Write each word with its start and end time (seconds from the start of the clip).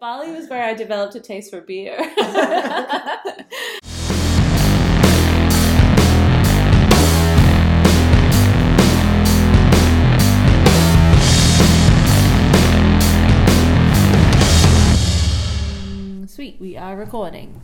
Bali 0.00 0.30
was 0.30 0.48
where 0.48 0.62
I 0.62 0.74
developed 0.74 1.16
a 1.16 1.20
taste 1.20 1.50
for 1.50 1.60
beer. 1.60 1.98
Sweet, 16.26 16.60
we 16.60 16.76
are 16.76 16.96
recording. 16.96 17.60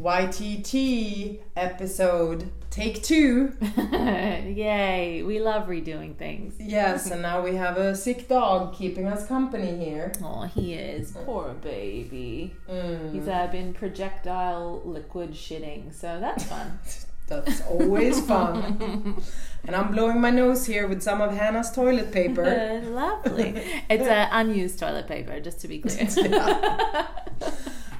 YTT 0.00 1.40
episode 1.56 2.50
take 2.70 3.02
two. 3.02 3.54
Yay, 3.78 5.22
we 5.22 5.40
love 5.40 5.68
redoing 5.68 6.14
things. 6.16 6.54
Yes, 6.60 7.10
and 7.10 7.22
now 7.22 7.40
we 7.40 7.54
have 7.54 7.78
a 7.78 7.96
sick 7.96 8.28
dog 8.28 8.74
keeping 8.74 9.06
us 9.06 9.26
company 9.26 9.82
here. 9.82 10.12
Oh, 10.22 10.42
he 10.42 10.74
is. 10.74 11.12
Poor 11.12 11.54
baby. 11.54 12.54
Mm, 12.68 13.14
He's 13.14 13.26
uh, 13.26 13.46
been 13.46 13.72
projectile 13.72 14.82
liquid 14.84 15.32
shitting, 15.32 15.94
so 15.94 16.20
that's 16.20 16.44
fun. 16.44 16.78
that's 17.26 17.62
always 17.62 18.20
fun. 18.20 19.16
and 19.64 19.74
I'm 19.74 19.90
blowing 19.92 20.20
my 20.20 20.30
nose 20.30 20.66
here 20.66 20.86
with 20.86 21.02
some 21.02 21.22
of 21.22 21.32
Hanna's 21.32 21.72
toilet 21.72 22.12
paper. 22.12 22.44
Lovely. 22.84 23.62
It's 23.88 24.06
uh, 24.06 24.28
unused 24.30 24.78
toilet 24.78 25.08
paper, 25.08 25.40
just 25.40 25.60
to 25.60 25.68
be 25.68 25.78
clear. 25.78 26.06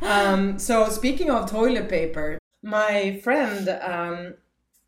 Um, 0.02 0.59
so 0.59 0.88
speaking 0.88 1.30
of 1.30 1.50
toilet 1.50 1.88
paper, 1.88 2.38
my 2.62 3.20
friend 3.23 3.68
um, 3.68 4.34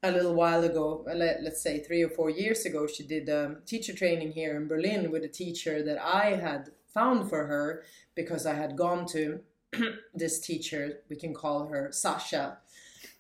a 0.03 0.11
little 0.11 0.35
while 0.35 0.65
ago, 0.65 1.05
let, 1.07 1.43
let's 1.43 1.63
say 1.63 1.81
three 1.81 2.03
or 2.03 2.09
four 2.09 2.31
years 2.31 2.65
ago, 2.65 2.87
she 2.87 3.03
did 3.03 3.29
um, 3.29 3.59
teacher 3.67 3.93
training 3.93 4.33
here 4.33 4.57
in 4.57 4.69
Berlin 4.69 5.11
with 5.11 5.25
a 5.25 5.29
teacher 5.29 5.83
that 5.83 5.99
I 5.99 6.37
had 6.37 6.71
found 6.93 7.29
for 7.29 7.47
her 7.47 7.85
because 8.15 8.47
I 8.47 8.55
had 8.55 8.77
gone 8.77 9.07
to 9.07 9.41
this 10.15 10.41
teacher. 10.41 11.01
We 11.09 11.17
can 11.17 11.35
call 11.35 11.67
her 11.67 11.91
Sasha. 11.93 12.59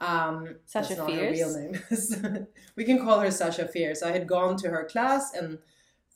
Um, 0.00 0.56
Sasha 0.66 0.94
that's 0.94 0.98
not 0.98 1.12
her 1.12 1.30
real 1.30 1.54
name. 1.56 2.46
we 2.76 2.84
can 2.84 2.98
call 2.98 3.20
her 3.20 3.30
Sasha 3.30 3.66
Fierce. 3.66 4.02
I 4.02 4.12
had 4.12 4.26
gone 4.26 4.56
to 4.58 4.68
her 4.70 4.84
class 4.84 5.34
and 5.34 5.58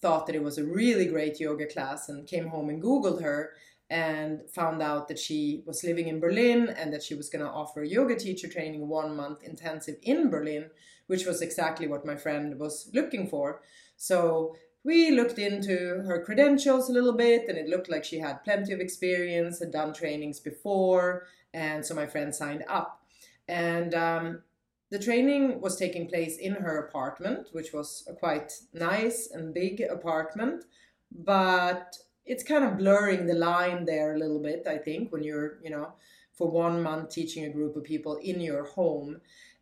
thought 0.01 0.27
that 0.27 0.35
it 0.35 0.43
was 0.43 0.59
a 0.59 0.65
really 0.65 1.07
great 1.07 1.39
yoga 1.39 1.67
class 1.67 2.09
and 2.09 2.27
came 2.27 2.49
home 2.49 2.69
and 2.69 2.83
googled 2.83 3.23
her 3.23 3.53
and 3.93 4.41
found 4.49 4.81
out 4.81 5.07
that 5.07 5.19
she 5.19 5.63
was 5.67 5.85
living 5.85 6.09
in 6.09 6.19
Berlin 6.19 6.71
and 6.79 6.91
that 6.95 7.03
she 7.03 7.15
was 7.15 7.29
going 7.29 7.45
to 7.45 7.51
offer 7.51 7.85
yoga 7.85 8.17
teacher 8.17 8.49
training 8.49 8.89
one 8.89 9.15
month 9.15 9.43
intensive 9.43 9.97
in 10.03 10.31
Berlin, 10.31 10.71
which 11.09 11.27
was 11.27 11.43
exactly 11.43 11.87
what 11.87 12.07
my 12.07 12.17
friend 12.17 12.59
was 12.59 12.89
looking 12.95 13.27
for. 13.29 13.61
So 13.99 14.57
we 14.83 15.11
looked 15.11 15.39
into 15.39 16.03
her 16.07 16.25
credentials 16.25 16.89
a 16.89 16.93
little 16.95 17.13
bit 17.13 17.51
and 17.51 17.59
it 17.59 17.69
looked 17.69 17.91
like 17.91 18.03
she 18.03 18.19
had 18.19 18.43
plenty 18.45 18.73
of 18.73 18.81
experience, 18.81 19.59
had 19.59 19.73
done 19.73 19.93
trainings 19.93 20.41
before, 20.41 21.27
and 21.53 21.85
so 21.85 21.95
my 21.95 22.07
friend 22.07 22.35
signed 22.35 22.65
up. 22.71 23.05
And 23.47 23.95
um, 23.95 24.43
the 24.89 24.99
training 24.99 25.61
was 25.61 25.77
taking 25.77 26.09
place 26.09 26.39
in 26.39 26.55
her 26.55 26.79
apartment, 26.79 27.49
which 27.53 27.75
was 27.75 28.09
a 28.09 28.15
quite 28.15 28.55
nice 28.73 29.29
and 29.31 29.53
big 29.53 29.83
apartment, 29.83 30.65
but 31.11 31.99
it's 32.25 32.45
kind 32.45 32.65
of 32.65 32.79
blurring 32.79 33.27
the 33.27 33.35
line 33.35 33.85
there 33.85 34.15
a 34.15 34.19
little 34.19 34.39
bit, 34.39 34.67
I 34.67 34.79
think, 34.79 35.13
when 35.13 35.23
you're, 35.23 35.59
you 35.63 35.71
know, 35.71 35.93
for 36.33 36.51
one 36.51 36.83
month 36.83 37.11
teaching 37.11 37.45
a 37.45 37.51
group 37.51 37.77
of 37.77 37.85
people 37.85 38.17
in 38.17 38.41
your 38.41 38.65
home. 38.65 39.21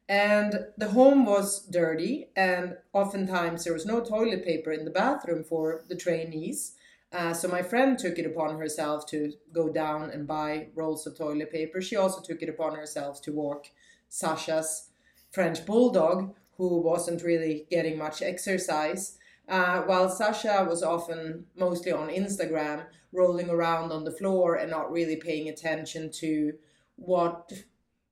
And 0.08 0.67
the 0.77 0.89
home 0.89 1.25
was 1.25 1.64
dirty, 1.67 2.30
and 2.34 2.77
oftentimes 2.92 3.64
there 3.64 3.72
was 3.72 3.86
no 3.86 4.00
toilet 4.00 4.44
paper 4.44 4.72
in 4.72 4.84
the 4.84 4.91
bathroom 4.91 5.44
for 5.44 5.84
the 5.89 5.94
trainees. 5.94 6.72
Uh, 7.12 7.33
so 7.33 7.48
my 7.48 7.62
friend 7.62 7.98
took 7.98 8.19
it 8.19 8.27
upon 8.27 8.58
herself 8.58 9.06
to 9.06 9.33
go 9.52 9.69
down 9.69 10.11
and 10.11 10.27
buy 10.27 10.69
rolls 10.74 11.06
of 11.06 11.17
toilet 11.17 11.52
paper. 11.52 11.80
She 11.80 11.97
also 11.97 12.20
took 12.20 12.42
it 12.42 12.48
upon 12.48 12.74
herself 12.74 13.22
to 13.22 13.33
walk 13.33 13.67
Sasha's 14.08 14.89
French 15.30 15.64
bulldog, 15.64 16.34
who 16.56 16.78
wasn't 16.78 17.22
really 17.22 17.67
getting 17.70 17.96
much 17.96 18.20
exercise. 18.20 19.17
Uh, 19.50 19.83
while 19.83 20.08
Sasha 20.08 20.64
was 20.68 20.83
often 20.83 21.44
mostly 21.56 21.90
on 21.90 22.08
Instagram, 22.08 22.84
rolling 23.12 23.50
around 23.50 23.90
on 23.90 24.05
the 24.05 24.12
floor 24.12 24.55
and 24.55 24.70
not 24.70 24.92
really 24.92 25.16
paying 25.16 25.48
attention 25.48 26.11
to 26.12 26.52
what 26.94 27.52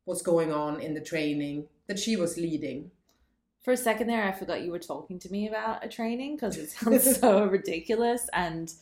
was 0.05 0.21
going 0.21 0.53
on 0.53 0.81
in 0.81 0.95
the 0.95 1.01
training 1.01 1.69
that 1.87 1.99
she 1.99 2.17
was 2.17 2.37
leading. 2.37 2.91
For 3.63 3.73
a 3.73 3.77
second 3.77 4.09
there, 4.09 4.25
I 4.25 4.33
forgot 4.33 4.63
you 4.63 4.73
were 4.73 4.81
talking 4.81 5.21
to 5.21 5.31
me 5.31 5.47
about 5.49 5.85
a 5.85 5.89
training 5.89 6.37
because 6.37 6.57
it 6.57 6.71
sounds 6.71 7.21
so 7.21 7.45
ridiculous 7.45 8.29
and 8.33 8.73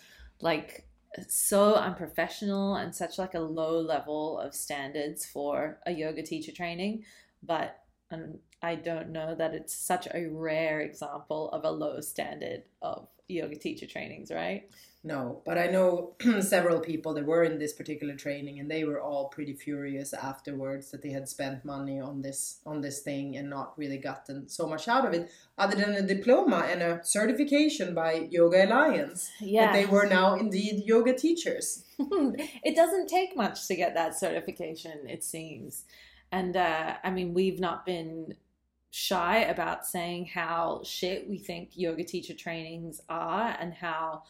like 0.40 0.88
so 1.28 1.74
unprofessional 1.74 2.76
and 2.76 2.94
such 2.94 3.18
like 3.18 3.34
a 3.34 3.40
low 3.40 3.80
level 3.80 4.38
of 4.38 4.54
standards 4.54 5.26
for 5.26 5.78
a 5.84 5.92
yoga 5.92 6.22
teacher 6.22 6.52
training. 6.52 7.04
But 7.42 7.82
um, 8.10 8.38
I 8.62 8.74
don't 8.74 9.10
know 9.10 9.34
that 9.34 9.54
it's 9.54 9.74
such 9.74 10.08
a 10.12 10.26
rare 10.28 10.80
example 10.80 11.50
of 11.50 11.64
a 11.64 11.70
low 11.70 12.00
standard 12.00 12.62
of 12.82 13.08
yoga 13.28 13.56
teacher 13.56 13.86
trainings, 13.86 14.30
right? 14.30 14.68
No, 15.04 15.40
but 15.44 15.56
I 15.56 15.66
know 15.68 16.14
several 16.40 16.80
people 16.80 17.14
that 17.14 17.26
were 17.26 17.44
in 17.44 17.60
this 17.60 17.72
particular 17.72 18.16
training, 18.16 18.58
and 18.58 18.68
they 18.68 18.82
were 18.82 19.00
all 19.00 19.28
pretty 19.28 19.52
furious 19.52 20.12
afterwards 20.12 20.90
that 20.90 21.02
they 21.02 21.10
had 21.10 21.28
spent 21.28 21.64
money 21.64 22.00
on 22.00 22.22
this 22.22 22.58
on 22.66 22.80
this 22.80 23.00
thing 23.00 23.36
and 23.36 23.48
not 23.48 23.78
really 23.78 23.98
gotten 23.98 24.48
so 24.48 24.66
much 24.66 24.88
out 24.88 25.06
of 25.06 25.14
it, 25.14 25.30
other 25.58 25.76
than 25.76 25.94
a 25.94 26.02
diploma 26.02 26.66
and 26.68 26.82
a 26.82 27.00
certification 27.04 27.94
by 27.94 28.26
Yoga 28.30 28.66
Alliance 28.66 29.30
Yeah. 29.40 29.66
that 29.66 29.74
they 29.74 29.86
were 29.86 30.06
now 30.06 30.34
indeed 30.34 30.82
yoga 30.84 31.12
teachers. 31.14 31.84
it 31.98 32.74
doesn't 32.74 33.06
take 33.08 33.36
much 33.36 33.68
to 33.68 33.76
get 33.76 33.94
that 33.94 34.18
certification, 34.18 35.06
it 35.08 35.22
seems. 35.22 35.84
And 36.32 36.56
uh, 36.56 36.94
I 37.04 37.10
mean, 37.10 37.32
we've 37.32 37.60
not 37.60 37.86
been 37.86 38.34
shy 38.96 39.40
about 39.40 39.84
saying 39.84 40.24
how 40.24 40.80
shit 40.82 41.28
we 41.28 41.36
think 41.36 41.68
yoga 41.74 42.02
teacher 42.02 42.32
trainings 42.32 42.98
are 43.10 43.54
and 43.60 43.74
how 43.74 44.22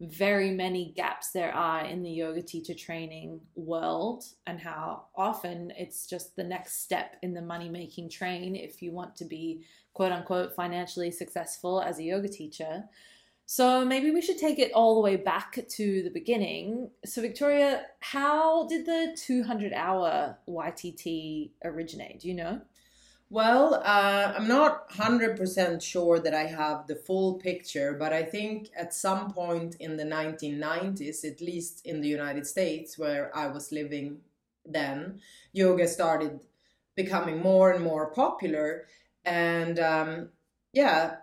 very 0.00 0.50
many 0.50 0.92
gaps 0.96 1.30
there 1.30 1.54
are 1.54 1.84
in 1.84 2.02
the 2.02 2.10
yoga 2.10 2.42
teacher 2.42 2.74
training 2.74 3.40
world 3.54 4.24
and 4.48 4.58
how 4.58 5.04
often 5.14 5.72
it's 5.78 6.04
just 6.04 6.34
the 6.34 6.42
next 6.42 6.82
step 6.82 7.14
in 7.22 7.32
the 7.32 7.40
money 7.40 7.68
making 7.68 8.10
train 8.10 8.56
if 8.56 8.82
you 8.82 8.90
want 8.90 9.14
to 9.14 9.24
be 9.24 9.62
quote 9.94 10.10
unquote 10.10 10.52
financially 10.52 11.12
successful 11.12 11.80
as 11.80 12.00
a 12.00 12.02
yoga 12.02 12.28
teacher 12.28 12.82
so 13.46 13.84
maybe 13.84 14.10
we 14.10 14.20
should 14.20 14.36
take 14.36 14.58
it 14.58 14.72
all 14.72 14.96
the 14.96 15.00
way 15.00 15.16
back 15.16 15.58
to 15.66 16.02
the 16.02 16.10
beginning. 16.10 16.90
So 17.06 17.22
Victoria, 17.22 17.86
how 18.00 18.66
did 18.66 18.84
the 18.84 19.16
200 19.18 19.72
hour 19.72 20.36
YTT 20.46 21.52
originate? 21.64 22.20
Do 22.20 22.28
you 22.28 22.34
know? 22.34 22.60
Well, 23.30 23.74
uh, 23.74 24.32
I'm 24.36 24.48
not 24.48 24.88
100% 24.90 25.82
sure 25.82 26.18
that 26.18 26.32
I 26.34 26.44
have 26.44 26.86
the 26.86 26.96
full 26.96 27.34
picture, 27.34 27.92
but 27.92 28.12
I 28.12 28.22
think 28.22 28.70
at 28.74 28.94
some 28.94 29.32
point 29.32 29.76
in 29.80 29.96
the 29.98 30.04
1990s, 30.04 31.24
at 31.24 31.40
least 31.42 31.84
in 31.84 32.00
the 32.00 32.08
United 32.08 32.46
States 32.46 32.98
where 32.98 33.30
I 33.36 33.48
was 33.48 33.70
living 33.70 34.20
then, 34.64 35.20
yoga 35.52 35.86
started 35.88 36.40
becoming 36.96 37.38
more 37.40 37.70
and 37.72 37.84
more 37.84 38.10
popular. 38.12 38.86
And 39.26 39.78
um, 39.78 40.30
yeah, 40.72 41.16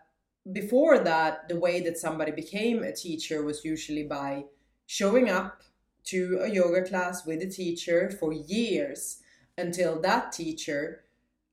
before 0.52 1.00
that, 1.00 1.50
the 1.50 1.60
way 1.60 1.82
that 1.82 1.98
somebody 1.98 2.32
became 2.32 2.84
a 2.84 2.94
teacher 2.94 3.44
was 3.44 3.66
usually 3.66 4.04
by 4.04 4.46
showing 4.86 5.30
up 5.30 5.64
to 6.06 6.40
a 6.44 6.50
yoga 6.50 6.84
class 6.84 7.26
with 7.26 7.42
a 7.42 7.50
teacher 7.50 8.12
for 8.12 8.32
years 8.32 9.24
until 9.58 10.00
that 10.02 10.32
teacher 10.32 11.05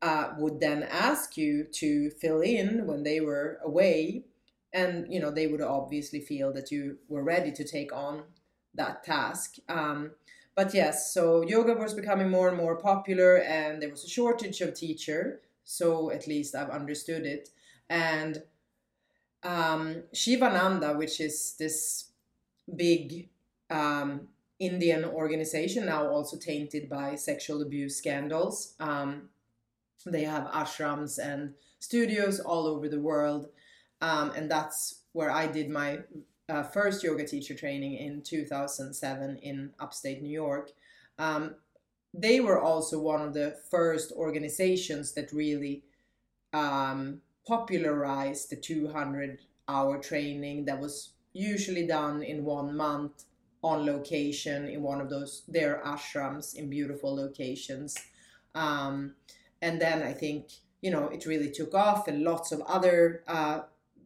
uh, 0.02 0.34
would 0.36 0.58
then 0.58 0.82
ask 0.82 1.36
you 1.36 1.64
to 1.70 2.10
fill 2.10 2.40
in 2.40 2.86
when 2.86 3.04
they 3.04 3.20
were 3.20 3.58
away. 3.64 4.24
And 4.74 5.06
you 5.12 5.20
know 5.20 5.30
they 5.30 5.46
would 5.46 5.60
obviously 5.60 6.20
feel 6.20 6.52
that 6.54 6.70
you 6.70 6.98
were 7.08 7.22
ready 7.22 7.52
to 7.52 7.64
take 7.64 7.94
on 7.94 8.24
that 8.74 9.04
task. 9.04 9.56
Um, 9.68 10.12
but 10.54 10.74
yes 10.74 11.12
so 11.14 11.42
yoga 11.42 11.74
was 11.74 11.94
becoming 11.94 12.30
more 12.30 12.48
and 12.48 12.56
more 12.56 12.76
popular 12.76 13.36
and 13.36 13.80
there 13.80 13.90
was 13.90 14.04
a 14.04 14.08
shortage 14.08 14.60
of 14.60 14.74
teacher. 14.74 15.40
So 15.64 16.10
at 16.10 16.26
least 16.26 16.54
i've 16.54 16.70
understood 16.70 17.24
it. 17.26 17.50
And 17.88 18.42
um, 19.42 20.04
shivananda 20.14 20.96
which 20.96 21.20
is 21.20 21.54
this 21.58 22.10
big 22.74 23.28
um, 23.70 24.28
indian 24.58 25.04
organization 25.04 25.86
now 25.86 26.08
also 26.08 26.38
tainted 26.38 26.88
by 26.88 27.14
sexual 27.14 27.60
abuse 27.60 27.96
scandals 27.96 28.74
um, 28.80 29.28
they 30.10 30.24
have 30.24 30.44
ashrams 30.48 31.18
and 31.18 31.54
studios 31.78 32.40
all 32.40 32.66
over 32.66 32.88
the 32.88 33.00
world 33.00 33.48
um, 34.00 34.30
and 34.36 34.50
that's 34.50 35.02
where 35.12 35.30
i 35.30 35.46
did 35.46 35.68
my 35.68 35.98
uh, 36.48 36.62
first 36.62 37.02
yoga 37.02 37.26
teacher 37.26 37.54
training 37.54 37.94
in 37.94 38.22
2007 38.22 39.36
in 39.38 39.70
upstate 39.80 40.22
new 40.22 40.32
york 40.32 40.70
um, 41.18 41.54
they 42.14 42.40
were 42.40 42.60
also 42.60 42.98
one 42.98 43.22
of 43.22 43.32
the 43.32 43.56
first 43.70 44.12
organizations 44.12 45.12
that 45.12 45.32
really 45.32 45.82
um, 46.52 47.20
popularized 47.46 48.50
the 48.50 48.56
200 48.56 49.38
hour 49.68 49.98
training 49.98 50.64
that 50.66 50.78
was 50.78 51.12
usually 51.32 51.86
done 51.86 52.22
in 52.22 52.44
one 52.44 52.76
month 52.76 53.24
on 53.62 53.86
location 53.86 54.68
in 54.68 54.82
one 54.82 55.00
of 55.00 55.08
those 55.08 55.42
their 55.48 55.80
ashrams 55.84 56.54
in 56.54 56.68
beautiful 56.68 57.14
locations. 57.14 57.96
Um, 58.54 59.14
and 59.62 59.80
then 59.80 60.02
I 60.02 60.12
think 60.12 60.50
you 60.82 60.90
know 60.90 61.08
it 61.08 61.24
really 61.24 61.50
took 61.50 61.74
off, 61.74 62.08
and 62.08 62.22
lots 62.22 62.52
of 62.52 62.60
other 62.62 63.22
uh, 63.26 63.60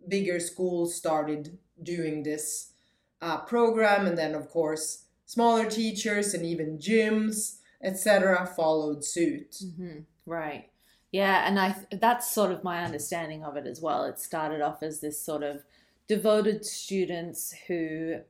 bigger 0.07 0.39
schools 0.39 0.95
started 0.95 1.59
doing 1.83 2.23
this 2.23 2.73
uh, 3.21 3.39
program, 3.39 4.07
and 4.07 4.17
then 4.17 4.35
of 4.37 4.49
course 4.51 5.05
smaller 5.25 5.69
teachers 5.69 6.35
and 6.35 6.47
even 6.47 6.79
gyms, 6.79 7.57
etc., 7.83 8.47
followed 8.47 9.05
suit. 9.05 9.57
Mm-hmm. 9.65 10.01
Right. 10.25 10.71
Yeah, 11.11 11.49
and 11.49 11.59
I 11.59 11.75
that's 11.91 12.33
sort 12.33 12.53
of 12.53 12.63
my 12.63 12.85
understanding 12.85 13.43
of 13.43 13.57
it 13.57 13.67
as 13.67 13.81
well. 13.81 14.05
It 14.05 14.21
started 14.21 14.61
off 14.61 14.83
as 14.83 15.01
this 15.01 15.21
sort 15.21 15.43
of 15.43 15.63
devoted 16.09 16.65
students 16.65 17.53
who 17.67 18.21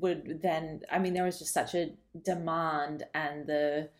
would 0.00 0.40
then 0.42 0.80
I 0.90 0.98
mean 0.98 1.12
there 1.14 1.24
was 1.24 1.38
just 1.38 1.52
such 1.52 1.74
a 1.74 1.92
demand 2.22 3.04
and 3.14 3.46
the 3.46 3.90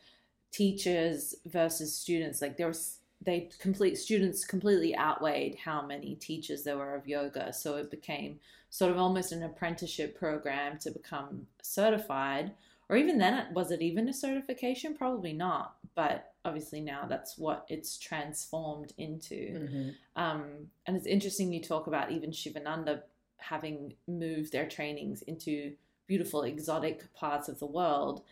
teachers 0.55 1.35
versus 1.47 1.93
students 1.93 2.41
like 2.41 2.56
there 2.56 2.69
was 2.69 2.99
they 3.21 3.49
complete 3.59 3.99
students 3.99 4.45
completely 4.45 4.97
outweighed 4.97 5.56
how 5.56 5.85
many 5.85 6.15
teachers 6.15 6.62
there 6.62 6.77
were 6.77 6.95
of 6.95 7.09
yoga. 7.09 7.53
So 7.53 7.77
it 7.77 7.91
became 7.91 8.39
sort 8.71 8.93
of 8.93 8.99
almost 8.99 9.33
an 9.33 9.43
apprenticeship 9.43 10.17
program 10.19 10.79
to 10.81 10.91
become 10.91 11.47
certified. 11.62 12.53
Or 12.89 12.97
even 12.97 13.19
then 13.19 13.47
was 13.55 13.71
it 13.71 13.81
even 13.81 14.09
a 14.09 14.12
certification? 14.12 14.95
Probably 14.95 15.33
not. 15.33 15.77
But 15.95 16.35
obviously 16.45 16.83
now 16.83 17.07
that's 17.09 17.39
what 17.39 17.65
it's 17.69 17.97
transformed 17.97 18.93
into. 18.99 19.35
Mm-hmm. 19.35 20.23
um, 20.23 20.45
and 20.87 20.97
it's 20.97 21.07
interesting 21.07 21.53
you 21.53 21.62
talk 21.62 21.87
about 21.87 22.12
even 22.12 22.31
shivananda 22.31 23.05
having 23.39 23.95
moved 24.07 24.53
their 24.53 24.69
trainings 24.69 25.23
into 25.23 25.73
beautiful 26.07 26.43
exotic 26.43 27.12
parts 27.15 27.49
of 27.49 27.59
the 27.59 27.67
world 27.67 28.23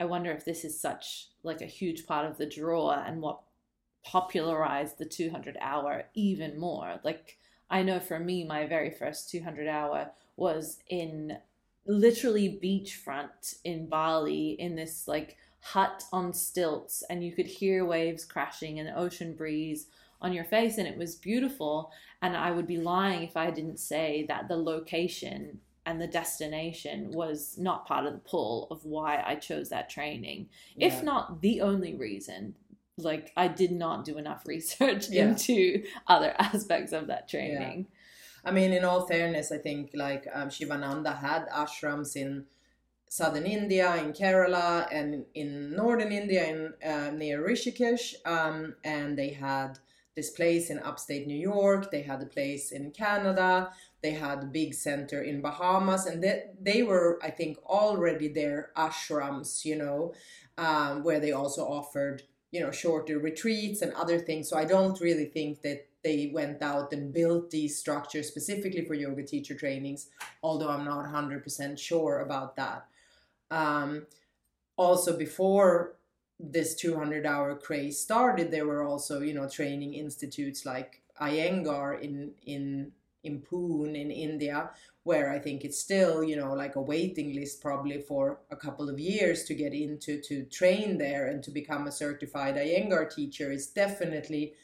i 0.00 0.04
wonder 0.04 0.32
if 0.32 0.44
this 0.44 0.64
is 0.64 0.78
such 0.78 1.28
like 1.42 1.60
a 1.60 1.66
huge 1.66 2.06
part 2.06 2.26
of 2.30 2.38
the 2.38 2.46
draw 2.46 2.90
and 2.92 3.20
what 3.20 3.40
popularized 4.06 4.98
the 4.98 5.04
200 5.04 5.56
hour 5.60 6.04
even 6.14 6.58
more. 6.58 7.00
Like 7.02 7.38
i 7.68 7.82
know 7.82 7.98
for 7.98 8.20
me 8.20 8.44
my 8.44 8.66
very 8.66 8.90
first 8.90 9.28
200 9.30 9.66
hour 9.66 10.10
was 10.36 10.78
in 10.88 11.36
literally 11.86 12.60
beachfront 12.62 13.56
in 13.64 13.86
bali 13.86 14.50
in 14.60 14.76
this 14.76 15.08
like 15.08 15.36
hut 15.60 16.04
on 16.12 16.32
stilts 16.32 17.02
and 17.10 17.24
you 17.24 17.32
could 17.32 17.46
hear 17.46 17.84
waves 17.84 18.24
crashing 18.24 18.78
and 18.78 18.88
ocean 18.96 19.34
breeze 19.34 19.88
on 20.20 20.32
your 20.32 20.44
face 20.44 20.78
and 20.78 20.86
it 20.86 20.96
was 20.96 21.16
beautiful. 21.16 21.90
And 22.22 22.36
i 22.36 22.52
would 22.52 22.66
be 22.66 22.78
lying 22.78 23.24
if 23.24 23.36
i 23.36 23.50
didn't 23.50 23.80
say 23.80 24.24
that 24.28 24.46
the 24.46 24.56
location 24.56 25.60
and 25.86 26.00
the 26.00 26.06
destination 26.06 27.10
was 27.12 27.56
not 27.56 27.86
part 27.86 28.04
of 28.06 28.12
the 28.12 28.18
pull 28.18 28.66
of 28.70 28.84
why 28.84 29.22
i 29.26 29.34
chose 29.34 29.68
that 29.70 29.88
training 29.88 30.48
Yeah. 30.76 30.88
if 30.88 31.02
not 31.02 31.40
the 31.40 31.60
only 31.62 31.94
reason 31.94 32.54
like 32.98 33.32
i 33.36 33.46
did 33.48 33.72
not 33.72 34.04
do 34.04 34.18
enough 34.18 34.46
research 34.54 35.08
Yeah. 35.08 35.28
into 35.28 35.84
other 36.06 36.34
aspects 36.38 36.92
of 36.92 37.06
that 37.06 37.28
training 37.28 37.86
I 38.48 38.52
mean, 38.52 38.72
in 38.72 38.84
all 38.84 39.08
fairness, 39.08 39.50
I 39.50 39.58
think 39.58 39.90
like 39.92 40.24
um, 40.32 40.50
Shivananda 40.50 41.10
had 41.14 41.48
ashrams 41.48 42.14
in 42.14 42.44
southern 43.08 43.44
India, 43.44 43.96
in 43.96 44.12
Kerala, 44.12 44.86
and 44.92 45.24
in 45.34 45.74
northern 45.74 46.12
India, 46.12 46.46
in 46.46 46.88
uh, 46.88 47.10
near 47.10 47.44
Rishikesh, 47.44 48.14
um, 48.24 48.76
and 48.84 49.18
they 49.18 49.30
had 49.30 49.80
this 50.14 50.30
place 50.30 50.70
in 50.70 50.78
upstate 50.78 51.26
New 51.26 51.36
York. 51.52 51.90
They 51.90 52.02
had 52.02 52.22
a 52.22 52.26
place 52.26 52.70
in 52.70 52.92
Canada. 52.92 53.72
They 54.06 54.12
had 54.12 54.44
a 54.44 54.46
big 54.46 54.72
center 54.72 55.20
in 55.20 55.40
Bahamas, 55.40 56.06
and 56.06 56.22
they, 56.22 56.44
they 56.60 56.84
were, 56.84 57.18
I 57.24 57.30
think, 57.30 57.58
already 57.66 58.28
their 58.28 58.70
ashrams, 58.76 59.64
you 59.64 59.74
know, 59.74 60.14
um, 60.56 61.02
where 61.02 61.18
they 61.18 61.32
also 61.32 61.62
offered, 61.64 62.22
you 62.52 62.60
know, 62.60 62.70
shorter 62.70 63.18
retreats 63.18 63.82
and 63.82 63.92
other 63.94 64.20
things. 64.20 64.48
So 64.48 64.56
I 64.56 64.64
don't 64.64 65.00
really 65.00 65.24
think 65.24 65.62
that 65.62 65.88
they 66.04 66.30
went 66.32 66.62
out 66.62 66.92
and 66.92 67.12
built 67.12 67.50
these 67.50 67.76
structures 67.76 68.28
specifically 68.28 68.84
for 68.84 68.94
yoga 68.94 69.24
teacher 69.24 69.56
trainings, 69.56 70.08
although 70.40 70.68
I'm 70.68 70.84
not 70.84 71.04
100% 71.04 71.76
sure 71.76 72.20
about 72.20 72.54
that. 72.54 72.86
Um, 73.50 74.06
also, 74.76 75.18
before 75.18 75.96
this 76.38 76.76
200 76.76 77.26
hour 77.26 77.56
craze 77.56 77.98
started, 77.98 78.52
there 78.52 78.68
were 78.68 78.84
also, 78.84 79.20
you 79.20 79.34
know, 79.34 79.48
training 79.48 79.94
institutes 79.94 80.64
like 80.64 81.02
Iyengar 81.20 82.00
in, 82.00 82.34
in, 82.46 82.92
in 83.26 83.42
Pune 83.42 83.94
in 83.94 84.10
India, 84.10 84.70
where 85.02 85.30
I 85.30 85.38
think 85.38 85.64
it's 85.64 85.78
still, 85.78 86.24
you 86.24 86.36
know, 86.36 86.52
like 86.54 86.76
a 86.76 86.80
waiting 86.80 87.34
list 87.34 87.60
probably 87.60 88.00
for 88.00 88.40
a 88.50 88.56
couple 88.56 88.88
of 88.88 88.98
years 88.98 89.44
to 89.44 89.54
get 89.54 89.72
into 89.74 90.20
to 90.22 90.44
train 90.44 90.98
there 90.98 91.26
and 91.26 91.42
to 91.44 91.50
become 91.50 91.86
a 91.86 91.92
certified 91.92 92.56
Iyengar 92.56 93.14
teacher 93.14 93.52
is 93.52 93.66
definitely 93.68 94.54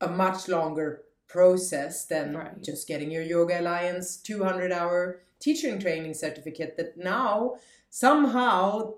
a 0.00 0.08
much 0.08 0.48
longer 0.48 1.02
process 1.26 2.04
than 2.06 2.36
Right. 2.36 2.62
just 2.62 2.86
getting 2.86 3.10
your 3.10 3.22
Yoga 3.22 3.60
Alliance 3.60 4.16
200 4.16 4.72
hour 4.72 5.20
teaching 5.40 5.78
training 5.78 6.14
certificate 6.14 6.76
that 6.76 6.96
now 6.96 7.56
somehow 7.90 8.94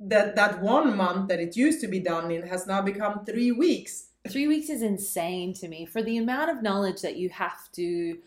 that 0.00 0.34
that 0.36 0.60
one 0.60 0.96
month 0.96 1.28
that 1.28 1.40
it 1.40 1.56
used 1.56 1.80
to 1.80 1.88
be 1.88 2.00
done 2.00 2.30
in 2.30 2.46
has 2.46 2.66
now 2.66 2.82
become 2.82 3.24
3 3.24 3.52
weeks. 3.52 4.08
Three 4.30 4.46
weeks 4.46 4.70
is 4.70 4.82
insane 4.82 5.52
to 5.54 5.68
me 5.68 5.84
for 5.84 6.02
the 6.02 6.16
amount 6.16 6.50
of 6.50 6.62
knowledge 6.62 7.02
that 7.02 7.16
you 7.16 7.28
have 7.28 7.70
to 7.72 8.18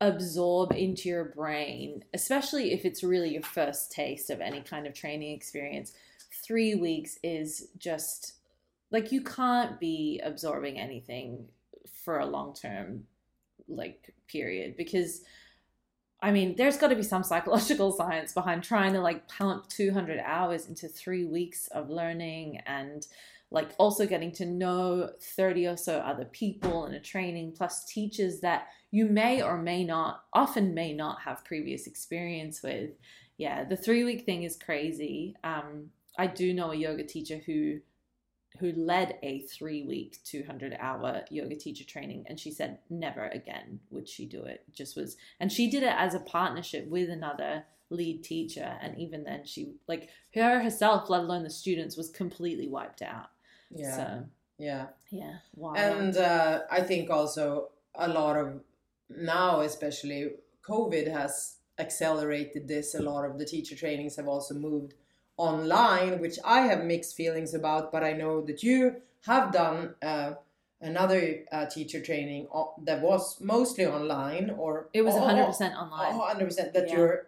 absorb 0.00 0.72
into 0.72 1.08
your 1.08 1.24
brain, 1.24 2.04
especially 2.14 2.72
if 2.72 2.84
it's 2.84 3.02
really 3.02 3.32
your 3.32 3.42
first 3.42 3.90
taste 3.90 4.30
of 4.30 4.40
any 4.40 4.60
kind 4.60 4.86
of 4.86 4.94
training 4.94 5.34
experience. 5.34 5.92
Three 6.44 6.76
weeks 6.76 7.18
is 7.22 7.68
just 7.78 8.34
like 8.90 9.10
you 9.10 9.22
can't 9.22 9.80
be 9.80 10.20
absorbing 10.24 10.78
anything 10.78 11.48
for 12.04 12.20
a 12.20 12.26
long 12.26 12.54
term 12.54 13.04
like 13.66 14.14
period 14.28 14.76
because 14.76 15.22
I 16.22 16.30
mean, 16.30 16.54
there's 16.56 16.78
got 16.78 16.88
to 16.88 16.96
be 16.96 17.02
some 17.02 17.22
psychological 17.22 17.92
science 17.96 18.32
behind 18.32 18.62
trying 18.62 18.94
to 18.94 19.00
like 19.00 19.28
pump 19.28 19.68
200 19.68 20.20
hours 20.24 20.68
into 20.68 20.88
three 20.88 21.24
weeks 21.24 21.68
of 21.68 21.90
learning 21.90 22.62
and 22.66 23.06
like 23.50 23.70
also 23.78 24.06
getting 24.06 24.32
to 24.32 24.46
know 24.46 25.10
30 25.36 25.66
or 25.66 25.76
so 25.76 25.98
other 25.98 26.24
people 26.24 26.86
in 26.86 26.94
a 26.94 27.00
training 27.00 27.52
plus 27.56 27.84
teachers 27.84 28.40
that 28.40 28.68
you 28.90 29.06
may 29.06 29.42
or 29.42 29.56
may 29.56 29.84
not 29.84 30.24
often 30.32 30.74
may 30.74 30.92
not 30.92 31.20
have 31.22 31.44
previous 31.44 31.86
experience 31.86 32.62
with. 32.62 32.90
Yeah 33.36 33.64
the 33.64 33.76
three 33.76 34.04
week 34.04 34.24
thing 34.24 34.42
is 34.42 34.56
crazy. 34.56 35.34
Um 35.44 35.90
i 36.18 36.26
do 36.26 36.54
know 36.54 36.70
a 36.70 36.76
yoga 36.76 37.04
teacher 37.04 37.40
who 37.44 37.80
who 38.60 38.72
led 38.72 39.18
a 39.22 39.40
three 39.42 39.84
week 39.84 40.18
200 40.24 40.76
hour 40.78 41.22
yoga 41.30 41.56
teacher 41.56 41.84
training 41.84 42.24
and 42.28 42.38
she 42.38 42.50
said 42.50 42.78
never 42.88 43.26
again 43.28 43.80
would 43.90 44.08
she 44.08 44.26
do 44.26 44.42
it 44.44 44.64
just 44.72 44.96
was 44.96 45.16
and 45.40 45.50
she 45.50 45.68
did 45.68 45.82
it 45.82 45.94
as 45.96 46.14
a 46.14 46.20
partnership 46.20 46.86
with 46.88 47.10
another 47.10 47.64
lead 47.90 48.22
teacher 48.22 48.76
and 48.80 48.96
even 48.98 49.24
then 49.24 49.44
she 49.44 49.74
like 49.88 50.08
her 50.34 50.62
herself 50.62 51.10
let 51.10 51.22
alone 51.22 51.42
the 51.42 51.50
students 51.50 51.96
was 51.96 52.10
completely 52.10 52.68
wiped 52.68 53.02
out 53.02 53.26
Yeah. 53.74 53.96
so 53.96 54.24
yeah. 54.58 54.86
yeah 55.10 55.36
wow 55.56 55.74
And 55.74 56.16
uh, 56.16 56.60
I 56.70 56.80
think 56.80 57.10
also 57.10 57.70
a 57.94 58.08
lot 58.08 58.36
of 58.36 58.60
now, 59.08 59.60
especially 59.60 60.30
COVID, 60.66 61.10
has 61.12 61.56
accelerated 61.78 62.68
this. 62.68 62.94
A 62.94 63.02
lot 63.02 63.24
of 63.24 63.38
the 63.38 63.44
teacher 63.44 63.76
trainings 63.76 64.16
have 64.16 64.28
also 64.28 64.54
moved 64.54 64.94
online, 65.36 66.20
which 66.20 66.38
I 66.44 66.62
have 66.62 66.84
mixed 66.84 67.16
feelings 67.16 67.54
about. 67.54 67.92
But 67.92 68.04
I 68.04 68.12
know 68.12 68.40
that 68.42 68.62
you 68.62 68.96
have 69.26 69.52
done 69.52 69.94
uh, 70.02 70.34
another 70.80 71.44
uh, 71.52 71.66
teacher 71.66 72.00
training 72.00 72.48
that 72.84 73.00
was 73.00 73.40
mostly 73.40 73.86
online, 73.86 74.50
or 74.50 74.88
it 74.92 75.02
was 75.02 75.14
oh, 75.14 75.20
100% 75.20 75.74
online 75.76 76.14
oh, 76.14 76.34
100% 76.34 76.72
that 76.72 76.88
Yeah. 76.88 76.96
you're, 76.96 77.26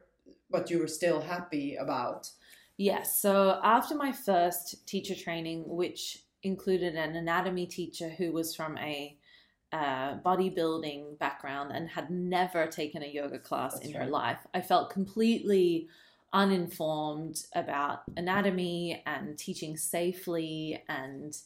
but 0.50 0.70
you 0.70 0.78
were 0.78 0.88
still 0.88 1.20
happy 1.20 1.76
about. 1.76 2.30
Yes. 2.76 3.20
So 3.20 3.58
after 3.62 3.94
my 3.94 4.12
first 4.12 4.86
teacher 4.86 5.14
training, 5.14 5.64
which 5.66 6.25
included 6.46 6.94
an 6.94 7.16
anatomy 7.16 7.66
teacher 7.66 8.08
who 8.08 8.32
was 8.32 8.54
from 8.54 8.78
a 8.78 9.16
uh, 9.72 10.18
bodybuilding 10.24 11.18
background 11.18 11.72
and 11.74 11.88
had 11.88 12.10
never 12.10 12.66
taken 12.66 13.02
a 13.02 13.06
yoga 13.06 13.38
class 13.38 13.74
That's 13.74 13.86
in 13.86 13.94
her 13.94 14.06
life, 14.06 14.38
I 14.54 14.60
felt 14.60 14.90
completely 14.90 15.88
uninformed 16.32 17.44
about 17.54 18.02
anatomy 18.16 19.02
and 19.06 19.36
teaching 19.36 19.76
safely. 19.76 20.82
And 20.88 21.36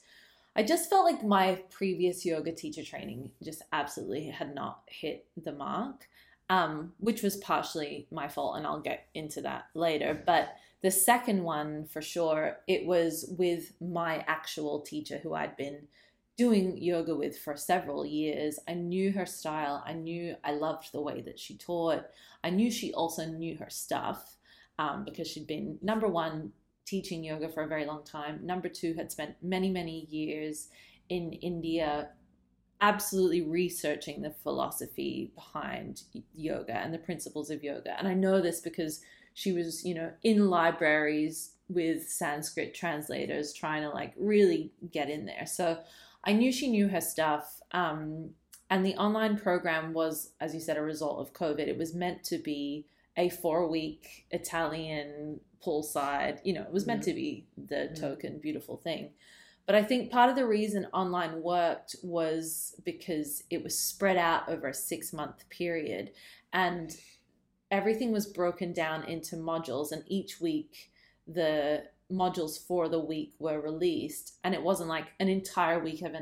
I 0.54 0.62
just 0.62 0.90
felt 0.90 1.10
like 1.10 1.24
my 1.24 1.62
previous 1.70 2.24
yoga 2.24 2.52
teacher 2.52 2.84
training 2.84 3.30
just 3.42 3.62
absolutely 3.72 4.26
had 4.26 4.54
not 4.54 4.82
hit 4.86 5.26
the 5.42 5.52
mark, 5.52 6.08
um, 6.50 6.92
which 6.98 7.22
was 7.22 7.36
partially 7.36 8.06
my 8.10 8.28
fault. 8.28 8.58
And 8.58 8.66
I'll 8.66 8.80
get 8.80 9.06
into 9.14 9.40
that 9.42 9.66
later. 9.74 10.20
But 10.26 10.56
the 10.82 10.90
second 10.90 11.42
one, 11.44 11.84
for 11.84 12.02
sure, 12.02 12.58
it 12.66 12.86
was 12.86 13.26
with 13.38 13.72
my 13.80 14.24
actual 14.26 14.80
teacher 14.80 15.18
who 15.22 15.34
I'd 15.34 15.56
been 15.56 15.88
doing 16.36 16.78
yoga 16.78 17.14
with 17.14 17.38
for 17.38 17.56
several 17.56 18.06
years. 18.06 18.58
I 18.66 18.74
knew 18.74 19.12
her 19.12 19.26
style. 19.26 19.82
I 19.86 19.92
knew 19.92 20.36
I 20.42 20.52
loved 20.52 20.92
the 20.92 21.02
way 21.02 21.20
that 21.22 21.38
she 21.38 21.56
taught. 21.58 22.04
I 22.42 22.50
knew 22.50 22.70
she 22.70 22.92
also 22.94 23.26
knew 23.26 23.56
her 23.58 23.70
stuff. 23.70 24.36
um, 24.78 25.04
because 25.04 25.28
she'd 25.28 25.46
been 25.46 25.78
number 25.82 26.08
one 26.08 26.52
teaching 26.86 27.22
yoga 27.22 27.48
for 27.48 27.62
a 27.62 27.68
very 27.68 27.84
long 27.86 28.04
time. 28.04 28.40
Number 28.42 28.68
two 28.68 28.94
had 28.94 29.12
spent 29.12 29.36
many 29.42 29.70
many 29.70 30.06
years 30.10 30.68
in 31.08 31.32
India 31.34 32.10
absolutely 32.80 33.42
researching 33.42 34.22
the 34.22 34.30
philosophy 34.30 35.32
behind 35.34 36.02
yoga 36.34 36.74
and 36.76 36.94
the 36.94 36.98
principles 36.98 37.50
of 37.50 37.62
yoga. 37.62 37.98
And 37.98 38.08
I 38.08 38.14
know 38.14 38.40
this 38.40 38.60
because 38.60 39.02
she 39.34 39.52
was, 39.52 39.84
you 39.84 39.94
know, 39.94 40.12
in 40.22 40.48
libraries 40.48 41.52
with 41.68 42.08
Sanskrit 42.08 42.74
translators 42.74 43.52
trying 43.52 43.82
to 43.82 43.90
like 43.90 44.12
really 44.16 44.72
get 44.92 45.08
in 45.08 45.26
there. 45.26 45.46
So 45.46 45.78
I 46.24 46.32
knew 46.32 46.52
she 46.52 46.68
knew 46.68 46.88
her 46.88 47.00
stuff. 47.00 47.60
Um, 47.72 48.30
and 48.68 48.84
the 48.84 48.94
online 48.96 49.36
program 49.36 49.92
was, 49.92 50.30
as 50.40 50.54
you 50.54 50.60
said, 50.60 50.76
a 50.76 50.82
result 50.82 51.20
of 51.20 51.32
COVID. 51.32 51.66
It 51.66 51.78
was 51.78 51.94
meant 51.94 52.24
to 52.24 52.38
be 52.38 52.86
a 53.16 53.28
four 53.28 53.68
week 53.68 54.26
Italian 54.30 55.40
poolside, 55.64 56.38
you 56.44 56.52
know, 56.52 56.62
it 56.62 56.72
was 56.72 56.86
meant 56.86 57.02
mm-hmm. 57.02 57.10
to 57.10 57.16
be 57.16 57.46
the 57.56 57.74
mm-hmm. 57.74 57.94
token 57.94 58.38
beautiful 58.38 58.78
thing. 58.78 59.10
But 59.66 59.74
I 59.74 59.82
think 59.82 60.10
part 60.10 60.30
of 60.30 60.36
the 60.36 60.46
reason 60.46 60.86
online 60.92 61.42
worked 61.42 61.96
was 62.02 62.74
because 62.84 63.44
it 63.50 63.62
was 63.62 63.78
spread 63.78 64.16
out 64.16 64.48
over 64.48 64.68
a 64.68 64.74
six 64.74 65.12
month 65.12 65.48
period 65.48 66.12
and 66.52 66.96
everything 67.70 68.12
was 68.12 68.26
broken 68.26 68.72
down 68.72 69.04
into 69.04 69.36
modules. 69.36 69.92
And 69.92 70.02
each 70.06 70.40
week, 70.40 70.90
the 71.26 71.84
modules 72.10 72.58
for 72.66 72.88
the 72.88 72.98
week 72.98 73.34
were 73.38 73.60
released. 73.60 74.34
And 74.44 74.54
it 74.54 74.62
wasn't 74.62 74.88
like 74.88 75.06
an 75.20 75.28
entire 75.28 75.78
week 75.78 76.02
of 76.02 76.14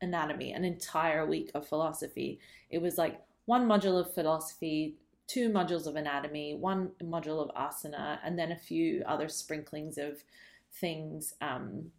anatomy, 0.00 0.52
an 0.52 0.64
entire 0.64 1.26
week 1.26 1.50
of 1.54 1.68
philosophy. 1.68 2.40
It 2.70 2.78
was 2.78 2.98
like 2.98 3.20
one 3.44 3.66
module 3.66 3.98
of 4.00 4.12
philosophy, 4.12 4.96
two 5.28 5.50
modules 5.50 5.86
of 5.86 5.96
anatomy, 5.96 6.54
one 6.54 6.90
module 7.02 7.40
of 7.40 7.54
asana, 7.54 8.18
and 8.24 8.38
then 8.38 8.52
a 8.52 8.58
few 8.58 9.02
other 9.06 9.28
sprinklings 9.28 9.98
of 9.98 10.24
things. 10.72 11.34
Um, 11.40 11.92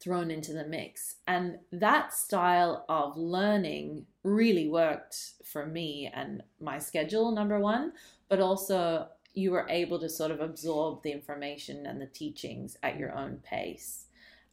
thrown 0.00 0.30
into 0.30 0.52
the 0.52 0.66
mix. 0.66 1.16
And 1.26 1.58
that 1.72 2.12
style 2.12 2.84
of 2.88 3.16
learning 3.16 4.04
really 4.22 4.68
worked 4.68 5.16
for 5.44 5.66
me 5.66 6.10
and 6.12 6.42
my 6.60 6.78
schedule, 6.78 7.32
number 7.32 7.58
one, 7.58 7.92
but 8.34 8.42
also 8.42 9.06
you 9.32 9.52
were 9.52 9.64
able 9.70 9.96
to 10.00 10.08
sort 10.08 10.32
of 10.32 10.40
absorb 10.40 11.00
the 11.04 11.12
information 11.12 11.86
and 11.86 12.00
the 12.00 12.06
teachings 12.06 12.76
at 12.82 12.98
your 12.98 13.16
own 13.16 13.36
pace. 13.44 14.06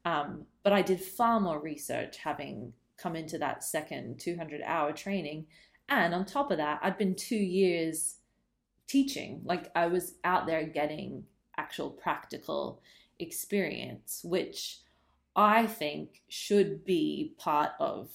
Um, 0.05 0.45
but 0.61 0.71
I 0.71 0.83
did 0.83 1.01
far 1.01 1.39
more 1.39 1.59
research 1.59 2.17
having 2.17 2.73
come 2.95 3.15
into 3.15 3.39
that 3.39 3.63
second 3.63 4.19
200 4.19 4.61
hour 4.63 4.91
training. 4.91 5.47
And 5.89 6.13
on 6.13 6.25
top 6.25 6.51
of 6.51 6.57
that, 6.57 6.79
I'd 6.83 6.99
been 6.99 7.15
two 7.15 7.35
years 7.35 8.17
teaching. 8.85 9.41
Like 9.45 9.71
I 9.73 9.87
was 9.87 10.13
out 10.23 10.45
there 10.45 10.63
getting 10.63 11.23
actual 11.57 11.89
practical 11.89 12.83
experience, 13.17 14.21
which 14.23 14.77
I 15.35 15.65
think 15.65 16.21
should 16.29 16.85
be 16.85 17.33
part 17.39 17.71
of 17.79 18.11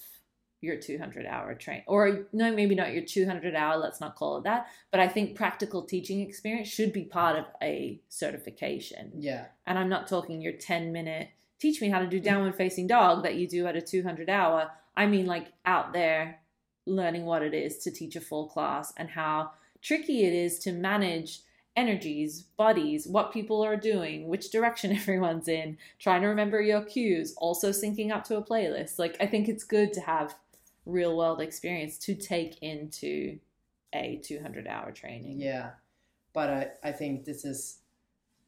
your 0.60 0.76
200 0.76 1.26
hour 1.26 1.54
train 1.54 1.82
or 1.86 2.26
no 2.32 2.52
maybe 2.52 2.74
not 2.74 2.92
your 2.92 3.04
200 3.04 3.54
hour 3.54 3.76
let's 3.76 4.00
not 4.00 4.16
call 4.16 4.38
it 4.38 4.44
that 4.44 4.66
but 4.90 5.00
i 5.00 5.06
think 5.06 5.36
practical 5.36 5.82
teaching 5.82 6.20
experience 6.20 6.68
should 6.68 6.92
be 6.92 7.04
part 7.04 7.36
of 7.36 7.44
a 7.62 8.00
certification. 8.08 9.12
Yeah. 9.14 9.46
And 9.66 9.78
i'm 9.78 9.88
not 9.88 10.08
talking 10.08 10.40
your 10.40 10.54
10 10.54 10.92
minute 10.92 11.28
teach 11.58 11.80
me 11.80 11.88
how 11.88 11.98
to 11.98 12.06
do 12.06 12.20
downward 12.20 12.54
facing 12.54 12.86
dog 12.86 13.22
that 13.22 13.36
you 13.36 13.48
do 13.48 13.66
at 13.66 13.76
a 13.76 13.80
200 13.80 14.28
hour. 14.28 14.70
I 14.96 15.06
mean 15.06 15.26
like 15.26 15.52
out 15.64 15.92
there 15.92 16.40
learning 16.86 17.24
what 17.24 17.42
it 17.42 17.54
is 17.54 17.78
to 17.78 17.90
teach 17.90 18.16
a 18.16 18.20
full 18.20 18.46
class 18.46 18.92
and 18.96 19.10
how 19.10 19.50
tricky 19.82 20.24
it 20.24 20.32
is 20.32 20.58
to 20.60 20.72
manage 20.72 21.40
energies, 21.76 22.42
bodies, 22.56 23.06
what 23.06 23.32
people 23.32 23.62
are 23.62 23.76
doing, 23.76 24.28
which 24.28 24.50
direction 24.50 24.92
everyone's 24.96 25.48
in, 25.48 25.76
trying 25.98 26.22
to 26.22 26.28
remember 26.28 26.60
your 26.60 26.82
cues, 26.82 27.34
also 27.36 27.70
syncing 27.70 28.10
up 28.10 28.24
to 28.24 28.36
a 28.36 28.42
playlist. 28.42 28.98
Like, 28.98 29.16
I 29.20 29.26
think 29.26 29.48
it's 29.48 29.64
good 29.64 29.92
to 29.92 30.00
have 30.00 30.34
real 30.86 31.16
world 31.16 31.40
experience 31.40 31.98
to 31.98 32.14
take 32.14 32.62
into 32.62 33.38
a 33.92 34.20
200 34.24 34.66
hour 34.66 34.92
training. 34.92 35.40
Yeah. 35.40 35.70
But 36.32 36.50
I, 36.50 36.68
I 36.88 36.92
think 36.92 37.24
this 37.24 37.44
is, 37.44 37.78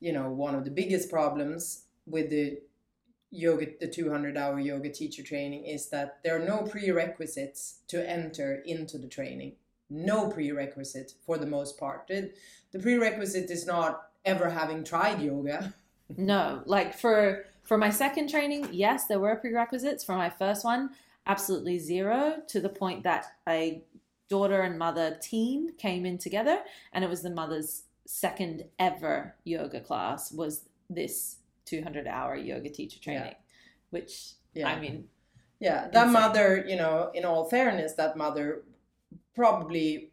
you 0.00 0.12
know, 0.12 0.30
one 0.30 0.54
of 0.54 0.64
the 0.64 0.70
biggest 0.70 1.10
problems 1.10 1.84
with 2.06 2.30
the 2.30 2.58
yoga, 3.30 3.66
the 3.80 3.88
200 3.88 4.36
hour 4.36 4.58
yoga 4.58 4.90
teacher 4.90 5.22
training 5.22 5.64
is 5.64 5.90
that 5.90 6.18
there 6.22 6.36
are 6.36 6.46
no 6.46 6.62
prerequisites 6.62 7.80
to 7.88 8.08
enter 8.08 8.62
into 8.64 8.98
the 8.98 9.08
training 9.08 9.56
no 9.90 10.28
prerequisite 10.28 11.14
for 11.24 11.38
the 11.38 11.46
most 11.46 11.78
part. 11.78 12.06
The, 12.08 12.32
the 12.72 12.78
prerequisite 12.78 13.50
is 13.50 13.66
not 13.66 14.08
ever 14.24 14.50
having 14.50 14.84
tried 14.84 15.20
yoga. 15.20 15.74
no, 16.16 16.62
like 16.66 16.96
for 16.96 17.44
for 17.62 17.76
my 17.76 17.90
second 17.90 18.30
training, 18.30 18.68
yes, 18.72 19.06
there 19.06 19.20
were 19.20 19.36
prerequisites. 19.36 20.04
For 20.04 20.16
my 20.16 20.30
first 20.30 20.64
one, 20.64 20.90
absolutely 21.28 21.78
zero 21.78 22.38
to 22.48 22.60
the 22.60 22.68
point 22.68 23.02
that 23.04 23.26
a 23.48 23.82
daughter 24.28 24.62
and 24.62 24.78
mother 24.78 25.16
team 25.22 25.70
came 25.78 26.04
in 26.04 26.18
together 26.18 26.58
and 26.92 27.04
it 27.04 27.10
was 27.10 27.22
the 27.22 27.30
mother's 27.30 27.84
second 28.06 28.64
ever 28.78 29.34
yoga 29.44 29.80
class 29.80 30.32
was 30.32 30.68
this 30.90 31.36
200 31.66 32.06
hour 32.06 32.36
yoga 32.36 32.68
teacher 32.68 32.98
training 33.00 33.22
yeah. 33.22 33.34
which 33.90 34.32
yeah. 34.54 34.68
i 34.68 34.80
mean 34.80 35.04
yeah 35.60 35.88
that 35.92 36.08
insane. 36.08 36.12
mother 36.12 36.64
you 36.66 36.76
know 36.76 37.10
in 37.14 37.24
all 37.24 37.48
fairness 37.48 37.94
that 37.94 38.16
mother 38.16 38.62
probably 39.34 40.10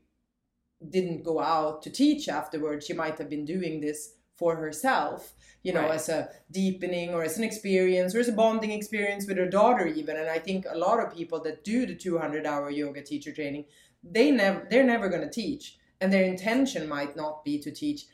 didn't 0.89 1.23
go 1.23 1.39
out 1.39 1.81
to 1.83 1.89
teach 1.89 2.27
afterwards. 2.29 2.85
She 2.85 2.93
might 2.93 3.17
have 3.17 3.29
been 3.29 3.45
doing 3.45 3.81
this 3.81 4.14
for 4.37 4.55
herself, 4.55 5.33
you 5.63 5.73
know, 5.73 5.81
right. 5.81 5.91
as 5.91 6.09
a 6.09 6.29
deepening 6.51 7.13
or 7.13 7.23
as 7.23 7.37
an 7.37 7.43
experience 7.43 8.13
or 8.13 8.19
as 8.19 8.27
a 8.27 8.33
bonding 8.33 8.71
experience 8.71 9.27
with 9.27 9.37
her 9.37 9.49
daughter, 9.49 9.87
even. 9.87 10.17
And 10.17 10.29
I 10.29 10.39
think 10.39 10.65
a 10.69 10.77
lot 10.77 10.99
of 10.99 11.15
people 11.15 11.41
that 11.41 11.63
do 11.63 11.85
the 11.85 11.95
200 11.95 12.45
hour 12.45 12.69
yoga 12.69 13.01
teacher 13.01 13.31
training, 13.31 13.65
they 14.03 14.31
never, 14.31 14.67
they're 14.69 14.83
never 14.83 15.09
going 15.09 15.23
to 15.23 15.29
teach. 15.29 15.77
And 16.01 16.11
their 16.11 16.23
intention 16.23 16.87
might 16.89 17.15
not 17.15 17.43
be 17.43 17.57
to 17.59 17.71
teach. 17.71 18.05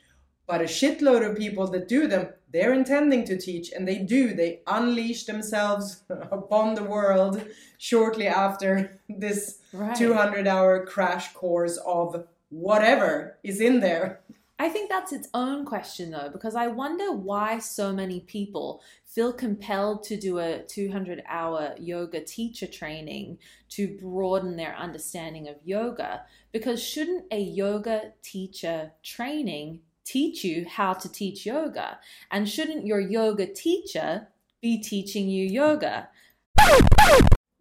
But 0.46 0.60
a 0.60 0.64
shitload 0.64 1.28
of 1.28 1.36
people 1.36 1.66
that 1.68 1.88
do 1.88 2.06
them, 2.06 2.28
they're 2.52 2.72
intending 2.72 3.24
to 3.24 3.38
teach, 3.38 3.70
and 3.70 3.86
they 3.86 3.98
do. 3.98 4.34
They 4.34 4.60
unleash 4.66 5.24
themselves 5.24 6.02
upon 6.08 6.74
the 6.74 6.84
world 6.84 7.42
shortly 7.78 8.26
after 8.26 9.00
this 9.08 9.58
right. 9.72 9.96
200 9.96 10.46
hour 10.46 10.84
crash 10.84 11.32
course 11.32 11.78
of 11.86 12.26
whatever 12.52 13.38
is 13.42 13.60
in 13.60 13.80
there. 13.80 14.20
I 14.62 14.68
think 14.68 14.88
that's 14.88 15.12
its 15.12 15.26
own 15.34 15.64
question 15.64 16.12
though, 16.12 16.30
because 16.32 16.54
I 16.54 16.68
wonder 16.68 17.10
why 17.10 17.58
so 17.58 17.92
many 17.92 18.20
people 18.20 18.80
feel 19.04 19.32
compelled 19.32 20.04
to 20.04 20.16
do 20.16 20.38
a 20.38 20.62
200 20.68 21.20
hour 21.28 21.74
yoga 21.80 22.20
teacher 22.20 22.68
training 22.68 23.38
to 23.70 23.98
broaden 24.00 24.54
their 24.54 24.76
understanding 24.76 25.48
of 25.48 25.56
yoga. 25.64 26.22
Because 26.52 26.80
shouldn't 26.80 27.24
a 27.32 27.40
yoga 27.40 28.12
teacher 28.22 28.92
training 29.02 29.80
teach 30.04 30.44
you 30.44 30.64
how 30.68 30.92
to 30.92 31.10
teach 31.10 31.44
yoga? 31.44 31.98
And 32.30 32.48
shouldn't 32.48 32.86
your 32.86 33.00
yoga 33.00 33.52
teacher 33.52 34.28
be 34.60 34.78
teaching 34.78 35.28
you 35.28 35.44
yoga? 35.44 36.08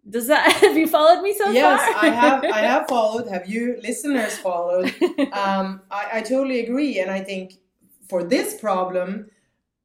Does 0.10 0.28
that 0.28 0.52
have 0.62 0.78
you 0.78 0.88
followed 0.88 1.22
me 1.22 1.34
so 1.34 1.52
yes, 1.52 1.80
far? 1.80 1.90
Yes, 1.90 2.04
I 2.04 2.10
have. 2.10 2.44
I 2.44 2.60
have 2.72 2.88
followed. 2.88 3.28
Have 3.28 3.48
you 3.48 3.80
listeners 3.82 4.38
followed? 4.38 4.94
Um, 5.34 5.82
I, 5.90 6.08
I 6.14 6.22
totally 6.22 6.62
agree, 6.62 7.00
and 7.00 7.10
I 7.10 7.22
think 7.22 7.54
for 8.10 8.24
this 8.24 8.60
problem, 8.60 9.30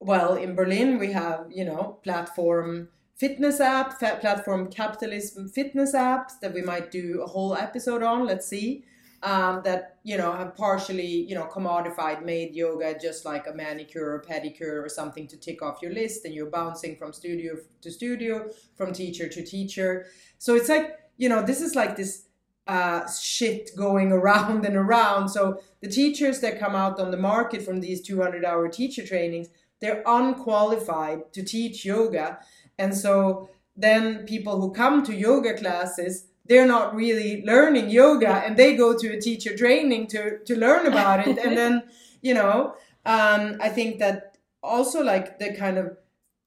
well, 0.01 0.35
in 0.35 0.55
Berlin 0.55 0.99
we 0.99 1.13
have 1.13 1.47
you 1.51 1.65
know 1.65 1.99
platform 2.03 2.89
fitness 3.17 3.61
app, 3.61 3.99
platform 3.99 4.69
capitalism 4.71 5.49
fitness 5.49 5.95
apps 5.95 6.41
that 6.41 6.53
we 6.55 6.63
might 6.63 6.91
do 6.91 7.23
a 7.23 7.27
whole 7.27 7.55
episode 7.55 8.03
on. 8.03 8.27
Let's 8.27 8.49
see 8.49 8.85
um, 9.23 9.63
that 9.65 9.99
you 10.05 10.17
know 10.17 10.33
have 10.33 10.55
partially 10.57 11.07
you 11.07 11.35
know 11.35 11.47
commodified 11.47 12.25
made 12.25 12.55
yoga 12.55 12.99
just 12.99 13.25
like 13.25 13.47
a 13.47 13.55
manicure 13.55 14.13
or 14.13 14.23
pedicure 14.23 14.85
or 14.85 14.89
something 14.89 15.27
to 15.27 15.37
tick 15.37 15.63
off 15.63 15.81
your 15.83 15.93
list 15.93 16.25
and 16.25 16.35
you're 16.35 16.51
bouncing 16.51 16.97
from 16.97 17.13
studio 17.13 17.57
to 17.81 17.91
studio 17.91 18.49
from 18.77 18.93
teacher 18.93 19.29
to 19.29 19.43
teacher. 19.45 20.07
So 20.39 20.55
it's 20.55 20.69
like 20.69 20.99
you 21.17 21.29
know 21.29 21.43
this 21.43 21.61
is 21.61 21.75
like 21.75 21.97
this 21.97 22.25
uh, 22.67 23.11
shit 23.11 23.71
going 23.77 24.13
around 24.21 24.65
and 24.65 24.77
around. 24.77 25.29
So 25.29 25.61
the 25.81 25.89
teachers 25.89 26.41
that 26.41 26.59
come 26.59 26.75
out 26.75 26.99
on 27.01 27.11
the 27.11 27.17
market 27.17 27.63
from 27.63 27.81
these 27.81 28.03
200 28.03 28.45
hour 28.45 28.69
teacher 28.69 29.07
trainings 29.07 29.49
they're 29.81 30.03
unqualified 30.07 31.33
to 31.33 31.43
teach 31.43 31.85
yoga. 31.85 32.39
And 32.79 32.97
so 32.97 33.49
then 33.77 34.25
people 34.27 34.61
who 34.61 34.73
come 34.73 35.03
to 35.05 35.15
yoga 35.15 35.55
classes 35.55 36.29
they're 36.49 36.67
not 36.67 36.95
really 36.95 37.43
learning 37.45 37.91
yoga 37.91 38.45
and 38.45 38.57
they 38.57 38.77
go 38.77 38.97
to 38.97 39.09
a 39.09 39.21
teacher 39.21 39.57
training 39.57 40.07
to 40.07 40.39
to 40.45 40.57
learn 40.57 40.87
about 40.93 41.27
it. 41.27 41.39
And 41.39 41.57
then 41.57 41.83
you 42.23 42.35
know 42.35 42.75
um, 43.05 43.57
i 43.61 43.69
think 43.69 43.99
that 43.99 44.39
also 44.63 45.03
like 45.03 45.39
the 45.39 45.55
kind 45.55 45.79
of 45.79 45.97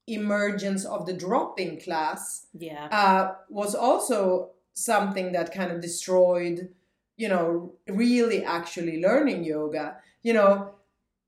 emergence 0.06 0.84
of 0.84 1.06
the 1.06 1.12
drop-in 1.12 1.80
class 1.80 2.46
yeah. 2.58 2.88
uh, 2.90 3.34
was 3.48 3.74
also 3.74 4.50
something 4.74 5.32
that 5.32 5.54
kind 5.54 5.70
of 5.70 5.80
destroyed 5.80 6.68
you 7.16 7.28
know 7.28 7.72
really 7.88 8.44
actually 8.44 9.00
learning 9.00 9.44
yoga. 9.44 9.96
You 10.22 10.34
know 10.34 10.74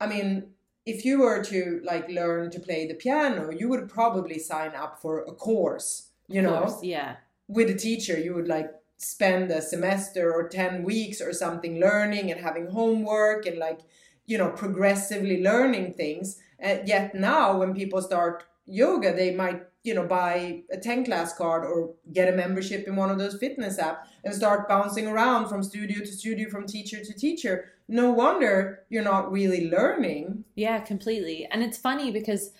i 0.00 0.06
mean 0.06 0.52
if 0.84 1.04
you 1.04 1.20
were 1.20 1.42
to 1.44 1.80
like 1.84 2.08
learn 2.08 2.50
to 2.50 2.60
play 2.60 2.86
the 2.86 2.94
piano, 2.94 3.50
you 3.50 3.68
would 3.68 3.88
probably 3.88 4.38
sign 4.38 4.74
up 4.74 5.00
for 5.00 5.20
a 5.22 5.32
course, 5.32 6.08
you 6.28 6.42
know, 6.42 6.60
course, 6.60 6.82
yeah. 6.82 7.16
With 7.48 7.70
a 7.70 7.74
teacher. 7.74 8.18
You 8.18 8.34
would 8.34 8.48
like 8.48 8.70
spend 8.96 9.50
a 9.50 9.60
semester 9.60 10.32
or 10.32 10.48
10 10.48 10.84
weeks 10.84 11.20
or 11.20 11.32
something 11.32 11.80
learning 11.80 12.30
and 12.30 12.40
having 12.40 12.66
homework 12.66 13.46
and 13.46 13.58
like, 13.58 13.80
you 14.26 14.38
know, 14.38 14.50
progressively 14.50 15.42
learning 15.42 15.94
things. 15.94 16.40
And 16.60 16.86
yet 16.86 17.14
now 17.14 17.58
when 17.58 17.74
people 17.74 18.00
start 18.00 18.44
yoga, 18.66 19.12
they 19.12 19.34
might, 19.34 19.62
you 19.82 19.94
know, 19.94 20.06
buy 20.06 20.62
a 20.70 20.76
10 20.76 21.04
class 21.04 21.36
card 21.36 21.64
or 21.64 21.94
get 22.12 22.32
a 22.32 22.36
membership 22.36 22.86
in 22.86 22.94
one 22.94 23.10
of 23.10 23.18
those 23.18 23.36
fitness 23.38 23.78
apps 23.78 24.06
and 24.24 24.32
start 24.32 24.68
bouncing 24.68 25.08
around 25.08 25.48
from 25.48 25.64
studio 25.64 25.98
to 25.98 26.06
studio, 26.06 26.48
from 26.48 26.66
teacher 26.66 27.04
to 27.04 27.12
teacher. 27.12 27.72
No 27.88 28.12
wonder 28.12 28.84
you're 28.88 29.02
not 29.02 29.32
really 29.32 29.68
learning. 29.68 30.44
Yeah, 30.54 30.78
completely. 30.78 31.48
And 31.50 31.62
it's 31.62 31.76
funny 31.76 32.12
because 32.12 32.52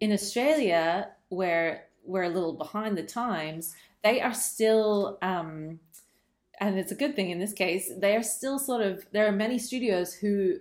in 0.00 0.10
Australia, 0.12 1.10
where 1.28 1.84
we're 2.06 2.24
a 2.24 2.30
little 2.30 2.54
behind 2.54 2.96
the 2.96 3.02
times, 3.02 3.74
they 4.02 4.20
are 4.20 4.34
still, 4.34 5.18
um, 5.22 5.80
and 6.60 6.78
it's 6.78 6.92
a 6.92 6.96
good 6.96 7.16
thing 7.16 7.30
in 7.30 7.38
this 7.38 7.52
case, 7.52 7.90
they 7.96 8.16
are 8.16 8.22
still 8.22 8.58
sort 8.58 8.82
of, 8.82 9.04
there 9.12 9.26
are 9.26 9.32
many 9.32 9.58
studios 9.58 10.14
who 10.14 10.58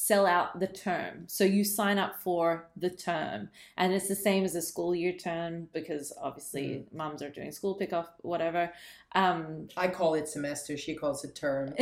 sell 0.00 0.24
out 0.24 0.58
the 0.58 0.66
term. 0.66 1.24
So 1.26 1.44
you 1.44 1.62
sign 1.62 1.98
up 1.98 2.18
for 2.20 2.70
the 2.74 2.88
term. 2.88 3.50
And 3.76 3.92
it's 3.92 4.08
the 4.08 4.14
same 4.14 4.44
as 4.44 4.54
a 4.54 4.62
school 4.62 4.94
year 4.94 5.12
term 5.12 5.68
because 5.74 6.10
obviously 6.20 6.86
mums 6.90 7.20
are 7.20 7.28
doing 7.28 7.52
school 7.52 7.74
pickup, 7.74 8.16
whatever. 8.22 8.72
Um, 9.14 9.68
I 9.76 9.88
call 9.88 10.14
it 10.14 10.26
semester, 10.26 10.78
she 10.78 10.94
calls 10.94 11.22
it 11.22 11.34
term. 11.34 11.74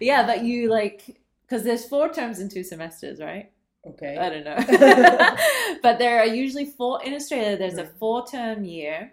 yeah, 0.00 0.26
but 0.26 0.42
you 0.42 0.70
like, 0.70 1.20
because 1.42 1.62
there's 1.62 1.84
four 1.84 2.12
terms 2.12 2.40
in 2.40 2.48
two 2.48 2.64
semesters, 2.64 3.20
right? 3.20 3.52
Okay. 3.86 4.16
I 4.16 4.30
don't 4.30 4.44
know. 4.44 5.76
but 5.82 5.98
there 5.98 6.18
are 6.20 6.26
usually 6.26 6.64
four 6.66 7.02
in 7.02 7.14
Australia. 7.14 7.56
There's 7.56 7.78
a 7.78 7.84
Mm. 7.84 7.98
four 7.98 8.26
term 8.26 8.64
year, 8.64 9.12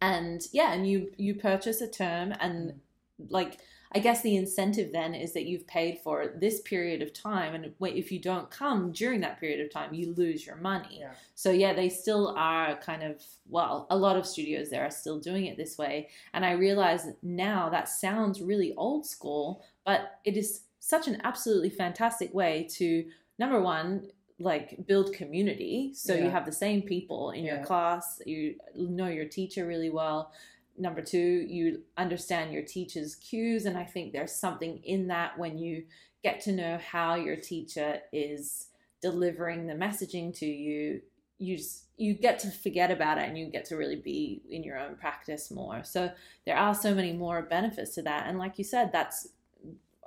and 0.00 0.42
yeah, 0.52 0.72
and 0.72 0.88
you 0.88 1.12
you 1.16 1.34
purchase 1.34 1.80
a 1.80 1.88
term, 1.88 2.32
and 2.40 2.80
like 3.28 3.58
I 3.92 3.98
guess 3.98 4.22
the 4.22 4.36
incentive 4.36 4.92
then 4.92 5.14
is 5.14 5.32
that 5.32 5.46
you've 5.46 5.66
paid 5.66 5.98
for 5.98 6.32
this 6.38 6.60
period 6.60 7.02
of 7.02 7.12
time, 7.12 7.54
and 7.54 7.72
if 7.80 8.12
you 8.12 8.20
don't 8.20 8.48
come 8.48 8.92
during 8.92 9.20
that 9.22 9.40
period 9.40 9.60
of 9.60 9.72
time, 9.72 9.92
you 9.92 10.14
lose 10.14 10.46
your 10.46 10.56
money. 10.56 10.98
Yeah. 11.00 11.14
So 11.34 11.50
yeah, 11.50 11.72
they 11.72 11.88
still 11.88 12.34
are 12.36 12.76
kind 12.76 13.02
of 13.02 13.22
well, 13.48 13.88
a 13.90 13.96
lot 13.96 14.16
of 14.16 14.26
studios 14.26 14.70
there 14.70 14.84
are 14.84 14.90
still 14.92 15.18
doing 15.18 15.46
it 15.46 15.56
this 15.56 15.76
way, 15.76 16.08
and 16.32 16.44
I 16.44 16.52
realize 16.52 17.08
now 17.22 17.68
that 17.70 17.88
sounds 17.88 18.40
really 18.40 18.74
old 18.76 19.04
school, 19.06 19.64
but 19.84 20.20
it 20.24 20.36
is 20.36 20.62
such 20.78 21.08
an 21.08 21.20
absolutely 21.24 21.70
fantastic 21.70 22.32
way 22.32 22.66
to 22.70 23.04
number 23.40 23.60
one 23.60 24.06
like 24.38 24.86
build 24.86 25.12
community. 25.12 25.92
So 25.94 26.14
you 26.14 26.30
have 26.30 26.46
the 26.46 26.52
same 26.52 26.82
people 26.82 27.30
in 27.32 27.44
your 27.44 27.64
class. 27.64 28.22
You 28.24 28.54
know 28.76 29.08
your 29.08 29.26
teacher 29.26 29.66
really 29.66 29.90
well. 29.90 30.32
Number 30.78 31.02
two 31.02 31.18
you 31.48 31.82
understand 31.96 32.52
your 32.52 32.62
teacher's 32.62 33.14
cues 33.16 33.66
and 33.66 33.76
i 33.76 33.84
think 33.84 34.12
there's 34.12 34.32
something 34.32 34.78
in 34.84 35.08
that 35.08 35.38
when 35.38 35.58
you 35.58 35.84
get 36.22 36.40
to 36.42 36.52
know 36.52 36.78
how 36.78 37.16
your 37.16 37.36
teacher 37.36 37.98
is 38.12 38.68
delivering 39.02 39.66
the 39.66 39.74
messaging 39.74 40.32
to 40.38 40.46
you 40.46 41.02
you 41.40 41.56
just 41.56 41.84
you 41.96 42.14
get 42.14 42.38
to 42.38 42.50
forget 42.50 42.90
about 42.90 43.18
it 43.18 43.28
and 43.28 43.36
you 43.36 43.46
get 43.46 43.66
to 43.66 43.76
really 43.76 43.96
be 43.96 44.40
in 44.48 44.62
your 44.62 44.78
own 44.78 44.96
practice 44.96 45.50
more. 45.50 45.84
So 45.84 46.10
there 46.46 46.56
are 46.56 46.74
so 46.74 46.94
many 46.94 47.12
more 47.12 47.42
benefits 47.42 47.94
to 47.96 48.02
that. 48.02 48.26
And 48.26 48.38
like 48.38 48.56
you 48.56 48.64
said 48.64 48.90
that's 48.90 49.28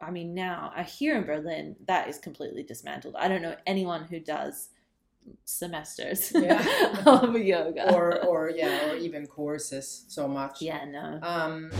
I 0.06 0.12
mean, 0.12 0.34
now 0.34 0.72
here 0.86 1.16
in 1.18 1.24
Berlin, 1.24 1.76
that 1.88 2.08
is 2.10 2.18
completely 2.18 2.64
dismantled. 2.64 3.16
I 3.18 3.28
don't 3.28 3.42
know 3.42 3.56
anyone 3.66 4.04
who 4.06 4.20
does 4.20 4.70
semesters 5.46 6.32
Yeah. 6.36 6.62
of 7.06 7.36
yoga. 7.38 7.94
or 7.94 8.24
or 8.26 8.50
yeah, 8.50 8.92
or 8.92 8.96
even 8.98 9.26
courses 9.28 10.06
so 10.08 10.28
much. 10.28 10.62
yeah, 10.62 10.84
no. 10.86 11.20
Um, 11.22 11.72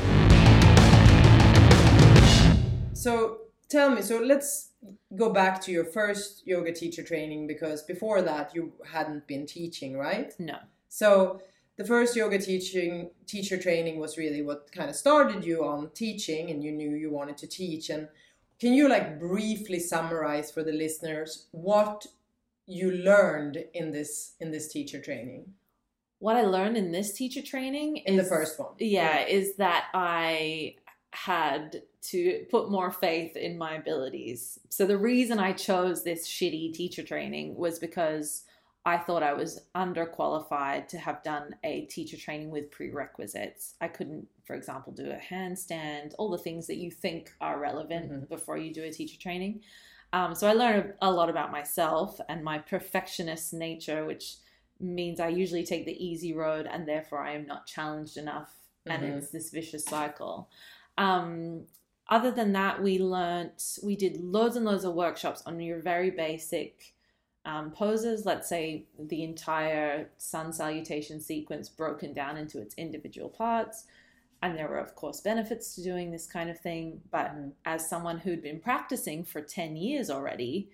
so 2.94 3.42
tell 3.70 3.90
me, 3.90 4.02
so 4.02 4.20
let's 4.20 4.70
go 5.16 5.32
back 5.32 5.62
to 5.62 5.72
your 5.72 5.86
first 5.86 6.46
yoga 6.46 6.72
teacher 6.72 7.04
training 7.04 7.48
because 7.48 7.82
before 7.84 8.22
that 8.22 8.54
you 8.56 8.72
hadn't 8.92 9.28
been 9.28 9.46
teaching, 9.46 9.98
right? 9.98 10.34
No. 10.40 10.58
So 10.90 11.42
the 11.78 11.86
first 11.86 12.16
yoga 12.16 12.38
teaching 12.38 13.10
teacher 13.26 13.58
training 13.58 14.00
was 14.00 14.18
really 14.18 14.42
what 14.42 14.72
kind 14.72 14.90
of 14.90 14.96
started 14.96 15.44
you 15.44 15.66
on 15.66 15.90
teaching 15.92 16.52
and 16.52 16.64
you 16.64 16.72
knew 16.72 16.96
you 16.96 17.12
wanted 17.12 17.38
to 17.38 17.48
teach. 17.48 17.90
And 17.90 18.08
can 18.60 18.74
you 18.74 18.88
like 18.88 19.20
briefly 19.20 19.80
summarize 19.80 20.52
for 20.52 20.64
the 20.64 20.72
listeners 20.72 21.48
what 21.52 22.06
you 22.68 22.92
learned 22.92 23.64
in 23.74 23.92
this 23.92 24.36
in 24.40 24.52
this 24.52 24.72
teacher 24.72 25.02
training? 25.02 25.54
What 26.20 26.38
I 26.38 26.44
learned 26.44 26.78
in 26.78 26.92
this 26.92 27.14
teacher 27.14 27.42
training 27.42 27.98
in 27.98 28.16
the 28.16 28.24
first 28.24 28.60
one. 28.60 28.74
Yeah, 28.80 29.26
is 29.26 29.56
that 29.56 29.88
I 29.94 30.76
had 31.12 31.82
to 32.02 32.46
put 32.50 32.72
more 32.72 32.92
faith 32.92 33.36
in 33.36 33.58
my 33.58 33.76
abilities. 33.76 34.60
So 34.70 34.86
the 34.86 34.98
reason 34.98 35.40
I 35.40 35.54
chose 35.54 36.04
this 36.04 36.28
shitty 36.28 36.74
teacher 36.74 37.04
training 37.04 37.56
was 37.56 37.78
because 37.78 38.44
I 38.86 38.98
thought 38.98 39.24
I 39.24 39.34
was 39.34 39.62
underqualified 39.76 40.88
to 40.90 40.98
have 40.98 41.24
done 41.24 41.56
a 41.64 41.86
teacher 41.86 42.18
training 42.18 42.50
with 42.50 42.70
prerequisites. 42.70 43.76
I 43.80 43.88
couldn't, 43.88 44.28
for 44.46 44.56
example, 44.56 44.92
do 44.92 45.10
a 45.10 45.16
handstand, 45.16 46.14
all 46.18 46.30
the 46.30 46.38
things 46.38 46.68
that 46.68 46.78
you 46.78 46.92
think 46.92 47.34
are 47.40 47.60
relevant 47.60 48.12
Mhm. 48.12 48.30
before 48.30 48.58
you 48.58 48.74
do 48.74 48.84
a 48.84 48.92
teacher 48.92 49.18
training. 49.18 49.64
Um, 50.12 50.36
so 50.36 50.48
I 50.48 50.54
learned 50.54 50.94
a 51.02 51.12
lot 51.12 51.30
about 51.30 51.52
myself 51.52 52.20
and 52.28 52.44
my 52.44 52.60
perfectionist 52.60 53.54
nature, 53.54 54.06
which 54.06 54.36
means 54.80 55.20
I 55.20 55.30
usually 55.30 55.66
take 55.66 55.86
the 55.86 56.06
easy 56.06 56.34
road 56.34 56.68
and 56.68 56.86
therefore 56.88 57.20
I 57.20 57.34
am 57.36 57.46
not 57.46 57.66
challenged 57.66 58.18
enough. 58.18 58.54
And 58.90 59.04
Mhm. 59.04 59.18
it's 59.18 59.30
this 59.30 59.50
vicious 59.50 59.86
cycle. 59.86 60.50
Um, 60.98 61.68
other 62.10 62.32
than 62.32 62.52
that, 62.52 62.84
we 62.84 63.00
learnt, 63.00 63.80
we 63.82 63.96
did 63.96 64.22
loads 64.22 64.58
and 64.58 64.66
loads 64.66 64.84
of 64.84 64.94
workshops 64.94 65.42
on 65.46 65.60
your 65.62 65.80
very 65.80 66.12
basic 66.12 66.93
um, 67.46 67.72
poses. 67.72 68.26
Let's 68.26 68.48
say 68.50 68.86
the 68.98 69.24
entire 69.24 70.10
sun 70.18 70.54
salutation 70.54 71.20
sequence 71.20 71.70
broken 71.70 72.14
down 72.14 72.38
into 72.38 72.60
its 72.60 72.76
individual 72.76 73.30
parts. 73.30 73.86
And 74.42 74.58
there 74.58 74.68
were, 74.68 74.78
of 74.80 74.94
course, 74.96 75.22
benefits 75.22 75.76
to 75.76 75.84
doing 75.84 76.12
this 76.12 76.26
kind 76.26 76.50
of 76.50 76.60
thing. 76.60 77.02
But 77.12 77.28
Mhm. 77.32 77.54
as 77.66 77.88
someone 77.90 78.20
who'd 78.20 78.42
been 78.42 78.60
practicing 78.60 79.24
for 79.24 79.42
10 79.42 79.76
years 79.78 80.10
already, 80.10 80.70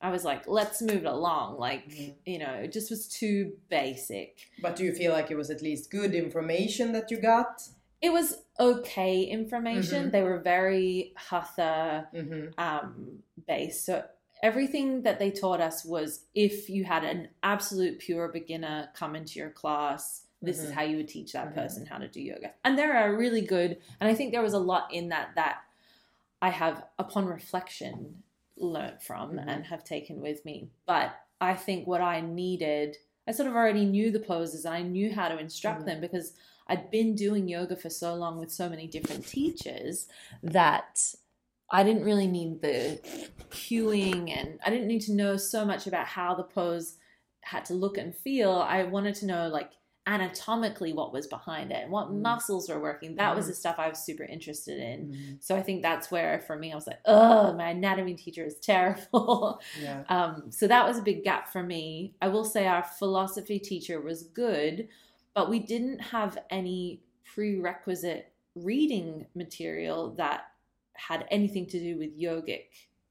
I 0.00 0.10
was 0.10 0.24
like, 0.24 0.46
let's 0.46 0.82
move 0.82 1.04
it 1.06 1.06
along. 1.06 1.58
Like, 1.58 1.88
Mhm. 1.88 2.14
you 2.26 2.38
know, 2.38 2.52
it 2.54 2.72
just 2.72 2.90
was 2.90 3.08
too 3.08 3.56
basic. 3.70 4.50
but 4.60 4.76
do 4.76 4.84
you 4.84 4.92
feel 4.92 5.12
like 5.12 5.30
it 5.30 5.36
was 5.36 5.50
at 5.50 5.62
least 5.62 5.90
good 5.90 6.14
information 6.14 6.92
that 6.92 7.10
you 7.10 7.16
got 7.18 7.62
It 8.02 8.12
was 8.12 8.42
okay 8.60 9.22
information. 9.24 10.08
Mhm. 10.08 10.12
They 10.12 10.22
were 10.22 10.38
very 10.38 11.14
hatha 11.16 12.08
hmm 12.12 12.48
um, 12.58 13.22
based. 13.46 13.86
So 13.86 14.04
everything 14.44 15.02
that 15.02 15.18
they 15.18 15.30
taught 15.30 15.60
us 15.60 15.84
was 15.86 16.26
if 16.34 16.68
you 16.68 16.84
had 16.84 17.02
an 17.02 17.28
absolute 17.42 17.98
pure 17.98 18.28
beginner 18.28 18.90
come 18.94 19.16
into 19.16 19.38
your 19.38 19.50
class, 19.50 20.26
this 20.42 20.58
is 20.62 20.70
Mhm. 20.70 20.74
how 20.74 20.82
you 20.82 20.96
would 20.98 21.08
teach 21.08 21.32
that 21.32 21.48
Mhm. 21.48 21.54
person 21.54 21.86
how 21.86 21.96
to 21.96 22.06
do 22.06 22.20
yoga. 22.20 22.52
And 22.62 22.76
there 22.78 22.94
are 22.94 23.16
really 23.16 23.40
good, 23.40 23.80
and 23.98 24.08
I 24.08 24.14
think 24.14 24.32
there 24.32 24.42
was 24.42 24.52
a 24.52 24.58
lot 24.58 24.92
in 24.92 25.08
that 25.08 25.34
that 25.34 25.62
I 26.42 26.50
have, 26.50 26.84
upon 26.98 27.24
reflection, 27.24 28.22
learnt 28.56 29.02
from 29.02 29.32
Mhm. 29.32 29.48
and 29.48 29.64
have 29.64 29.82
taken 29.82 30.20
with 30.20 30.44
me. 30.44 30.68
But 30.84 31.14
I 31.40 31.54
think 31.54 31.86
what 31.86 32.02
I 32.02 32.20
needed, 32.20 32.98
I 33.26 33.32
sort 33.32 33.48
of 33.48 33.56
already 33.56 33.86
knew 33.86 34.10
the 34.10 34.20
poses, 34.20 34.66
I 34.66 34.82
knew 34.82 35.10
how 35.10 35.28
to 35.28 35.38
instruct 35.38 35.82
Mhm. 35.82 35.86
them 35.86 36.00
because 36.02 36.34
I'd 36.66 36.90
been 36.90 37.14
doing 37.14 37.48
yoga 37.48 37.76
for 37.76 37.88
so 37.88 38.14
long 38.14 38.38
with 38.38 38.52
so 38.52 38.68
many 38.68 38.86
different 38.86 39.26
teachers 39.26 40.06
that 40.42 41.14
I 41.70 41.82
didn't 41.82 42.04
really 42.04 42.26
need 42.26 42.60
the 42.62 43.00
cueing 43.50 44.30
and 44.36 44.58
I 44.64 44.70
didn't 44.70 44.88
need 44.88 45.02
to 45.02 45.12
know 45.12 45.36
so 45.36 45.64
much 45.64 45.86
about 45.86 46.06
how 46.06 46.34
the 46.34 46.42
pose 46.44 46.96
had 47.42 47.64
to 47.66 47.74
look 47.74 47.98
and 47.98 48.14
feel. 48.14 48.52
I 48.52 48.84
wanted 48.84 49.14
to 49.16 49.26
know 49.26 49.48
like 49.48 49.70
anatomically 50.06 50.92
what 50.92 51.14
was 51.14 51.26
behind 51.26 51.72
it 51.72 51.82
and 51.84 51.90
what 51.90 52.08
Mm. 52.08 52.20
muscles 52.20 52.68
were 52.68 52.78
working. 52.80 53.16
That 53.16 53.34
was 53.34 53.46
Mhm. 53.46 53.48
the 53.48 53.54
stuff 53.54 53.76
I 53.78 53.88
was 53.88 53.98
super 54.00 54.22
interested 54.24 54.78
in. 54.78 55.08
Mm. 55.12 55.42
So 55.42 55.56
I 55.56 55.62
think 55.62 55.80
that's 55.80 56.10
where 56.10 56.40
for 56.40 56.56
me 56.58 56.72
I 56.72 56.74
was 56.74 56.86
like, 56.86 57.00
oh, 57.06 57.54
my 57.54 57.70
anatomy 57.70 58.14
teacher 58.14 58.44
is 58.44 58.58
terrible. 58.60 59.60
yeah 59.80 60.04
Um, 60.10 60.50
so 60.50 60.66
that 60.68 60.86
was 60.86 60.98
a 60.98 61.02
big 61.02 61.24
gap 61.24 61.48
for 61.48 61.62
me. 61.62 62.14
I 62.20 62.28
will 62.28 62.44
say 62.44 62.66
our 62.66 62.82
philosophy 62.82 63.58
teacher 63.58 63.98
was 64.00 64.24
good, 64.24 64.88
but 65.32 65.48
we 65.48 65.58
didn't 65.58 66.00
have 66.00 66.36
any 66.50 67.00
prerequisite 67.24 68.30
reading 68.54 69.26
material 69.34 70.10
that 70.16 70.50
had 70.94 71.26
anything 71.30 71.66
to 71.66 71.78
do 71.78 71.98
with 71.98 72.18
yogic 72.18 72.66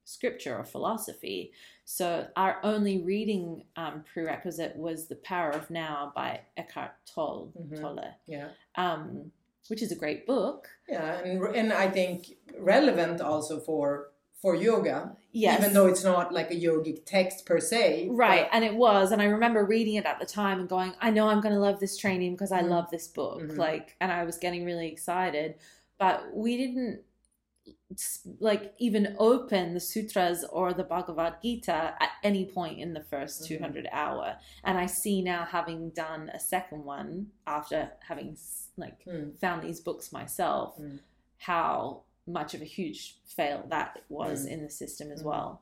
scripture 0.06 0.58
or 0.58 0.64
philosophy. 0.66 1.52
So 1.86 2.28
our 2.36 2.60
only 2.64 3.02
reading 3.04 3.64
um, 3.78 4.04
prerequisite 4.12 4.76
was 4.76 5.08
The 5.08 5.16
Power 5.16 5.52
of 5.52 5.70
Now 5.70 6.12
by 6.16 6.42
Eckhart 6.58 6.92
Tolle, 7.06 7.52
Mhm. 7.60 7.80
Tolle 7.82 8.16
yeah 8.28 8.50
um, 8.76 9.32
which 9.70 9.82
is 9.82 9.92
a 9.94 9.96
great 9.96 10.28
book. 10.28 10.68
Yeah, 10.90 11.20
and 11.24 11.42
and 11.56 11.72
I 11.72 11.90
think 11.90 12.36
relevant 12.60 13.22
also 13.22 13.60
for 13.60 14.10
for 14.42 14.56
yoga. 14.58 15.16
Yes. 15.32 15.62
Even 15.62 15.74
though 15.74 15.88
it's 15.88 16.04
not 16.04 16.34
like 16.34 16.52
a 16.52 16.56
yogic 16.56 17.06
text 17.06 17.46
per 17.46 17.62
se. 17.62 18.10
Right, 18.12 18.46
but- 18.50 18.54
and 18.56 18.66
it 18.66 18.76
was, 18.76 19.14
and 19.14 19.22
I 19.22 19.26
remember 19.26 19.64
reading 19.64 19.96
it 19.96 20.06
at 20.06 20.20
the 20.20 20.26
time 20.26 20.60
and 20.60 20.68
going, 20.68 20.94
"I 21.00 21.12
know 21.12 21.30
I'm 21.30 21.40
going 21.40 21.54
to 21.56 21.62
love 21.62 21.80
this 21.80 21.96
training 21.96 22.34
because 22.34 22.52
I 22.52 22.62
Mhm. 22.62 22.70
love 22.70 22.90
this 22.92 23.08
book." 23.08 23.42
Mhm. 23.42 23.58
Like, 23.58 23.96
and 24.02 24.12
I 24.12 24.26
was 24.26 24.38
getting 24.38 24.66
really 24.66 24.88
excited, 24.90 25.56
but 25.98 26.36
we 26.36 26.58
didn't 26.58 27.04
like 28.40 28.74
even 28.78 29.16
open 29.20 29.74
the 29.74 29.80
sutras 29.80 30.44
or 30.52 30.74
the 30.74 30.84
Bhagavad 30.84 31.36
Gita 31.42 31.96
at 32.00 32.10
any 32.24 32.46
point 32.46 32.80
in 32.80 32.94
the 32.94 33.02
1st 33.04 33.44
Mhm. 33.44 33.48
200 33.48 33.88
hour. 33.92 34.38
And 34.64 34.78
I 34.78 34.86
see 34.86 35.22
now, 35.22 35.46
having 35.46 35.90
done 35.92 36.30
a 36.30 36.40
second 36.40 36.86
one 36.86 37.32
after 37.46 37.92
having 38.08 38.38
like 38.78 39.04
Mm. 39.06 39.40
found 39.40 39.62
these 39.64 39.80
books 39.82 40.12
myself, 40.12 40.78
Mm. 40.78 41.00
how 41.38 42.04
much 42.26 42.54
of 42.54 42.62
a 42.62 42.66
huge 42.66 43.18
fail 43.26 43.66
that 43.70 44.02
was 44.10 44.46
Mm. 44.46 44.52
in 44.52 44.64
the 44.64 44.70
system 44.70 45.12
as 45.12 45.22
Mm. 45.22 45.26
well. 45.26 45.62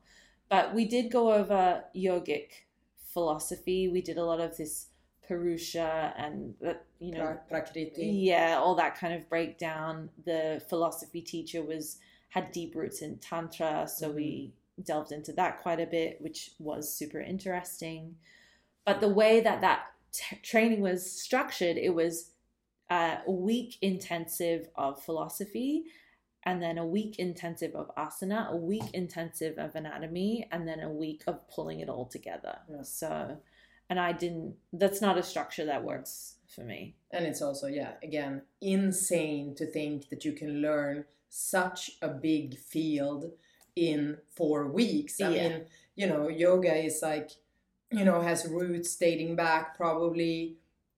But 0.49 0.73
we 0.73 0.85
did 0.85 1.11
go 1.11 1.33
over 1.33 1.85
yogic 1.95 2.51
philosophy. 2.97 3.87
We 3.87 4.01
did 4.01 4.17
a 4.17 4.25
lot 4.25 4.39
of 4.39 4.57
this 4.57 4.87
Purusha 5.27 6.13
and 6.17 6.55
you 6.99 7.11
know 7.13 7.23
Pra- 7.25 7.43
Prakriti. 7.47 8.05
yeah, 8.07 8.57
all 8.59 8.75
that 8.75 8.95
kind 8.95 9.13
of 9.13 9.29
breakdown. 9.29 10.09
The 10.25 10.61
philosophy 10.67 11.21
teacher 11.21 11.61
was 11.63 11.99
had 12.31 12.51
deep 12.53 12.75
roots 12.75 13.01
in 13.01 13.17
tantra, 13.17 13.85
so 13.87 14.09
we 14.09 14.53
delved 14.81 15.11
into 15.11 15.33
that 15.33 15.61
quite 15.61 15.81
a 15.81 15.85
bit, 15.85 16.17
which 16.21 16.51
was 16.59 16.93
super 16.93 17.19
interesting. 17.19 18.15
But 18.85 19.01
the 19.01 19.09
way 19.09 19.41
that 19.41 19.59
that 19.61 19.81
t- 20.13 20.37
training 20.37 20.79
was 20.79 21.11
structured, 21.11 21.77
it 21.77 21.93
was 21.93 22.31
uh, 22.89 23.17
a 23.27 23.31
week 23.31 23.77
intensive 23.81 24.69
of 24.75 25.03
philosophy, 25.03 25.83
and 26.43 26.63
then 26.63 26.77
a 26.77 26.85
week 26.85 27.19
intensive 27.19 27.75
of 27.75 27.93
asana, 27.95 28.49
a 28.49 28.55
week 28.55 28.89
intensive 28.93 29.57
of 29.57 29.75
anatomy, 29.75 30.47
and 30.53 30.65
then 30.65 30.79
a 30.79 30.89
week 30.89 31.23
of 31.27 31.45
pulling 31.49 31.81
it 31.81 31.89
all 31.89 32.05
together. 32.05 32.59
Yeah. 32.69 32.83
So, 32.83 33.37
and 33.89 33.99
I 33.99 34.13
didn't. 34.13 34.55
That's 34.71 35.01
not 35.01 35.17
a 35.17 35.23
structure 35.23 35.65
that 35.65 35.83
works 35.83 36.35
for 36.47 36.61
me. 36.61 36.95
And 37.11 37.25
it's 37.25 37.41
also, 37.41 37.67
yeah, 37.67 37.91
again, 38.01 38.43
insane 38.61 39.53
to 39.55 39.65
think 39.65 40.07
that 40.09 40.23
you 40.23 40.31
can 40.31 40.61
learn 40.61 41.03
such 41.31 41.91
a 42.01 42.09
big 42.09 42.57
field 42.59 43.31
in 43.75 44.17
four 44.29 44.67
weeks. 44.67 45.21
I 45.21 45.31
Yeah. 45.31 45.49
mean, 45.49 45.65
you 45.95 46.07
know, 46.07 46.27
yoga 46.29 46.75
is 46.75 47.01
like, 47.01 47.31
you 47.91 48.05
know, 48.05 48.21
has 48.21 48.45
roots 48.47 48.95
dating 48.95 49.35
back 49.35 49.75
probably 49.77 50.57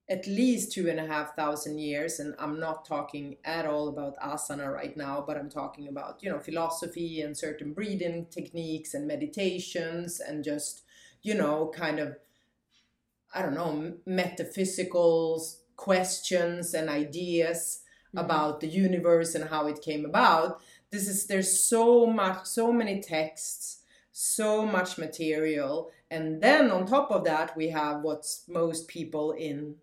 at 0.10 0.28
least 0.28 0.72
two 0.74 0.89
and 0.89 1.00
a 1.00 1.08
half 1.08 1.36
thousand 1.36 1.80
years. 1.80 2.19
And 2.19 2.36
I'm 2.39 2.60
not 2.60 2.86
talking 2.86 3.38
at 3.46 3.65
all 3.65 3.88
about 3.89 4.17
asana 4.17 4.72
right 4.74 4.96
now, 4.98 5.24
but 5.26 5.38
I'm 5.38 5.50
talking 5.50 5.88
about, 5.88 6.24
you 6.24 6.30
know, 6.32 6.39
philosophy 6.39 7.22
and 7.22 7.38
certain 7.38 7.74
breathing 7.74 8.28
techniques 8.30 8.93
and 8.93 9.08
meditations 9.08 10.19
and 10.19 10.43
just, 10.43 10.84
you 11.22 11.36
know, 11.36 11.72
kind 11.76 12.00
of 12.00 12.17
I 13.34 13.41
don't 13.41 13.56
know, 13.56 13.96
metaphysical 14.06 15.43
questions 15.76 16.74
and 16.74 16.89
ideas 16.89 17.83
Mm-hmm. 18.13 18.26
about 18.26 18.60
the 18.60 18.67
universe 18.67 19.34
and 19.34 19.49
how 19.49 19.65
it 19.65 19.82
came 19.82 20.06
about. 20.06 20.62
This 20.91 21.08
is 21.08 21.26
there's 21.26 21.60
so 21.60 22.06
much, 22.06 22.45
so 22.45 22.71
many 22.71 23.02
texts, 23.02 23.80
so 24.12 24.67
much 24.67 24.99
material, 24.99 25.89
and 26.12 26.39
then 26.39 26.69
on 26.69 26.86
top 26.86 27.10
of 27.10 27.23
that, 27.23 27.58
we 27.58 27.69
have 27.69 28.02
what 28.02 28.23
most 28.47 28.88
people 28.88 29.32
in 29.32 29.78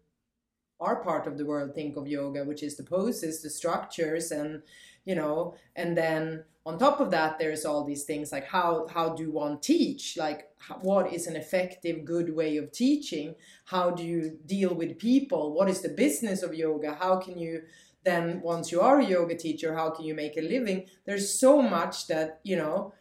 our 0.79 1.03
part 1.03 1.27
of 1.27 1.38
the 1.38 1.45
world 1.45 1.75
think 1.75 1.97
of 1.97 2.07
yoga, 2.07 2.45
which 2.45 2.62
is 2.62 2.77
the 2.77 2.85
poses, 2.85 3.43
the 3.43 3.51
structures, 3.51 4.31
and 4.31 4.62
you 5.05 5.16
know, 5.16 5.57
and 5.75 5.97
then 5.97 6.45
on 6.64 6.79
top 6.79 7.01
of 7.01 7.11
that, 7.11 7.37
there's 7.40 7.64
all 7.64 7.83
these 7.83 8.05
things 8.05 8.31
like 8.31 8.47
how 8.47 8.87
how 8.87 9.09
do 9.09 9.33
one 9.33 9.59
teach? 9.59 10.16
Like 10.16 10.51
what 10.83 11.12
is 11.12 11.27
an 11.27 11.35
effective, 11.35 12.05
good 12.05 12.33
way 12.37 12.59
of 12.59 12.71
teaching? 12.71 13.35
How 13.64 13.90
do 13.90 14.05
you 14.05 14.38
deal 14.47 14.73
with 14.73 15.01
people? 15.01 15.53
What 15.53 15.69
is 15.69 15.81
the 15.81 15.88
business 15.88 16.45
of 16.45 16.55
yoga? 16.55 16.95
How 16.95 17.16
can 17.16 17.37
you 17.37 17.62
then 18.05 18.41
once 18.43 18.73
you 18.73 18.81
are 18.81 18.99
a 18.99 19.05
yoga 19.05 19.37
teacher, 19.37 19.75
how 19.75 19.91
can 19.91 20.05
you 20.05 20.15
make 20.15 20.37
a 20.37 20.43
living? 20.43 20.87
There's 21.05 21.39
so 21.39 21.63
much 21.63 22.07
that 22.09 22.41
you 22.43 22.57
know, 22.57 22.93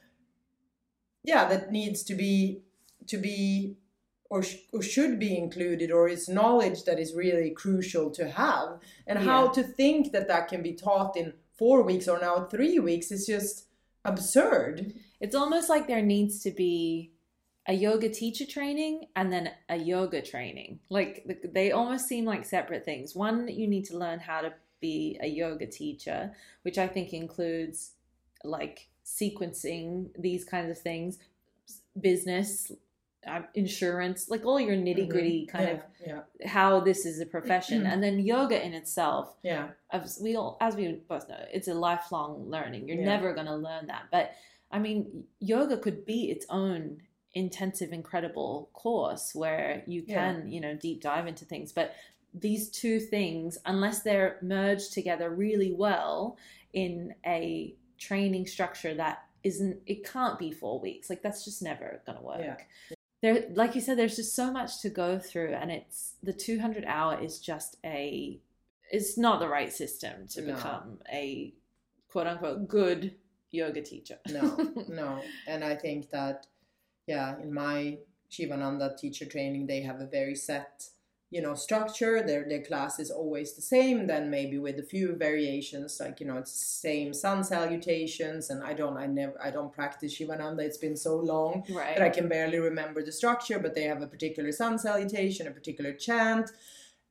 yeah, 1.24 1.48
that 1.48 1.72
needs 1.72 2.04
to 2.04 2.16
be 2.16 2.62
to 3.08 3.18
be 3.18 3.78
or, 4.30 4.44
sh- 4.44 4.58
or 4.72 4.84
should 4.84 5.20
be 5.20 5.36
included 5.36 5.92
or 5.92 6.08
is 6.08 6.30
knowledge 6.30 6.84
that 6.84 7.00
is 7.00 7.16
really 7.16 7.50
crucial 7.50 8.12
to 8.12 8.30
have 8.30 8.78
and 9.08 9.18
how 9.18 9.48
to 9.48 9.64
think 9.64 10.12
that 10.12 10.28
that 10.28 10.48
can 10.48 10.62
be 10.62 10.74
taught 10.74 11.18
in 11.18 11.34
four 11.58 11.82
weeks 11.82 12.08
or 12.08 12.20
now 12.20 12.46
three 12.46 12.78
weeks 12.78 13.12
is 13.12 13.26
just 13.26 13.66
absurd 14.06 14.94
It's 15.20 15.36
almost 15.36 15.70
like 15.70 15.88
there 15.88 16.02
needs 16.02 16.40
to 16.44 16.52
be 16.52 17.12
a 17.68 17.74
yoga 17.74 18.10
teacher 18.10 18.46
training 18.46 19.08
and 19.16 19.32
then 19.32 19.52
a 19.68 19.76
yoga 19.76 20.22
training. 20.22 20.80
Like 20.90 21.26
they 21.54 21.72
almost 21.72 22.08
seem 22.08 22.26
like 22.26 22.46
separate 22.46 22.86
things. 22.86 23.16
One, 23.16 23.48
you 23.48 23.68
need 23.68 23.86
to 23.86 23.98
learn 23.98 24.20
how 24.20 24.42
to 24.42 24.54
be 24.80 25.18
a 25.22 25.28
yoga 25.28 25.66
teacher, 25.66 26.32
which 26.64 26.78
I 26.78 26.88
think 26.88 27.14
includes 27.14 27.92
like 28.44 28.88
sequencing 29.06 30.10
these 30.18 30.46
kinds 30.46 30.72
of 30.72 30.82
things, 30.82 31.18
business, 32.00 32.72
uh, 33.28 33.42
insurance, 33.54 34.30
like 34.30 34.46
all 34.46 34.60
your 34.60 34.76
nitty 34.78 35.10
gritty 35.10 35.46
kind 35.46 35.68
yeah, 35.68 35.74
of 35.74 35.82
yeah. 36.44 36.48
how 36.50 36.80
this 36.80 37.06
is 37.06 37.20
a 37.20 37.26
profession. 37.26 37.86
and 37.86 38.02
then 38.02 38.20
yoga 38.20 38.64
in 38.66 38.74
itself 38.74 39.36
yeah. 39.44 39.70
as 39.92 40.20
we 40.22 40.36
all 40.36 40.58
as 40.62 40.76
we 40.76 41.02
both 41.10 41.28
know 41.28 41.44
it's 41.52 41.68
a 41.68 41.74
lifelong 41.74 42.50
learning. 42.50 42.88
You're 42.88 42.98
Yeah. 43.00 43.06
never 43.06 43.34
going 43.34 43.48
to 43.48 43.56
learn 43.56 43.88
that. 43.88 44.06
But 44.12 44.32
i 44.72 44.78
mean 44.78 45.24
yoga 45.40 45.78
could 45.78 46.06
be 46.06 46.30
its 46.30 46.46
own 46.50 47.02
intensive 47.34 47.92
incredible 47.92 48.70
course 48.74 49.34
where 49.34 49.84
you 49.88 50.04
can 50.04 50.48
you 50.48 50.62
know 50.62 50.74
deep 50.76 51.02
dive 51.02 51.28
into 51.28 51.44
things. 51.44 51.72
But 51.74 51.96
these 52.34 52.70
two 52.70 53.00
things 53.00 53.58
unless 53.66 54.02
they're 54.02 54.38
merged 54.42 54.94
together 54.94 55.30
really 55.30 55.74
well 55.74 56.38
in 56.74 57.14
a 57.26 57.74
training 57.98 58.46
structure 58.46 58.94
that 58.94 59.24
isn't 59.44 59.80
it 59.88 60.04
can't 60.10 60.38
be 60.38 60.52
four 60.52 60.80
weeks 60.80 61.10
like 61.10 61.22
that's 61.22 61.44
just 61.44 61.62
never 61.62 62.02
going 62.06 62.18
to 62.18 62.24
work 62.24 62.40
Yeah. 62.42 62.58
there 63.22 63.46
like 63.56 63.74
you 63.76 63.82
said 63.82 63.98
there's 63.98 64.16
just 64.16 64.36
so 64.36 64.52
much 64.52 64.82
to 64.82 64.90
go 64.90 65.18
through 65.18 65.54
and 65.54 65.72
it's 65.72 66.14
the 66.22 66.34
200 66.34 66.86
hour 66.86 67.20
is 67.22 67.40
just 67.40 67.78
a 67.84 68.40
it's 68.92 69.18
not 69.18 69.40
the 69.40 69.48
right 69.50 69.72
system 69.74 70.28
to 70.30 70.42
No. 70.42 70.54
become 70.56 71.00
a 71.12 71.54
quote 72.12 72.28
unquote 72.28 72.68
good 72.68 73.16
yoga 73.52 73.82
teacher 73.82 74.18
no 74.30 74.56
no 74.88 75.22
and 75.48 75.64
i 75.64 75.76
think 75.76 76.10
that 76.12 76.46
yeah 77.08 77.40
in 77.42 77.52
my 77.54 77.98
shivananda 78.30 78.96
teacher 79.00 79.26
training 79.26 79.66
they 79.66 79.82
have 79.82 80.00
a 80.00 80.06
very 80.06 80.36
set 80.36 80.86
you 81.32 81.42
know 81.42 81.54
structure 81.54 82.24
their 82.26 82.48
their 82.50 82.64
class 82.64 83.00
is 83.00 83.12
always 83.12 83.54
the 83.54 83.62
same 83.62 84.08
then 84.08 84.32
maybe 84.32 84.58
with 84.58 84.80
a 84.80 84.84
few 84.84 85.16
variations 85.16 86.00
like 86.00 86.20
you 86.20 86.26
know 86.26 86.38
it's 86.38 86.52
same 86.52 87.14
sun 87.14 87.44
salutations 87.44 88.50
and 88.50 88.64
i 88.64 88.74
don't 88.74 88.98
i 88.98 89.06
never 89.06 89.40
i 89.44 89.52
don't 89.52 89.72
practice 89.72 90.12
shivananda 90.12 90.64
it's 90.64 90.78
been 90.78 90.98
so 90.98 91.16
long 91.18 91.64
right 91.70 92.00
that 92.00 92.06
I 92.06 92.10
can 92.10 92.28
barely 92.28 92.60
remember 92.60 93.04
the 93.04 93.12
structure, 93.12 93.60
but 93.60 93.76
they 93.76 93.84
have 93.84 94.02
a 94.02 94.08
particular 94.08 94.52
sun 94.52 94.80
salutation, 94.80 95.48
a 95.48 95.52
particular 95.52 95.94
chant. 95.94 96.50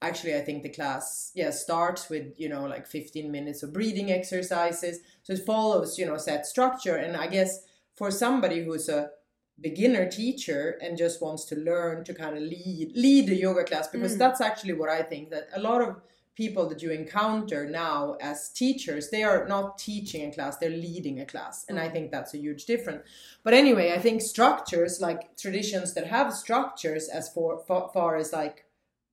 Actually, 0.00 0.36
I 0.36 0.40
think 0.40 0.62
the 0.62 0.68
class, 0.70 1.32
yeah, 1.34 1.50
starts 1.50 2.08
with, 2.08 2.34
you 2.36 2.48
know, 2.48 2.64
like 2.66 2.86
15 2.86 3.30
minutes 3.30 3.62
of 3.62 3.72
breathing 3.72 4.10
exercises. 4.10 5.00
So 5.22 5.32
it 5.34 5.44
follows, 5.44 5.98
you 5.98 6.06
know, 6.06 6.16
set 6.16 6.46
structure. 6.46 6.96
And 6.96 7.16
I 7.16 7.26
guess 7.26 7.60
for 7.96 8.10
somebody 8.10 8.64
who's 8.64 8.88
a 8.88 9.10
beginner 9.60 10.08
teacher 10.08 10.78
and 10.80 10.96
just 10.96 11.20
wants 11.20 11.44
to 11.46 11.56
learn 11.56 12.04
to 12.04 12.14
kind 12.14 12.36
of 12.36 12.42
lead 12.42 12.92
lead 12.94 13.28
a 13.28 13.34
yoga 13.34 13.64
class, 13.64 13.88
because 13.88 14.14
Mm. 14.14 14.18
that's 14.18 14.40
actually 14.40 14.74
what 14.74 14.88
I 14.88 15.02
think 15.02 15.30
that 15.30 15.48
a 15.54 15.60
lot 15.60 15.82
of 15.82 16.00
people 16.36 16.68
that 16.68 16.80
you 16.82 16.92
encounter 16.92 17.68
now 17.68 18.16
as 18.20 18.48
teachers, 18.50 19.10
they 19.10 19.24
are 19.24 19.48
not 19.48 19.76
teaching 19.76 20.28
a 20.28 20.32
class, 20.32 20.56
they're 20.56 20.70
leading 20.70 21.18
a 21.20 21.26
class. 21.26 21.64
And 21.68 21.80
I 21.80 21.88
Mm. 21.88 21.92
think 21.92 22.10
that's 22.12 22.32
a 22.34 22.38
huge 22.38 22.64
difference. 22.66 23.02
But 23.42 23.54
anyway, 23.54 23.90
I 23.92 23.98
think 23.98 24.22
structures 24.22 25.00
like 25.00 25.36
traditions 25.36 25.94
that 25.94 26.06
have 26.06 26.32
structures 26.32 27.08
as 27.08 27.28
for, 27.28 27.58
far, 27.66 27.90
far 27.92 28.16
as 28.16 28.32
like 28.32 28.66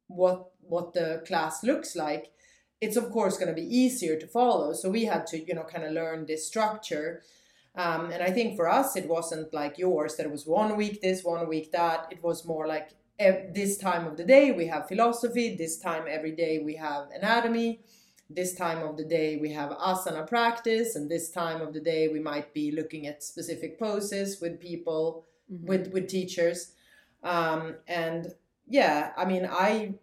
what 0.07 0.51
what 0.67 0.93
the 0.93 1.21
class 1.27 1.63
looks 1.63 1.95
like, 1.95 2.31
it's 2.81 2.97
of 2.97 3.09
course 3.11 3.37
going 3.37 3.53
to 3.55 3.61
be 3.63 3.75
easier 3.83 4.15
to 4.19 4.27
follow. 4.27 4.73
So 4.73 4.89
we 4.89 5.05
had 5.05 5.25
to, 5.27 5.37
you 5.47 5.53
know, 5.55 5.63
kind 5.63 5.83
of 5.85 5.91
learn 5.93 6.25
this 6.25 6.45
structure. 6.45 7.21
Um, 7.75 8.11
and 8.11 8.23
I 8.23 8.31
think 8.31 8.55
for 8.55 8.69
us, 8.69 8.95
it 8.95 9.07
wasn't 9.07 9.53
like 9.53 9.77
yours 9.77 10.15
that 10.15 10.25
it 10.25 10.31
was 10.31 10.45
one 10.47 10.77
week 10.77 11.01
this, 11.01 11.23
one 11.23 11.47
week 11.47 11.71
that. 11.71 12.07
It 12.11 12.23
was 12.23 12.45
more 12.45 12.67
like 12.67 12.91
ev- 13.19 13.53
this 13.53 13.77
time 13.77 14.07
of 14.07 14.15
the 14.17 14.23
day 14.23 14.51
we 14.51 14.67
have 14.67 14.87
philosophy, 14.87 15.55
this 15.55 15.77
time 15.77 16.05
every 16.07 16.31
day 16.31 16.59
we 16.59 16.75
have 16.75 17.09
anatomy, 17.13 17.81
this 18.29 18.55
time 18.55 18.81
of 18.81 18.95
the 18.97 19.03
day 19.03 19.37
we 19.37 19.51
have 19.51 19.71
asana 19.71 20.25
practice, 20.27 20.95
and 20.95 21.09
this 21.11 21.29
time 21.31 21.61
of 21.61 21.73
the 21.73 21.81
day 21.81 22.07
we 22.07 22.19
might 22.19 22.53
be 22.53 22.71
looking 22.71 23.07
at 23.07 23.23
specific 23.23 23.77
poses 23.79 24.39
with 24.41 24.59
people 24.59 25.25
Mhm. 25.51 25.67
with 25.67 25.93
with 25.93 26.07
teachers 26.07 26.71
um, 27.21 27.75
and 27.87 28.33
yeah 28.67 29.11
i 29.15 29.23
mean 29.25 29.47
i 29.51 29.93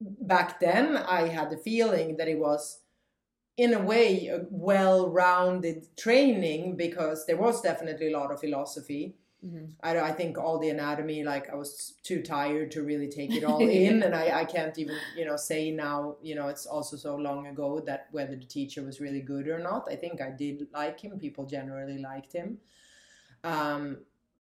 back 0.00 0.60
then 0.60 0.96
i 0.96 1.28
had 1.28 1.48
the 1.50 1.56
feeling 1.56 2.16
that 2.18 2.28
it 2.28 2.38
was 2.38 2.80
in 3.56 3.72
a 3.72 3.78
way 3.78 4.26
a 4.28 4.44
well-rounded 4.50 5.96
training 5.96 6.76
because 6.76 7.26
there 7.26 7.36
was 7.36 7.62
definitely 7.62 8.12
a 8.12 8.18
lot 8.18 8.30
of 8.30 8.40
philosophy. 8.40 9.14
Mhm. 9.44 9.72
I, 9.82 9.98
I 9.98 10.12
think 10.12 10.38
all 10.38 10.58
the 10.58 10.70
anatomy 10.70 11.22
like 11.22 11.50
i 11.50 11.54
was 11.54 11.94
too 12.02 12.22
tired 12.22 12.70
to 12.70 12.82
really 12.82 13.06
take 13.06 13.34
it 13.34 13.44
all 13.44 13.60
in 13.84 14.02
and 14.02 14.14
I, 14.14 14.40
I 14.40 14.44
can't 14.46 14.76
even 14.78 14.96
you 15.14 15.26
know 15.26 15.36
say 15.36 15.70
now 15.70 16.16
you 16.22 16.34
know 16.34 16.48
it's 16.48 16.64
also 16.64 16.96
so 16.96 17.16
long 17.16 17.46
ago 17.46 17.80
that 17.80 18.08
whether 18.12 18.34
the 18.34 18.46
teacher 18.46 18.82
was 18.82 18.98
really 18.98 19.20
good 19.20 19.46
or 19.46 19.58
not. 19.58 19.88
I 19.90 19.96
think 19.96 20.20
i 20.20 20.30
did 20.30 20.66
like 20.72 21.00
him. 21.00 21.18
People 21.18 21.44
generally 21.44 21.98
liked 21.98 22.32
him. 22.32 22.58
Um, 23.44 23.98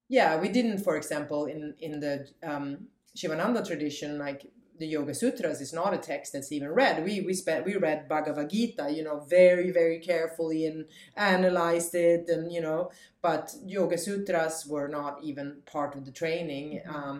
yeah 0.09 0.37
we 0.37 0.49
didn't 0.49 0.79
for 0.79 0.96
example 0.96 1.46
in 1.46 1.75
in 1.79 2.01
the 2.01 2.29
um, 2.42 2.88
shivananda 3.14 3.64
tradition 3.64 4.18
like 4.18 4.51
the 4.80 4.86
yoga 4.96 5.14
sutras 5.14 5.60
is 5.60 5.72
not 5.72 5.94
a 5.94 5.98
text 5.98 6.32
that's 6.32 6.50
even 6.52 6.70
read 6.82 7.04
we 7.04 7.20
we 7.20 7.34
spent 7.34 7.64
we 7.66 7.76
read 7.76 8.08
bhagavad 8.08 8.48
gita 8.50 8.86
you 8.96 9.02
know 9.04 9.18
very 9.38 9.70
very 9.70 9.98
carefully 10.00 10.60
and 10.66 10.86
analyzed 11.16 11.94
it 11.94 12.24
and 12.28 12.50
you 12.52 12.62
know 12.66 12.90
but 13.22 13.44
yoga 13.64 13.98
sutras 13.98 14.66
were 14.66 14.88
not 14.88 15.22
even 15.22 15.46
part 15.74 15.94
of 15.94 16.04
the 16.06 16.12
training 16.22 16.66
Mhm. 16.80 16.94
um, 16.94 17.16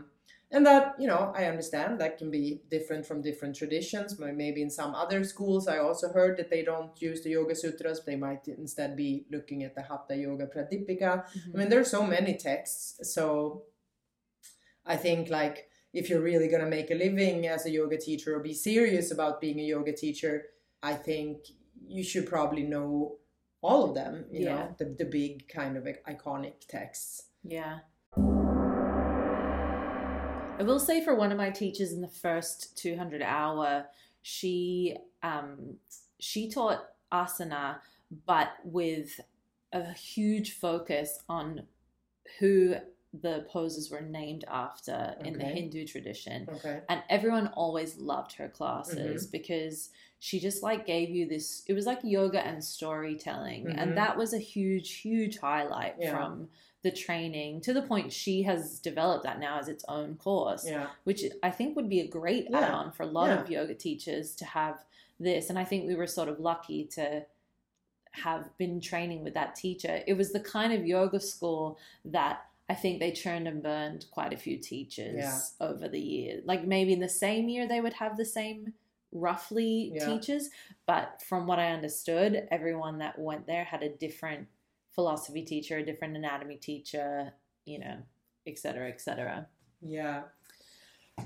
and 0.53 0.67
that 0.67 0.95
you 0.99 1.07
know 1.07 1.33
i 1.41 1.45
understand 1.45 2.01
that 2.01 2.19
can 2.19 2.31
be 2.31 2.45
different 2.75 3.07
from 3.07 3.23
different 3.23 3.55
traditions 3.55 4.19
maybe 4.19 4.61
in 4.67 4.71
some 4.81 4.93
other 5.03 5.23
schools 5.23 5.69
i 5.69 5.79
also 5.79 6.09
heard 6.19 6.37
that 6.39 6.51
they 6.51 6.65
don't 6.65 7.01
use 7.09 7.23
the 7.23 7.31
yoga 7.31 7.55
sutras 7.55 7.99
they 8.05 8.17
might 8.17 8.49
instead 8.49 8.97
be 8.97 9.11
looking 9.31 9.63
at 9.63 9.75
the 9.77 9.83
hatha 9.83 10.17
yoga 10.17 10.47
pradipika 10.55 11.13
Mhm. 11.25 11.55
I 11.55 11.59
mean, 11.59 11.69
there 11.69 11.81
are 11.81 11.85
so 11.99 12.03
many 12.17 12.35
texts. 12.37 13.13
So 13.15 13.63
I 14.85 14.97
think 14.97 15.29
like 15.31 15.70
if 15.93 16.09
you're 16.09 16.21
really 16.23 16.49
gonna 16.49 16.67
make 16.67 16.91
a 16.91 16.95
living 16.95 17.47
as 17.47 17.67
a 17.67 17.71
yoga 17.71 17.99
teacher 17.99 18.37
or 18.37 18.41
be 18.41 18.55
serious 18.55 19.11
about 19.11 19.41
being 19.41 19.59
a 19.61 19.65
yoga 19.65 19.93
teacher, 19.93 20.47
I 20.83 20.95
think 20.95 21.47
you 21.87 22.03
should 22.05 22.27
probably 22.27 22.63
know 22.63 23.17
all 23.63 23.85
of 23.89 23.95
them. 23.95 24.25
You 24.31 24.45
Yeah. 24.47 24.55
know, 24.55 24.75
the 24.79 24.85
the 24.87 25.05
big 25.05 25.49
kind 25.49 25.77
of 25.77 25.85
iconic 25.85 26.67
texts. 26.69 27.29
Yeah. 27.43 27.81
I 30.59 30.63
will 30.63 30.79
say 30.79 31.03
for 31.03 31.15
one 31.15 31.33
of 31.33 31.39
my 31.39 31.51
teachers 31.51 31.93
in 31.93 32.03
the 32.03 32.09
first 32.09 32.77
200 32.77 33.23
hour, 33.23 33.87
she 34.23 34.97
um, 35.23 35.79
she 36.19 36.51
taught 36.51 36.85
asana, 37.11 37.81
but 38.27 38.51
with 38.65 39.21
a 39.73 39.93
huge 39.93 40.59
focus 40.59 41.23
on 41.29 41.67
who 42.39 42.75
the 43.13 43.45
poses 43.49 43.91
were 43.91 44.01
named 44.01 44.45
after 44.47 45.17
in 45.25 45.37
the 45.37 45.45
Hindu 45.45 45.85
tradition. 45.87 46.49
Okay. 46.53 46.81
And 46.89 47.03
everyone 47.11 47.49
always 47.49 47.99
loved 47.99 48.35
her 48.35 48.49
classes 48.49 49.27
because 49.27 49.91
she 50.21 50.39
just 50.39 50.63
like 50.63 50.87
gave 50.87 51.11
you 51.11 51.27
this 51.27 51.65
it 51.67 51.73
was 51.73 51.87
like 51.87 51.99
yoga 52.05 52.45
and 52.47 52.63
storytelling 52.63 53.65
Mhm. 53.67 53.75
and 53.79 53.97
that 53.97 54.17
was 54.17 54.33
a 54.33 54.39
huge 54.39 54.99
huge 54.99 55.39
highlight 55.39 55.97
Yeah. 55.99 56.11
from 56.15 56.51
the 56.83 56.91
training 56.93 57.63
to 57.63 57.73
the 57.73 57.83
point 57.83 58.13
she 58.13 58.43
has 58.43 58.79
developed 58.79 59.25
that 59.25 59.41
now 59.41 59.59
as 59.59 59.69
its 59.69 59.85
own 59.89 60.17
course 60.17 60.65
Yeah. 60.69 60.91
which 61.05 61.25
I 61.43 61.51
think 61.51 61.75
would 61.75 61.89
be 61.89 62.01
a 62.01 62.07
great 62.07 62.49
Yeah. 62.51 62.59
add-on 62.61 62.93
for 62.93 63.03
a 63.03 63.07
lot 63.07 63.29
Yeah. 63.31 63.41
of 63.43 63.51
yoga 63.51 63.75
teachers 63.75 64.37
to 64.37 64.45
have 64.45 64.85
this. 65.19 65.51
And 65.51 65.59
I 65.59 65.65
think 65.65 65.87
we 65.87 65.95
were 65.97 66.07
sort 66.07 66.29
of 66.29 66.39
lucky 66.39 66.85
to 66.85 67.27
have 68.13 68.57
been 68.59 68.81
training 68.81 69.23
with 69.25 69.35
that 69.35 69.55
teacher. 69.55 70.03
It 70.07 70.15
was 70.15 70.33
the 70.33 70.41
kind 70.41 70.73
of 70.73 70.87
yoga 70.87 71.21
school 71.21 71.79
that 72.05 72.47
I 72.71 72.75
think 72.75 73.01
they 73.01 73.11
churned 73.11 73.49
and 73.49 73.61
burned 73.65 74.07
quite 74.13 74.33
a 74.33 74.37
few 74.37 74.57
teachers 74.57 75.17
Yeah. 75.17 75.41
over 75.69 75.89
the 75.89 75.99
years. 75.99 76.45
Like 76.47 76.65
maybe 76.65 76.93
in 76.93 77.01
the 77.01 77.09
same 77.09 77.49
year 77.49 77.67
they 77.67 77.81
would 77.81 77.95
have 77.95 78.17
the 78.17 78.25
same 78.25 78.75
roughly 79.11 79.91
Yeah. 79.93 80.07
teachers, 80.07 80.51
but 80.87 81.21
from 81.29 81.49
what 81.49 81.59
I 81.59 81.73
understood, 81.73 82.47
everyone 82.53 82.99
that 82.99 83.19
went 83.19 83.45
there 83.49 83.65
had 83.65 83.83
a 83.83 83.89
different 83.89 84.47
philosophy 84.93 85.43
teacher, 85.43 85.79
a 85.79 85.85
different 85.85 86.17
anatomy 86.17 86.59
teacher, 86.59 87.35
you 87.65 87.81
know, 87.81 87.97
et 88.47 88.57
cetera, 88.57 88.89
et 88.89 89.01
cetera. 89.01 89.49
Yeah. 89.83 90.23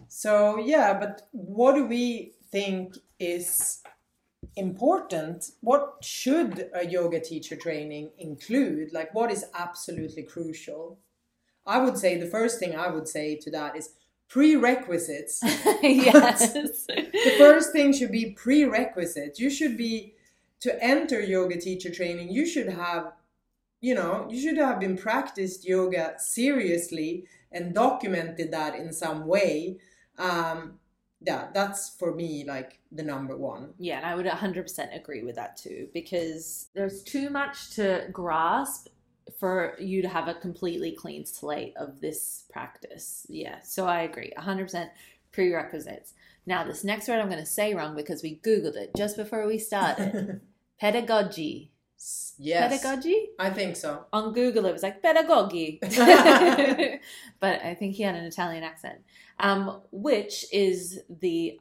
So 0.09 0.59
yeah, 0.59 0.99
but 0.99 1.29
what 1.33 1.75
do 1.75 1.85
we 1.85 2.33
think 2.51 2.97
is 3.19 3.83
important? 4.57 5.51
What 5.61 5.97
should 6.03 6.71
a 6.73 6.87
yoga 6.87 7.21
teacher 7.21 7.57
training 7.57 8.13
include? 8.17 8.95
Like 8.95 9.15
what 9.15 9.31
is 9.31 9.45
absolutely 9.53 10.23
crucial? 10.23 10.99
I 11.67 11.79
would 11.79 11.99
say 11.99 12.19
the 12.19 12.27
first 12.27 12.59
thing 12.59 12.77
I 12.77 12.89
would 12.89 13.09
say 13.09 13.37
to 13.37 13.51
that 13.51 13.77
is 13.77 13.91
prerequisites. 14.29 15.41
yes. 15.83 16.53
the 16.53 17.35
first 17.39 17.73
thing 17.73 17.93
should 17.93 18.13
be 18.13 18.31
prerequisites. 18.31 19.39
You 19.39 19.51
should 19.51 19.77
be 19.77 20.15
to 20.61 20.83
enter 20.83 21.21
yoga 21.21 21.61
teacher 21.61 21.91
training, 21.91 22.31
you 22.31 22.47
should 22.47 22.69
have 22.69 23.13
you 23.85 23.95
know, 23.95 24.27
you 24.31 24.41
should 24.41 24.57
have 24.57 24.81
been 24.81 24.97
practiced 24.97 25.67
yoga 25.67 26.15
seriously 26.17 27.27
and 27.53 27.75
documented 27.75 28.51
that 28.51 28.75
in 28.75 28.91
some 28.95 29.27
way. 29.27 29.77
Um, 30.17 30.79
yeah, 31.21 31.49
that's 31.53 31.91
for 31.91 32.15
me 32.15 32.47
like 32.47 32.79
the 32.91 33.03
number 33.03 33.37
one. 33.37 33.75
Yeah, 33.79 33.99
and 33.99 34.07
I 34.07 34.15
would 34.15 34.25
100% 34.25 34.97
agree 34.97 35.23
with 35.23 35.37
that 35.37 35.59
too, 35.59 35.89
because 35.93 36.69
there's 36.75 37.03
too 37.03 37.29
much 37.29 37.73
to 37.73 38.09
grasp 38.11 38.89
for 39.39 39.77
you 39.79 40.03
to 40.03 40.09
have 40.09 40.29
a 40.29 40.35
completely 40.35 40.93
clean 40.93 41.25
slate 41.27 41.75
of 41.77 42.01
this 42.01 42.45
practice. 42.51 43.27
Yeah, 43.29 43.61
so 43.63 43.87
I 43.87 44.03
agree. 44.03 44.33
100% 44.39 44.91
prerequisites. 45.33 46.15
Now, 46.47 46.63
this 46.65 46.85
next 46.85 47.09
word 47.09 47.21
I'm 47.21 47.29
going 47.29 47.41
to 47.41 47.47
say 47.47 47.75
wrong 47.75 47.97
because 47.97 48.23
we 48.23 48.39
Googled 48.45 48.77
it 48.77 48.91
just 48.97 49.17
before 49.17 49.47
we 49.47 49.59
started. 49.59 50.41
Pedagogy. 50.79 51.73
yes, 52.39 52.83
Pedagogy? 52.83 53.31
I 53.39 53.51
think 53.51 53.77
so. 53.77 54.05
On 54.13 54.33
Google, 54.33 54.67
it 54.67 54.73
was 54.73 54.83
like 54.83 55.01
pedagogy. 55.03 55.79
but 57.41 57.63
I 57.65 57.75
think 57.79 57.95
he 57.95 58.03
had 58.03 58.15
an 58.15 58.25
Italian 58.25 58.63
accent, 58.63 58.99
um, 59.41 59.81
which 59.91 60.45
is 60.53 61.01
the 61.09 61.59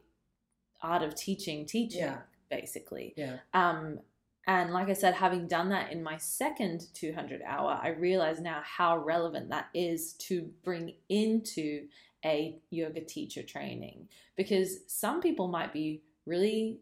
art 0.81 1.01
of 1.03 1.15
teaching, 1.15 1.65
teaching, 1.65 2.01
Yeah. 2.01 2.17
basically. 2.49 3.13
Yeah, 3.15 3.37
Um, 3.53 3.99
and 4.45 4.73
like 4.73 4.89
I 4.89 4.93
said, 4.93 5.13
having 5.13 5.47
done 5.47 5.69
that 5.69 5.91
in 5.91 6.03
my 6.03 6.17
second 6.17 6.87
200 6.93 7.41
hour, 7.45 7.79
I 7.81 7.89
realize 7.89 8.41
now 8.41 8.61
how 8.63 8.97
relevant 8.97 9.49
that 9.49 9.67
is 9.73 10.13
to 10.13 10.49
bring 10.63 10.95
into 11.07 11.87
a 12.25 12.57
yoga 12.69 13.01
teacher 13.01 13.41
training. 13.41 14.09
Because 14.35 14.79
some 14.87 15.21
people 15.21 15.47
might 15.47 15.71
be 15.71 16.01
really 16.25 16.79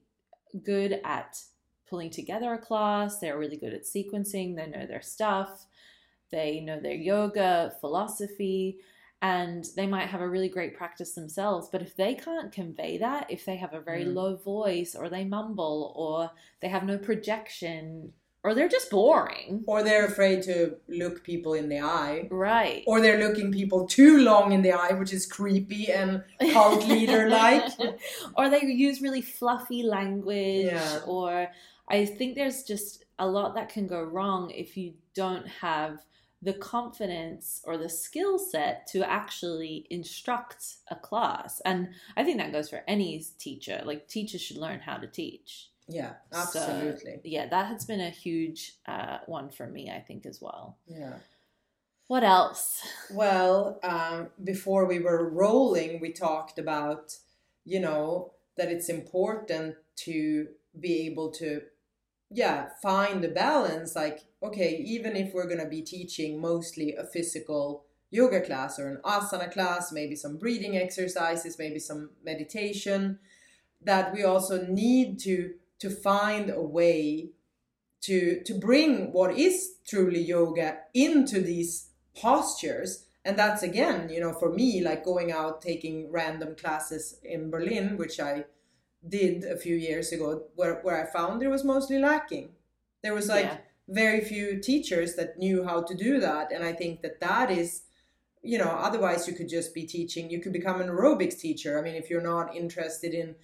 good 0.64 1.02
at 1.04 1.40
pulling 1.88 2.10
together 2.10 2.54
a 2.54 2.58
class, 2.58 3.20
they're 3.20 3.38
really 3.38 3.58
good 3.58 3.74
at 3.74 3.84
sequencing, 3.84 4.56
they 4.56 4.68
know 4.68 4.88
their 4.88 5.02
stuff, 5.02 5.68
they 6.32 6.62
know 6.62 6.80
their 6.80 6.96
yoga, 6.96 7.74
philosophy, 7.80 8.78
and 9.22 9.66
they 9.76 9.86
might 9.86 10.08
have 10.08 10.22
a 10.22 10.28
really 10.28 10.50
great 10.50 10.76
practice 10.76 11.14
themselves. 11.14 11.70
But 11.72 11.82
if 11.82 11.96
they 11.96 12.16
can't 12.16 12.52
convey 12.52 12.98
that, 12.98 13.30
if 13.30 13.46
they 13.46 13.56
have 13.58 13.74
a 13.74 13.80
very 13.80 14.06
Mm. 14.06 14.16
low 14.16 14.36
voice, 14.36 14.96
or 14.96 15.10
they 15.10 15.24
mumble, 15.26 15.94
or 15.96 16.32
they 16.62 16.70
have 16.70 16.84
no 16.84 16.98
projection, 16.98 18.14
or 18.44 18.56
they're 18.56 18.68
just 18.68 18.90
boring, 18.90 19.64
or 19.68 19.84
they're 19.84 20.06
afraid 20.08 20.42
to 20.44 20.76
look 20.88 21.24
people 21.24 21.54
in 21.54 21.70
the 21.70 21.80
eye. 21.80 22.28
right? 22.32 22.84
Or 22.88 23.00
they're 23.00 23.20
looking 23.28 23.52
people 23.52 23.86
too 23.88 24.18
long 24.22 24.52
in 24.54 24.64
the 24.64 24.72
eye, 24.72 24.94
which 24.94 25.14
is 25.14 25.28
creepy 25.28 25.92
and 25.92 26.24
cult 26.52 26.88
leader 26.88 27.30
like. 27.30 27.64
or 28.38 28.50
they 28.50 28.62
use 28.64 29.02
really 29.02 29.22
fluffy 29.22 29.84
language 29.84 30.66
Yeah. 30.66 31.00
or 31.06 31.48
i 31.88 32.06
think 32.06 32.36
there's 32.36 32.64
just 32.64 33.04
a 33.20 33.28
lot 33.28 33.54
that 33.56 33.68
can 33.70 33.86
go 33.86 34.02
wrong 34.02 34.50
if 34.52 34.78
you 34.78 34.94
don't 35.14 35.48
have 35.48 36.00
the 36.42 36.54
confidence 36.54 37.62
or 37.66 37.78
the 37.78 37.90
skill 37.90 38.40
set 38.40 38.88
to 38.88 39.08
actually 39.08 39.86
instruct 39.90 40.76
a 40.90 40.96
class. 40.96 41.62
And 41.66 41.90
i 42.18 42.24
think 42.24 42.38
that 42.40 42.52
goes 42.52 42.70
for 42.70 42.82
any 42.88 43.24
teacher. 43.38 43.82
Like 43.86 44.08
teachers 44.08 44.42
should 44.42 44.58
learn 44.58 44.80
how 44.80 44.98
to 44.98 45.08
teach. 45.08 45.70
Yeah, 45.88 46.14
So, 46.32 46.40
absolutely. 46.60 47.20
yeah 47.24 47.48
that 47.50 47.68
has 47.68 47.86
been 47.86 48.00
a 48.02 48.10
huge 48.10 48.74
uh, 48.88 49.18
one 49.26 49.50
for 49.50 49.68
me 49.68 49.92
i 49.92 50.00
think 50.00 50.26
as 50.26 50.40
well. 50.42 50.78
Yeah. 50.88 51.16
what 52.08 52.24
else? 52.24 52.82
Well, 53.14 53.80
um, 53.84 54.30
before 54.44 54.86
we 54.86 55.00
were 55.00 55.30
rolling, 55.30 56.00
we 56.00 56.12
talked 56.14 56.58
about, 56.60 57.18
you 57.66 57.80
know, 57.80 58.32
that 58.58 58.70
it's 58.72 58.90
important 58.90 59.76
to 60.08 60.48
be 60.80 60.94
able 61.08 61.30
to, 61.32 61.62
yeah, 62.32 62.70
find 62.82 63.24
the 63.24 63.28
balance. 63.28 63.96
Like, 63.96 64.22
okay, 64.42 64.78
even 64.86 65.16
if 65.16 65.34
we're 65.34 65.48
going 65.48 65.60
to 65.60 65.68
be 65.68 65.82
teaching 65.82 66.40
mostly 66.40 66.96
a 66.96 67.04
physical 67.04 67.86
yoga 68.10 68.42
class 68.42 68.80
or 68.80 68.88
an 68.88 69.02
asana 69.04 69.52
class, 69.52 69.92
maybe 69.92 70.16
some 70.16 70.38
breathing 70.38 70.78
exercises, 70.78 71.60
maybe 71.60 71.80
some 71.80 72.12
meditation, 72.24 73.20
that 73.84 74.14
we 74.14 74.24
also 74.24 74.66
need 74.66 75.20
to 75.20 75.54
to 75.80 75.90
find 75.90 76.50
a 76.50 76.62
way 76.62 77.32
to 78.02 78.42
to 78.44 78.54
bring 78.54 79.12
what 79.12 79.38
is 79.38 79.76
truly 79.88 80.22
yoga 80.22 80.78
into 80.94 81.42
these 81.42 81.90
postures 82.16 83.06
and 83.26 83.38
that's 83.38 83.64
again 83.64 84.10
you 84.10 84.20
know 84.20 84.34
for 84.34 84.52
me 84.54 84.82
like 84.82 85.04
going 85.04 85.32
out 85.32 85.62
taking 85.62 86.12
random 86.12 86.56
classes 86.56 87.20
in 87.24 87.50
berlin 87.50 87.98
which 87.98 88.20
i 88.20 88.44
did 89.08 89.44
a 89.44 89.58
few 89.58 89.76
years 89.76 90.12
ago 90.12 90.44
where, 90.56 90.80
where 90.82 91.02
I 91.02 91.12
found 91.12 91.42
there 91.42 91.50
was 91.50 91.64
mostly 91.64 92.00
lacking. 92.00 92.50
There 93.02 93.14
was 93.14 93.28
like 93.28 93.46
Yeah. 93.46 93.58
very 93.88 94.22
few 94.22 94.60
teachers 94.60 95.16
that 95.16 95.38
knew 95.38 95.64
how 95.64 95.82
to 95.82 95.96
do 95.96 96.20
that. 96.20 96.52
And 96.52 96.64
I 96.64 96.74
think 96.74 97.02
that 97.02 97.20
that 97.20 97.50
is, 97.50 97.84
you 98.44 98.58
know, 98.58 98.70
otherwise 98.70 99.28
you 99.28 99.34
could 99.34 99.50
just 99.50 99.74
be 99.74 99.86
teaching, 99.86 100.30
you 100.30 100.40
could 100.40 100.54
become 100.54 100.82
an 100.82 100.88
aerobics 100.88 101.40
teacher. 101.40 101.78
I 101.78 101.82
mean, 101.82 101.96
if 101.96 102.10
you're 102.10 102.22
not 102.22 102.56
interested 102.56 103.14
in 103.14 103.36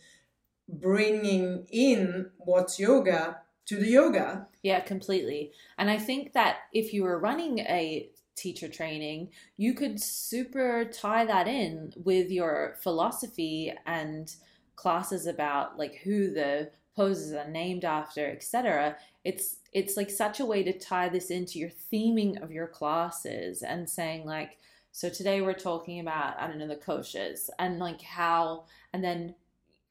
bringing 0.70 1.68
in 1.72 2.30
what's 2.38 2.80
yoga 2.80 3.42
to 3.66 3.78
the 3.78 3.88
yoga. 3.90 4.48
Yeah, 4.64 4.80
completely. 4.82 5.52
And 5.78 5.90
I 5.90 5.98
think 5.98 6.34
that 6.34 6.58
if 6.74 6.94
you 6.94 7.04
were 7.04 7.20
running 7.20 7.60
a 7.60 8.10
teacher 8.36 8.68
training, 8.68 9.30
you 9.58 9.74
could 9.74 10.00
super 10.00 10.86
tie 10.86 11.26
that 11.26 11.48
in 11.48 11.94
with 11.98 12.30
your 12.30 12.76
philosophy 12.82 13.74
and 13.86 14.34
classes 14.78 15.26
about 15.28 15.78
like 15.78 15.96
who 16.06 16.32
the 16.32 16.70
poses 16.96 17.34
are 17.34 17.50
named 17.50 17.84
after, 17.84 18.26
etc. 18.26 18.96
It's 19.26 19.58
it's 19.74 19.98
like 19.98 20.10
such 20.10 20.40
a 20.40 20.46
way 20.46 20.64
to 20.64 20.72
tie 20.72 21.10
this 21.10 21.30
into 21.30 21.60
your 21.60 21.70
theming 21.92 22.42
of 22.42 22.52
your 22.52 22.68
classes 22.68 23.62
and 23.62 23.90
saying 23.90 24.26
like 24.26 24.58
so 24.94 25.10
today 25.10 25.42
we're 25.42 25.54
talking 25.54 26.00
about 26.00 26.40
I 26.40 26.48
don't 26.48 26.58
know 26.58 26.68
the 26.68 26.78
koshas 26.78 27.50
and 27.60 27.78
like 27.80 28.02
how 28.02 28.64
and 28.94 29.04
then 29.04 29.36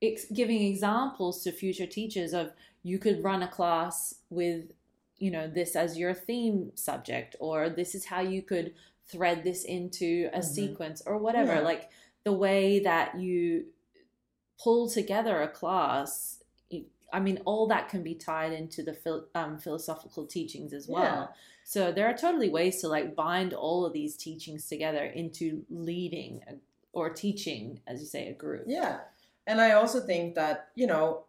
ex- 0.03 0.25
giving 0.33 0.63
examples 0.63 1.45
to 1.45 1.53
future 1.53 1.87
teachers 1.87 2.33
of 2.33 2.53
you 2.83 2.99
could 2.99 3.23
run 3.23 3.43
a 3.43 3.49
class 3.49 4.15
with 4.31 4.73
you 5.19 5.31
know 5.31 5.47
this 5.49 5.77
as 5.77 5.99
your 5.99 6.15
theme 6.15 6.73
subject 6.75 7.37
or 7.41 7.69
this 7.69 7.95
is 7.95 8.07
how 8.07 8.21
you 8.21 8.43
could 8.43 8.75
thread 9.07 9.45
this 9.45 9.65
into 9.65 10.29
a 10.33 10.39
Mhm. 10.39 10.45
sequence 10.45 11.03
or 11.07 11.19
whatever 11.19 11.55
Yeah. 11.57 11.61
like 11.61 11.91
the 12.25 12.33
way 12.33 12.81
that 12.81 13.21
you 13.21 13.67
pull 14.63 14.89
together 14.89 15.43
a 15.43 15.49
class 15.49 16.43
i 17.13 17.21
mean 17.21 17.39
all 17.45 17.67
that 17.67 17.89
can 17.89 18.03
be 18.03 18.15
tied 18.15 18.53
into 18.53 18.83
the 18.83 18.93
phil- 18.95 19.27
um, 19.35 19.59
philosophical 19.59 20.27
teachings 20.27 20.73
as 20.73 20.89
well 20.89 21.03
Yeah. 21.03 21.27
so 21.65 21.93
there 21.93 22.07
are 22.09 22.17
totally 22.17 22.49
ways 22.49 22.81
to 22.81 22.89
like 22.89 23.15
bind 23.15 23.53
all 23.55 23.85
of 23.87 23.93
these 23.93 24.17
teachings 24.17 24.67
together 24.69 25.05
into 25.05 25.65
leading 25.71 26.41
a, 26.49 26.55
or 26.93 27.11
teaching 27.11 27.81
as 27.87 28.01
you 28.01 28.07
say 28.07 28.29
a 28.29 28.33
group 28.35 28.65
Yeah. 28.67 29.01
And 29.49 29.61
I 29.61 29.73
also 29.73 30.01
think 30.01 30.35
that, 30.35 30.71
you 30.75 30.89
know, 30.89 31.27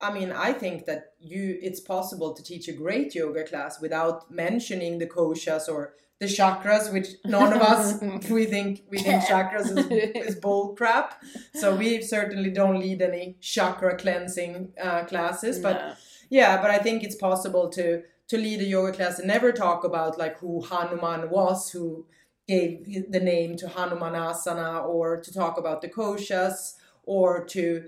I 0.00 0.12
mean, 0.12 0.30
I 0.30 0.52
think 0.52 0.86
that 0.86 1.14
you 1.18 1.58
it's 1.60 1.80
possible 1.80 2.32
to 2.34 2.42
teach 2.44 2.68
a 2.68 2.72
great 2.72 3.12
yoga 3.14 3.42
class 3.42 3.80
without 3.80 4.30
mentioning 4.30 4.98
the 4.98 5.08
koshas 5.08 5.68
or 5.68 5.94
the 6.20 6.26
chakras, 6.26 6.92
which 6.92 7.08
none 7.24 7.52
of 7.52 7.62
us 7.62 8.00
we 8.30 8.44
think 8.46 8.82
we 8.90 8.98
think 8.98 9.24
chakras 9.32 9.66
is, 9.76 9.86
is 10.28 10.36
bull 10.36 10.74
crap. 10.76 11.22
So 11.54 11.74
we 11.74 12.02
certainly 12.02 12.50
don't 12.50 12.78
lead 12.78 13.00
any 13.02 13.36
chakra 13.40 13.96
cleansing 13.96 14.72
uh, 14.80 15.04
classes, 15.04 15.58
but 15.58 15.76
No. 15.76 15.94
yeah, 16.28 16.60
but 16.62 16.70
I 16.70 16.78
think 16.78 17.02
it's 17.02 17.16
possible 17.16 17.68
to 17.70 18.02
to 18.28 18.36
lead 18.36 18.60
a 18.60 18.64
yoga 18.64 18.92
class 18.92 19.18
and 19.18 19.26
never 19.26 19.50
talk 19.50 19.82
about 19.82 20.18
like 20.18 20.38
who 20.38 20.60
Hanuman 20.62 21.30
was, 21.30 21.70
who 21.70 22.06
gave 22.46 22.84
the 23.10 23.20
name 23.20 23.56
to 23.56 23.66
Hanumanasana, 23.66 24.84
or 24.86 25.20
to 25.20 25.32
talk 25.32 25.58
about 25.58 25.80
the 25.82 25.88
koshas, 25.88 26.74
or 27.04 27.44
to 27.46 27.84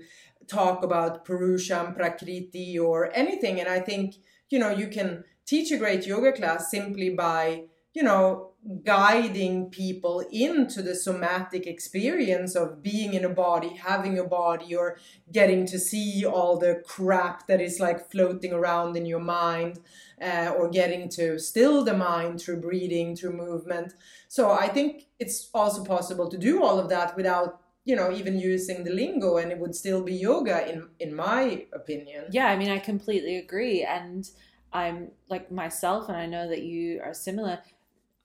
talk 0.47 0.83
about 0.83 1.23
Purusham, 1.25 1.95
Prakriti, 1.95 2.77
or 2.79 3.15
anything. 3.15 3.59
And 3.59 3.69
I 3.69 3.79
think 3.79 4.15
you 4.49 4.57
know 4.59 4.71
you 4.71 4.87
can 4.87 5.23
teach 5.45 5.71
a 5.71 5.77
great 5.77 6.07
yoga 6.07 6.31
class 6.31 6.71
simply 6.71 7.09
by 7.11 7.65
you 7.93 8.03
know 8.03 8.49
guiding 8.83 9.69
people 9.69 10.23
into 10.31 10.81
the 10.81 10.95
somatic 10.95 11.67
experience 11.67 12.55
of 12.55 12.81
being 12.81 13.13
in 13.13 13.25
a 13.25 13.29
body 13.29 13.69
having 13.69 14.17
a 14.17 14.23
body 14.23 14.73
or 14.75 14.97
getting 15.31 15.65
to 15.65 15.77
see 15.77 16.25
all 16.25 16.57
the 16.57 16.81
crap 16.85 17.45
that 17.47 17.59
is 17.59 17.79
like 17.79 18.09
floating 18.09 18.53
around 18.53 18.95
in 18.95 19.05
your 19.05 19.19
mind 19.19 19.79
uh, 20.21 20.53
or 20.57 20.69
getting 20.69 21.09
to 21.09 21.37
still 21.37 21.83
the 21.83 21.93
mind 21.93 22.39
through 22.39 22.59
breathing 22.61 23.15
through 23.15 23.35
movement 23.35 23.93
so 24.27 24.51
i 24.51 24.67
think 24.67 25.03
it's 25.19 25.49
also 25.53 25.83
possible 25.83 26.29
to 26.29 26.37
do 26.37 26.63
all 26.63 26.79
of 26.79 26.89
that 26.89 27.15
without 27.17 27.59
you 27.85 27.95
know 27.97 28.11
even 28.11 28.39
using 28.39 28.85
the 28.85 28.91
lingo 28.91 29.37
and 29.37 29.51
it 29.51 29.59
would 29.59 29.75
still 29.75 30.01
be 30.01 30.13
yoga 30.13 30.67
in 30.71 30.87
in 30.99 31.13
my 31.13 31.65
opinion 31.73 32.23
Yeah, 32.31 32.47
I 32.47 32.55
mean, 32.55 32.69
I 32.69 32.79
completely 32.79 33.37
agree. 33.37 33.83
And 33.83 34.27
I'm 34.71 35.11
like 35.29 35.51
myself, 35.51 36.09
and 36.09 36.17
I 36.17 36.25
know 36.25 36.47
that 36.49 36.63
you 36.63 37.01
are 37.03 37.13
similar. 37.13 37.59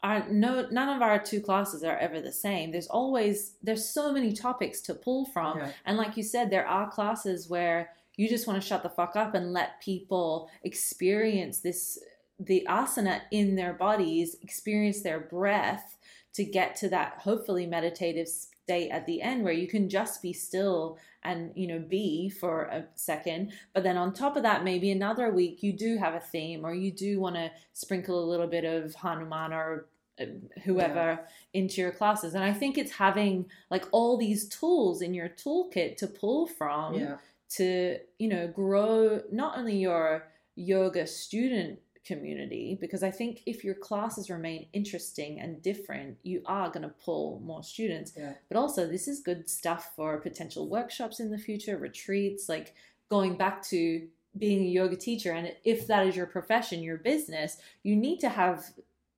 Our, 0.02 0.28
no, 0.28 0.68
none 0.70 0.94
of 0.94 1.02
our 1.02 1.18
two 1.18 1.40
classes 1.40 1.82
are 1.82 1.96
ever 1.98 2.20
the 2.20 2.32
same. 2.32 2.70
There's 2.70 2.86
always, 2.86 3.54
there's 3.62 3.88
so 3.88 4.12
many 4.12 4.32
topics 4.32 4.80
to 4.82 4.94
pull 4.94 5.26
from. 5.26 5.58
Yeah. 5.58 5.72
And 5.86 5.96
like 5.96 6.16
you 6.16 6.22
said, 6.22 6.50
there 6.50 6.66
are 6.66 6.90
classes 6.90 7.48
where 7.48 7.90
you 8.16 8.28
just 8.28 8.46
want 8.46 8.60
to 8.60 8.66
shut 8.66 8.82
the 8.82 8.90
fuck 8.90 9.16
up 9.16 9.34
and 9.34 9.52
let 9.52 9.80
people 9.80 10.50
experience 10.62 11.60
this, 11.60 11.98
the 12.38 12.66
asana 12.68 13.22
in 13.32 13.56
their 13.56 13.72
bodies, 13.72 14.36
experience 14.42 15.02
their 15.02 15.20
breath 15.20 15.96
to 16.34 16.44
get 16.44 16.76
to 16.76 16.88
that 16.88 17.14
hopefully 17.18 17.66
meditative 17.66 18.28
state 18.68 18.90
at 18.90 19.06
the 19.06 19.22
end 19.22 19.42
where 19.42 19.52
you 19.52 19.66
can 19.66 19.88
just 19.88 20.20
be 20.20 20.30
still 20.30 20.98
and 21.22 21.50
you 21.54 21.66
know 21.66 21.78
be 21.78 22.28
for 22.28 22.64
a 22.64 22.84
second. 22.96 23.52
But 23.72 23.82
then 23.82 23.96
on 23.96 24.12
top 24.12 24.36
of 24.36 24.42
that 24.42 24.62
maybe 24.62 24.90
another 24.90 25.30
week 25.30 25.62
you 25.62 25.72
do 25.72 25.96
have 25.96 26.14
a 26.14 26.20
theme 26.20 26.66
or 26.66 26.74
you 26.74 26.92
do 26.92 27.18
want 27.18 27.36
to 27.36 27.50
sprinkle 27.72 28.22
a 28.22 28.30
little 28.30 28.46
bit 28.46 28.64
of 28.64 28.94
hanuman 28.94 29.54
or 29.54 29.86
uh, 30.20 30.26
whoever 30.64 31.20
into 31.54 31.80
your 31.80 31.92
classes. 31.92 32.34
And 32.34 32.44
i 32.44 32.52
think 32.52 32.76
it's 32.76 32.92
having 32.92 33.46
like 33.70 33.86
all 33.90 34.18
these 34.18 34.46
tools 34.48 35.00
in 35.00 35.14
your 35.14 35.30
toolkit 35.30 35.96
to 35.96 36.06
pull 36.06 36.46
from 36.46 36.92
yeah. 36.92 37.16
to 37.56 37.96
you 38.18 38.28
know 38.28 38.48
grow 38.48 39.22
not 39.32 39.56
only 39.56 39.78
your 39.78 40.28
yoga 40.56 41.06
student 41.06 41.78
community 42.08 42.76
because 42.80 43.02
i 43.02 43.10
think 43.10 43.42
if 43.44 43.62
your 43.62 43.74
classes 43.74 44.30
remain 44.30 44.66
interesting 44.72 45.38
and 45.40 45.62
different 45.62 46.16
you 46.22 46.42
are 46.46 46.70
going 46.70 46.82
to 46.82 46.94
pull 47.04 47.40
more 47.44 47.62
students. 47.62 48.12
Yeah. 48.16 48.32
but 48.48 48.56
also 48.56 48.86
this 48.86 49.06
is 49.06 49.20
good 49.20 49.48
stuff 49.48 49.92
for 49.94 50.16
potential 50.18 50.68
workshops 50.68 51.20
in 51.20 51.30
the 51.30 51.38
future 51.38 51.76
retreats 51.76 52.48
like 52.48 52.74
going 53.10 53.36
back 53.36 53.62
to 53.62 54.08
being 54.36 54.60
a 54.60 54.70
yoga 54.70 54.96
teacher. 54.96 55.32
And 55.32 55.52
if 55.64 55.86
that 55.88 56.06
is 56.06 56.16
your 56.16 56.26
profession 56.26 56.82
your 56.82 56.96
business 56.96 57.58
you 57.82 57.94
need 57.94 58.18
to 58.20 58.30
have 58.30 58.64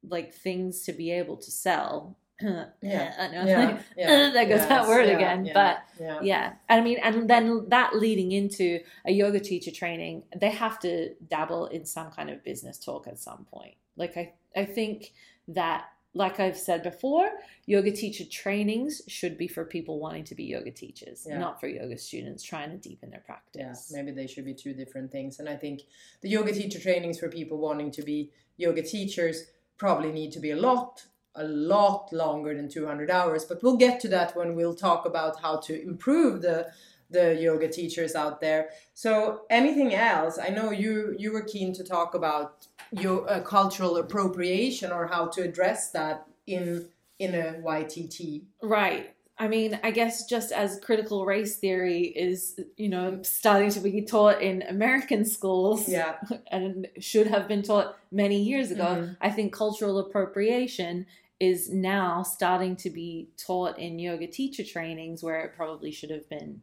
like 0.08 0.34
things 0.34 0.82
to 0.86 0.92
be 0.92 1.12
able 1.12 1.36
to 1.36 1.50
sell 1.50 2.16
Yeah. 2.82 3.14
I 3.18 3.28
know, 3.28 3.44
yeah, 3.44 3.64
like, 3.64 3.80
yeah. 3.96 4.10
Uh, 4.10 4.30
there 4.32 4.46
goes 4.46 4.66
that 4.66 4.88
word 4.88 5.06
yeah, 5.06 5.16
again 5.16 5.50
but 5.52 5.78
yeah. 6.22 6.52
i 6.68 6.80
mean 6.80 6.98
and 7.02 7.28
then 7.28 7.66
that 7.68 7.94
leading 7.96 8.32
into 8.32 8.80
a 9.06 9.12
yoga 9.12 9.40
teacher 9.40 9.70
training 9.70 10.22
they 10.36 10.50
have 10.50 10.78
to 10.80 11.14
dabble 11.28 11.66
in 11.66 11.84
some 11.84 12.10
kind 12.10 12.30
of 12.30 12.42
business 12.44 12.78
talk 12.78 13.06
at 13.06 13.18
some 13.18 13.46
point. 13.50 13.74
Like 13.96 14.16
i 14.16 14.32
i 14.56 14.64
think 14.64 15.12
that 15.48 15.84
like 16.14 16.40
i've 16.40 16.56
said 16.56 16.82
before 16.82 17.30
yoga 17.66 17.92
teacher 17.92 18.24
trainings 18.24 19.02
should 19.06 19.38
be 19.38 19.46
for 19.46 19.64
people 19.64 20.00
wanting 20.00 20.24
to 20.24 20.34
be 20.34 20.44
yoga 20.44 20.70
teachers 20.70 21.26
not 21.26 21.60
for 21.60 21.68
yoga 21.68 21.96
students 21.96 22.42
trying 22.42 22.70
to 22.70 22.76
deepen 22.76 23.10
their 23.10 23.20
yeah 23.20 23.26
practice. 23.26 23.92
maybe 23.94 24.10
they 24.10 24.26
should 24.26 24.44
be 24.44 24.54
two 24.54 24.74
different 24.74 25.10
things. 25.12 25.38
And 25.38 25.48
i 25.48 25.56
think 25.56 25.82
the 26.22 26.28
yoga 26.28 26.52
teacher 26.52 26.80
trainings 26.80 27.18
for 27.18 27.28
people 27.28 27.58
wanting 27.58 27.90
to 27.92 28.02
be 28.02 28.30
yoga 28.56 28.82
teachers 28.82 29.44
probably 29.76 30.12
need 30.12 30.32
to 30.32 30.40
be 30.40 30.50
a 30.50 30.56
lot 30.56 31.06
a 31.36 31.44
lot 31.44 32.12
longer 32.12 32.54
than 32.54 32.68
200 32.68 33.10
hours 33.10 33.44
but 33.44 33.62
we'll 33.62 33.76
get 33.76 34.00
to 34.00 34.08
that 34.08 34.36
when 34.36 34.54
we'll 34.54 34.74
talk 34.74 35.06
about 35.06 35.40
how 35.40 35.56
to 35.56 35.80
improve 35.82 36.42
the 36.42 36.66
the 37.10 37.34
yoga 37.34 37.68
teachers 37.68 38.14
out 38.14 38.40
there. 38.40 38.70
So 38.94 39.42
anything 39.50 39.94
else? 39.94 40.38
I 40.38 40.48
know 40.48 40.70
you 40.70 41.14
you 41.18 41.32
were 41.32 41.42
keen 41.42 41.72
to 41.74 41.84
talk 41.84 42.14
about 42.14 42.66
your 42.92 43.28
uh, 43.30 43.40
cultural 43.40 43.96
appropriation 43.96 44.92
or 44.92 45.06
how 45.06 45.26
to 45.28 45.42
address 45.42 45.90
that 45.90 46.26
in 46.46 46.88
in 47.18 47.34
a 47.34 47.60
ytt 47.62 48.42
right 48.62 49.14
i 49.40 49.48
mean 49.48 49.80
i 49.82 49.90
guess 49.90 50.24
just 50.26 50.52
as 50.52 50.78
critical 50.80 51.26
race 51.26 51.56
theory 51.56 52.02
is 52.04 52.60
you 52.76 52.88
know 52.88 53.20
starting 53.22 53.70
to 53.70 53.80
be 53.80 54.02
taught 54.02 54.40
in 54.40 54.62
american 54.62 55.24
schools 55.24 55.88
yeah 55.88 56.16
and 56.52 56.86
should 57.00 57.26
have 57.26 57.48
been 57.48 57.62
taught 57.62 57.96
many 58.12 58.42
years 58.42 58.70
ago. 58.70 58.84
Mhm. 58.84 59.16
I 59.20 59.30
think 59.30 59.52
cultural 59.52 59.98
appropriation 59.98 61.06
is 61.38 61.70
now 61.72 62.22
starting 62.22 62.76
to 62.76 62.90
be 62.90 63.28
taught 63.36 63.78
in 63.78 63.98
yoga 63.98 64.26
teacher 64.26 64.64
trainings 64.64 65.22
where 65.22 65.40
it 65.40 65.56
probably 65.56 65.90
should 65.90 66.10
have 66.10 66.28
been 66.28 66.60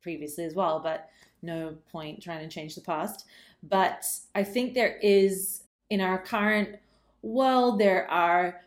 previously 0.00 0.44
as 0.44 0.54
well, 0.54 0.80
but 0.80 1.10
no 1.42 1.76
point 1.92 2.22
trying 2.22 2.48
to 2.48 2.54
change 2.54 2.74
the 2.74 2.80
past. 2.80 3.26
But 3.62 4.06
I 4.34 4.42
think 4.44 4.72
there 4.74 4.96
is, 5.02 5.64
in 5.90 6.00
our 6.00 6.18
current 6.18 6.78
world, 7.22 7.78
there 7.78 8.08
are 8.10 8.62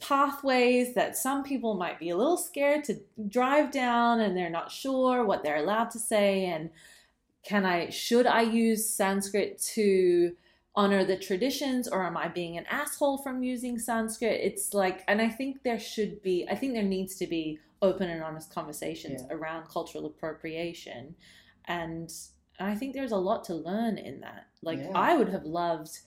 pathways 0.00 0.94
that 0.94 1.16
some 1.16 1.42
people 1.42 1.74
might 1.74 1.98
be 1.98 2.10
a 2.10 2.16
little 2.16 2.36
scared 2.36 2.84
to 2.84 3.00
drive 3.28 3.70
down 3.72 4.20
and 4.20 4.36
they're 4.36 4.50
not 4.50 4.70
sure 4.70 5.24
what 5.24 5.42
they're 5.42 5.56
allowed 5.56 5.90
to 5.90 5.98
say 5.98 6.44
and 6.46 6.70
can 7.42 7.64
I 7.64 7.90
should 7.90 8.26
I 8.26 8.42
use 8.42 8.88
Sanskrit 8.88 9.58
to 9.74 10.36
honor 10.76 11.04
the 11.04 11.16
traditions 11.16 11.88
or 11.88 12.04
am 12.04 12.16
I 12.16 12.28
being 12.28 12.56
an 12.58 12.66
asshole 12.66 13.18
from 13.18 13.42
using 13.42 13.78
Sanskrit? 13.78 14.40
It's 14.42 14.72
like 14.74 15.02
and 15.08 15.20
I 15.20 15.28
think 15.28 15.62
there 15.62 15.80
should 15.80 16.22
be 16.22 16.46
I 16.48 16.54
think 16.54 16.74
there 16.74 16.82
needs 16.84 17.16
to 17.16 17.26
be 17.26 17.58
open 17.82 18.08
and 18.10 18.22
honest 18.22 18.52
conversations 18.54 19.22
Yeah. 19.28 19.36
around 19.36 19.68
cultural 19.68 20.06
appropriation. 20.06 21.14
And 21.64 22.12
I 22.60 22.74
think 22.74 22.94
there's 22.94 23.12
a 23.12 23.16
lot 23.16 23.44
to 23.44 23.54
learn 23.54 23.98
in 23.98 24.20
that. 24.20 24.46
Like, 24.62 24.80
Yeah. 24.80 24.90
I 24.94 25.16
would 25.16 25.28
have 25.28 25.44
loved, 25.44 26.00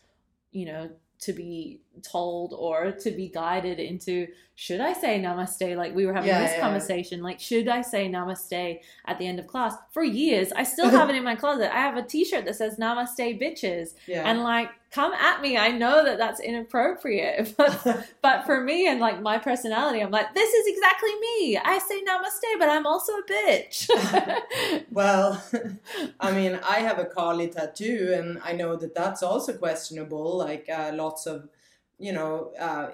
you 0.52 0.66
know, 0.66 0.90
to 1.22 1.34
be 1.34 1.80
told 2.04 2.54
or 2.58 2.92
to 2.92 3.12
be 3.12 3.28
guided 3.30 3.80
into 3.80 4.28
should 4.56 4.82
I 4.82 4.94
say 4.94 5.20
namaste? 5.20 5.76
Like 5.76 5.96
we 5.96 6.06
were 6.06 6.14
having 6.14 6.28
Yeah, 6.30 6.42
this 6.42 6.52
yeah. 6.54 6.62
conversation, 6.62 7.22
like 7.24 7.40
should 7.40 7.68
I 7.68 7.82
say 7.82 8.08
namaste 8.10 8.80
at 9.06 9.18
the 9.18 9.26
end 9.28 9.40
of 9.40 9.48
class? 9.48 9.76
For 9.92 10.04
years, 10.04 10.52
I 10.52 10.64
still 10.64 10.90
have 10.98 11.10
it 11.10 11.16
in 11.16 11.24
my 11.24 11.36
closet. 11.36 11.74
I 11.76 11.80
have 11.80 11.98
a 11.98 12.04
T-shirt 12.04 12.46
that 12.46 12.56
says 12.56 12.78
"Namaste, 12.78 13.40
bitches," 13.42 13.94
Yeah. 14.08 14.30
and 14.30 14.44
like, 14.44 14.70
come 14.92 15.14
at 15.14 15.42
me. 15.42 15.58
I 15.58 15.70
know 15.70 16.04
that 16.04 16.18
that's 16.18 16.40
inappropriate, 16.40 17.56
but 18.22 18.46
for 18.46 18.62
me 18.62 18.88
and 18.88 19.00
like 19.00 19.22
my 19.22 19.38
personality, 19.38 20.02
I'm 20.02 20.12
like, 20.12 20.34
this 20.36 20.54
is 20.54 20.68
exactly 20.68 21.12
me. 21.20 21.58
I 21.58 21.80
say 21.80 22.02
namaste, 22.04 22.60
but 22.60 22.70
I'm 22.70 22.86
also 22.86 23.14
a 23.14 23.24
bitch. 23.24 23.90
Well, 24.92 25.42
I 26.20 26.32
mean, 26.32 26.60
I 26.68 26.80
have 26.80 27.00
a 27.00 27.06
Kali 27.06 27.48
tattoo, 27.48 28.14
and 28.14 28.40
I 28.44 28.52
know 28.52 28.76
that 28.76 28.94
that's 28.94 29.24
also 29.24 29.54
questionable. 29.54 30.38
Like 30.38 30.68
uh, 30.70 30.92
lots 30.94 31.26
of, 31.26 31.48
you 31.98 32.12
know, 32.12 32.52
uh, 32.60 32.92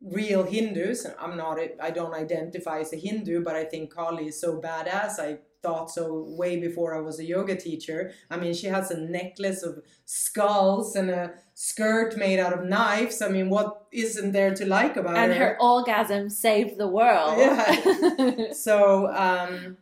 real 0.00 0.44
Hindus. 0.44 1.06
I'm 1.20 1.36
not. 1.36 1.58
I 1.80 1.90
don't 1.90 2.14
identify 2.14 2.80
as 2.80 2.94
a 2.94 2.96
Hindu, 2.96 3.44
but 3.44 3.56
I 3.56 3.64
think 3.64 3.94
Kali 3.94 4.28
is 4.28 4.40
so 4.40 4.58
badass. 4.58 5.18
I 5.18 5.38
thought 5.62 5.90
so 5.90 6.24
way 6.28 6.58
before 6.60 6.94
I 6.96 7.00
was 7.00 7.18
a 7.18 7.24
yoga 7.24 7.56
teacher. 7.56 8.12
I 8.30 8.36
mean, 8.36 8.54
she 8.54 8.68
has 8.68 8.90
a 8.90 9.00
necklace 9.00 9.62
of 9.62 9.82
skulls 10.04 10.94
and 10.94 11.10
a 11.10 11.32
skirt 11.54 12.16
made 12.16 12.38
out 12.38 12.52
of 12.52 12.64
knives. 12.64 13.20
I 13.20 13.28
mean, 13.28 13.50
what 13.50 13.86
isn't 13.92 14.32
there 14.32 14.54
to 14.54 14.64
like 14.66 14.96
about 14.96 15.16
her? 15.16 15.22
and 15.22 15.34
her 15.34 15.56
orgasm 15.60 16.30
saved 16.30 16.78
the 16.78 16.88
world. 16.88 17.38
Yeah. 17.38 18.52
so 18.52 19.08
um, 19.12 19.76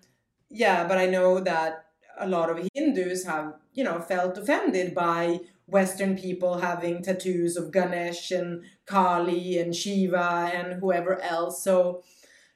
yeah 0.51 0.87
but 0.87 0.99
i 0.99 1.07
know 1.07 1.41
that 1.41 1.87
a 2.19 2.29
lot 2.29 2.51
of 2.51 2.69
hindus 2.75 3.25
have 3.25 3.55
you 3.75 3.85
know 3.85 4.01
felt 4.01 4.39
offended 4.39 4.95
by 4.95 5.39
western 5.67 6.17
people 6.17 6.59
having 6.59 7.03
tattoos 7.03 7.57
of 7.57 7.73
ganesh 7.73 8.31
and 8.31 8.63
kali 8.87 9.59
and 9.59 9.75
shiva 9.75 10.51
and 10.55 10.81
whoever 10.81 11.21
else 11.21 11.63
so 11.63 12.03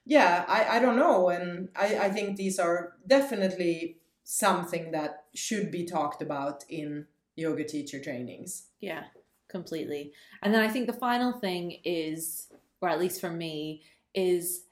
yeah 0.05 0.45
i, 0.47 0.77
I 0.77 0.79
don't 0.79 0.95
know 0.95 1.29
and 1.29 1.69
I, 1.75 1.97
I 1.97 2.09
think 2.09 2.37
these 2.37 2.59
are 2.59 2.93
definitely 3.05 3.97
something 4.23 4.91
that 4.91 5.25
should 5.35 5.71
be 5.71 5.85
talked 5.85 6.21
about 6.21 6.63
in 6.69 7.07
yoga 7.35 7.63
teacher 7.63 7.99
trainings 8.01 8.67
Yeah, 8.79 9.03
completely. 9.51 10.13
And 10.41 10.53
then 10.53 10.61
I 10.61 10.69
think 10.69 10.87
the 10.87 10.93
final 10.93 11.33
thing 11.33 11.77
is, 11.83 12.47
or 12.81 12.89
at 12.89 12.99
least 12.99 13.21
for 13.21 13.29
me, 13.29 13.83
is 14.15 14.63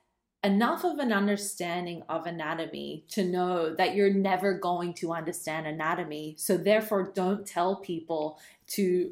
enough 0.43 0.83
of 0.85 0.97
an 0.99 1.11
understanding 1.11 2.01
of 2.07 2.25
anatomy 2.25 3.03
to 3.09 3.23
know 3.23 3.75
that 3.75 3.93
you're 3.93 4.13
never 4.13 4.53
going 4.57 4.93
to 4.95 5.11
understand 5.11 5.67
anatomy. 5.67 6.35
So 6.37 6.57
therefore, 6.57 7.11
don't 7.13 7.45
tell 7.45 7.75
people 7.75 8.39
to 8.67 9.11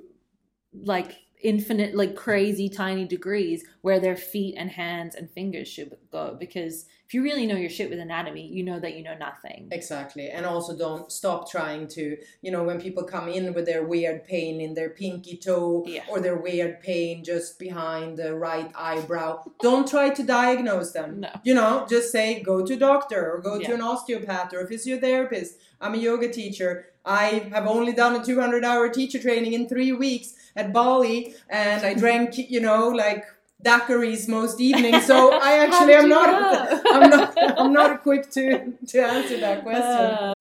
like 0.73 1.26
infinite, 1.41 1.95
like 1.95 2.15
crazy 2.15 2.69
tiny 2.69 3.05
degrees 3.05 3.63
where 3.81 3.99
their 3.99 4.17
feet 4.17 4.55
and 4.57 4.71
hands 4.71 5.15
and 5.15 5.29
fingers 5.29 5.67
should 5.67 5.95
go. 6.11 6.35
Because 6.39 6.85
if 7.05 7.13
you 7.13 7.23
really 7.23 7.45
know 7.45 7.55
your 7.55 7.69
shit 7.69 7.89
with 7.89 7.99
anatomy, 7.99 8.47
you 8.47 8.63
know 8.63 8.79
that 8.79 8.95
you 8.95 9.03
know 9.03 9.15
nothing. 9.17 9.69
Exactly. 9.71 10.29
And 10.29 10.45
also 10.45 10.77
don't 10.77 11.09
stop 11.11 11.49
trying 11.49 11.87
to, 11.89 12.17
you 12.41 12.51
know, 12.51 12.63
when 12.63 12.81
people 12.81 13.03
come 13.03 13.29
in 13.29 13.53
with 13.53 13.65
their 13.65 13.83
weird 13.85 14.25
pain 14.25 14.59
in 14.59 14.73
their 14.73 14.89
pinky 14.89 15.37
toe 15.37 15.85
Yeah. 15.87 16.03
or 16.09 16.19
their 16.19 16.35
weird 16.35 16.81
pain 16.81 17.23
just 17.23 17.59
behind 17.59 18.17
the 18.17 18.35
right 18.35 18.69
eyebrow, 18.75 19.43
don't 19.61 19.87
try 19.87 20.09
to 20.09 20.23
diagnose 20.23 20.91
them. 20.91 21.21
No. 21.21 21.29
You 21.43 21.53
know, 21.53 21.85
just 21.89 22.11
say 22.11 22.41
go 22.41 22.65
to 22.65 22.73
a 22.73 22.77
doctor 22.77 23.31
or 23.31 23.39
go 23.41 23.57
to 23.59 23.73
an 23.73 23.81
osteopath 23.81 24.53
or 24.53 24.61
a 24.61 24.67
physiotherapist. 24.69 25.51
I'm 25.79 25.93
a 25.93 25.97
yoga 25.97 26.29
teacher. 26.31 26.87
I 27.07 27.49
have 27.53 27.67
only 27.67 27.93
done 27.93 28.19
a 28.19 28.23
200 28.23 28.65
hour 28.65 28.89
teacher 28.89 29.17
training 29.17 29.53
in 29.53 29.69
three 29.69 29.93
weeks 29.93 30.33
at 30.57 30.73
Bali 30.73 31.35
and 31.49 31.85
I 31.85 31.93
drank, 31.93 32.37
you 32.37 32.59
know, 32.59 32.89
like 32.89 33.23
daiquiris 33.63 34.27
most 34.27 34.59
evenings. 34.59 35.05
So 35.05 35.31
I 35.41 35.59
actually 35.59 35.93
am 35.93 36.09
not? 36.09 36.81
I'm 36.91 37.09
not, 37.09 37.59
I'm 37.59 37.71
not 37.71 37.95
equipped 37.95 38.33
to, 38.33 38.73
to 38.87 38.99
answer 38.99 39.39
that 39.39 39.63
question. 39.63 39.83
Uh, 39.83 40.33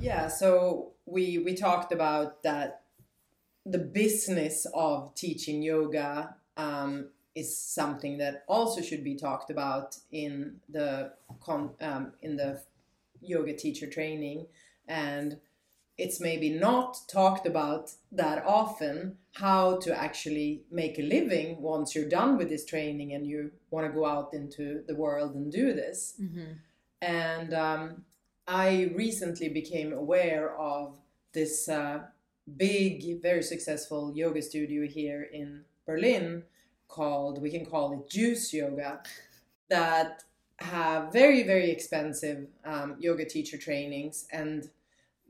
Yeah, 0.00 0.28
so 0.28 0.92
we 1.04 1.38
we 1.38 1.54
talked 1.54 1.92
about 1.92 2.42
that 2.42 2.82
the 3.66 3.78
business 3.78 4.66
of 4.72 5.14
teaching 5.14 5.60
yoga 5.62 6.36
um, 6.56 7.10
is 7.34 7.56
something 7.56 8.16
that 8.18 8.44
also 8.48 8.80
should 8.80 9.04
be 9.04 9.14
talked 9.14 9.50
about 9.50 9.98
in 10.10 10.56
the 10.70 11.12
con, 11.40 11.70
um, 11.82 12.12
in 12.22 12.36
the 12.36 12.62
yoga 13.20 13.54
teacher 13.54 13.86
training, 13.86 14.46
and 14.86 15.38
it's 15.96 16.20
maybe 16.20 16.50
not 16.50 16.96
talked 17.08 17.46
about 17.46 17.90
that 18.12 18.44
often 18.46 19.18
how 19.34 19.76
to 19.78 19.96
actually 19.96 20.62
make 20.70 20.98
a 20.98 21.02
living 21.02 21.60
once 21.60 21.94
you're 21.94 22.08
done 22.08 22.38
with 22.38 22.48
this 22.48 22.64
training 22.64 23.12
and 23.12 23.26
you 23.26 23.50
want 23.70 23.86
to 23.86 23.92
go 23.92 24.06
out 24.06 24.32
into 24.32 24.82
the 24.86 24.94
world 24.94 25.34
and 25.34 25.50
do 25.50 25.72
this 25.72 26.14
mhm. 26.20 26.56
and 27.02 27.52
um, 27.52 28.04
I 28.48 28.90
recently 28.94 29.50
became 29.50 29.92
aware 29.92 30.56
of 30.56 30.98
this 31.34 31.68
uh, 31.68 32.00
big, 32.56 33.20
very 33.20 33.42
successful 33.42 34.12
yoga 34.16 34.40
studio 34.40 34.86
here 34.86 35.28
in 35.30 35.64
Berlin 35.86 36.44
called, 36.88 37.42
we 37.42 37.50
can 37.50 37.66
call 37.66 37.92
it 37.92 38.08
Juice 38.08 38.54
Yoga, 38.54 39.02
that 39.68 40.24
have 40.60 41.12
very, 41.12 41.42
very 41.42 41.70
expensive 41.70 42.46
um, 42.64 42.96
yoga 42.98 43.24
teacher 43.24 43.56
trainings. 43.56 44.26
And 44.32 44.68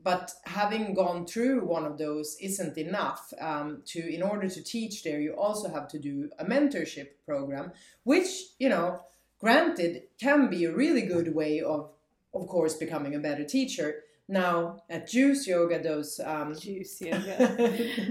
but 0.01 0.31
having 0.45 0.93
gone 0.93 1.25
through 1.25 1.65
one 1.65 1.85
of 1.85 1.97
those 1.97 2.37
isn't 2.39 2.77
enough. 2.77 3.33
Um, 3.39 3.83
to 3.87 3.99
in 3.99 4.23
order 4.23 4.49
to 4.49 4.63
teach 4.63 5.03
there, 5.03 5.19
you 5.19 5.33
also 5.33 5.69
have 5.69 5.87
to 5.89 5.99
do 5.99 6.29
a 6.39 6.45
mentorship 6.45 7.09
program, 7.25 7.73
which 8.03 8.29
you 8.59 8.69
know, 8.69 9.01
granted, 9.39 10.03
can 10.19 10.49
be 10.49 10.65
a 10.65 10.73
really 10.73 11.01
good 11.01 11.35
way 11.35 11.61
of 11.61 11.89
of 12.33 12.47
course, 12.47 12.75
becoming 12.75 13.15
a 13.15 13.19
better 13.19 13.43
teacher. 13.43 14.03
Now 14.31 14.83
at 14.91 15.09
Juice 15.09 15.47
Yoga, 15.47 15.81
those 15.81 16.19
um, 16.23 16.53
Juice 16.55 17.01
yoga. 17.01 17.35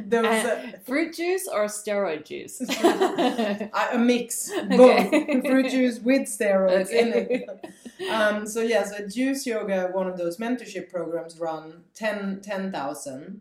those 0.06 0.24
Uh, 0.44 0.72
uh, 0.74 0.78
fruit 0.84 1.14
juice 1.14 1.46
or 1.46 1.66
steroid 1.66 2.24
juice? 2.26 2.60
a 2.68 3.70
a 3.92 3.98
mix, 3.98 4.50
Okay. 4.52 4.76
both 4.76 5.46
fruit 5.46 5.70
juice 5.70 6.00
with 6.00 6.22
steroids 6.22 6.90
in 6.90 7.12
it. 7.14 7.48
Um, 8.10 8.46
so 8.46 8.60
yeah, 8.62 8.84
so 8.84 8.94
at 9.02 9.10
Juice 9.10 9.44
Yoga, 9.44 9.88
one 9.92 10.06
of 10.06 10.16
those 10.16 10.38
mentorship 10.38 10.88
programs 10.88 11.36
run 11.40 11.82
10 11.94 12.40
10,000. 12.42 13.40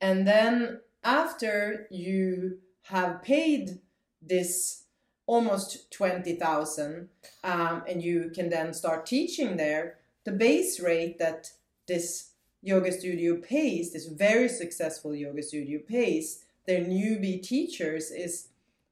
and 0.00 0.26
then 0.26 0.80
after 1.02 1.88
you 1.90 2.58
have 2.82 3.20
paid 3.22 3.80
this 4.22 4.84
almost 5.26 5.90
20,000 5.90 7.08
um, 7.42 7.82
and 7.88 8.02
you 8.02 8.30
can 8.34 8.48
then 8.48 8.72
start 8.72 9.06
teaching 9.06 9.56
there, 9.56 9.96
the 10.24 10.32
base 10.32 10.78
rate 10.80 11.18
that 11.18 11.50
this 11.90 12.30
yoga 12.62 12.92
studio 12.92 13.36
pays, 13.36 13.92
this 13.92 14.06
very 14.06 14.48
successful 14.48 15.12
yoga 15.12 15.42
studio 15.42 15.80
pays 15.86 16.44
their 16.66 16.84
newbie 16.84 17.42
teachers 17.42 18.12
is 18.12 18.48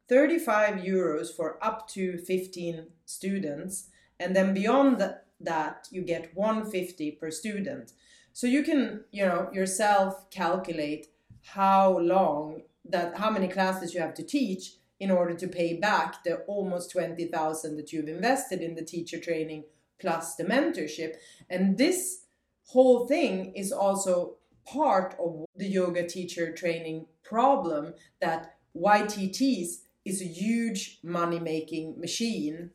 35 0.08 0.76
euros 0.76 1.28
for 1.34 1.62
up 1.62 1.86
to 1.88 2.18
15 2.18 2.86
students. 3.04 3.90
And 4.18 4.34
then 4.34 4.52
beyond 4.52 4.98
that, 5.00 5.26
that 5.40 5.86
you 5.92 6.02
get 6.02 6.34
150 6.34 7.12
per 7.12 7.30
student. 7.30 7.92
So 8.32 8.48
you 8.48 8.64
can, 8.64 9.04
you 9.12 9.24
know, 9.24 9.48
yourself 9.52 10.28
calculate 10.30 11.06
how 11.44 11.98
long 11.98 12.62
that 12.84 13.18
how 13.18 13.30
many 13.30 13.46
classes 13.46 13.94
you 13.94 14.00
have 14.00 14.14
to 14.14 14.24
teach 14.24 14.72
in 14.98 15.10
order 15.12 15.34
to 15.34 15.46
pay 15.46 15.74
back 15.74 16.24
the 16.24 16.38
almost 16.48 16.90
20,000 16.90 17.76
that 17.76 17.92
you've 17.92 18.08
invested 18.08 18.60
in 18.60 18.74
the 18.74 18.84
teacher 18.84 19.20
training 19.20 19.62
plus 20.00 20.34
the 20.34 20.44
mentorship. 20.44 21.14
And 21.48 21.78
this 21.78 22.24
whole 22.68 23.06
thing 23.06 23.52
is 23.54 23.72
also 23.72 24.34
part 24.66 25.16
of 25.18 25.44
the 25.56 25.66
yoga 25.66 26.06
teacher 26.06 26.52
training 26.52 27.06
problem 27.22 27.94
that 28.20 28.56
YTTs 28.76 29.78
is 30.04 30.22
a 30.22 30.26
huge 30.26 30.98
money 31.02 31.40
making 31.40 31.98
machine 31.98 32.70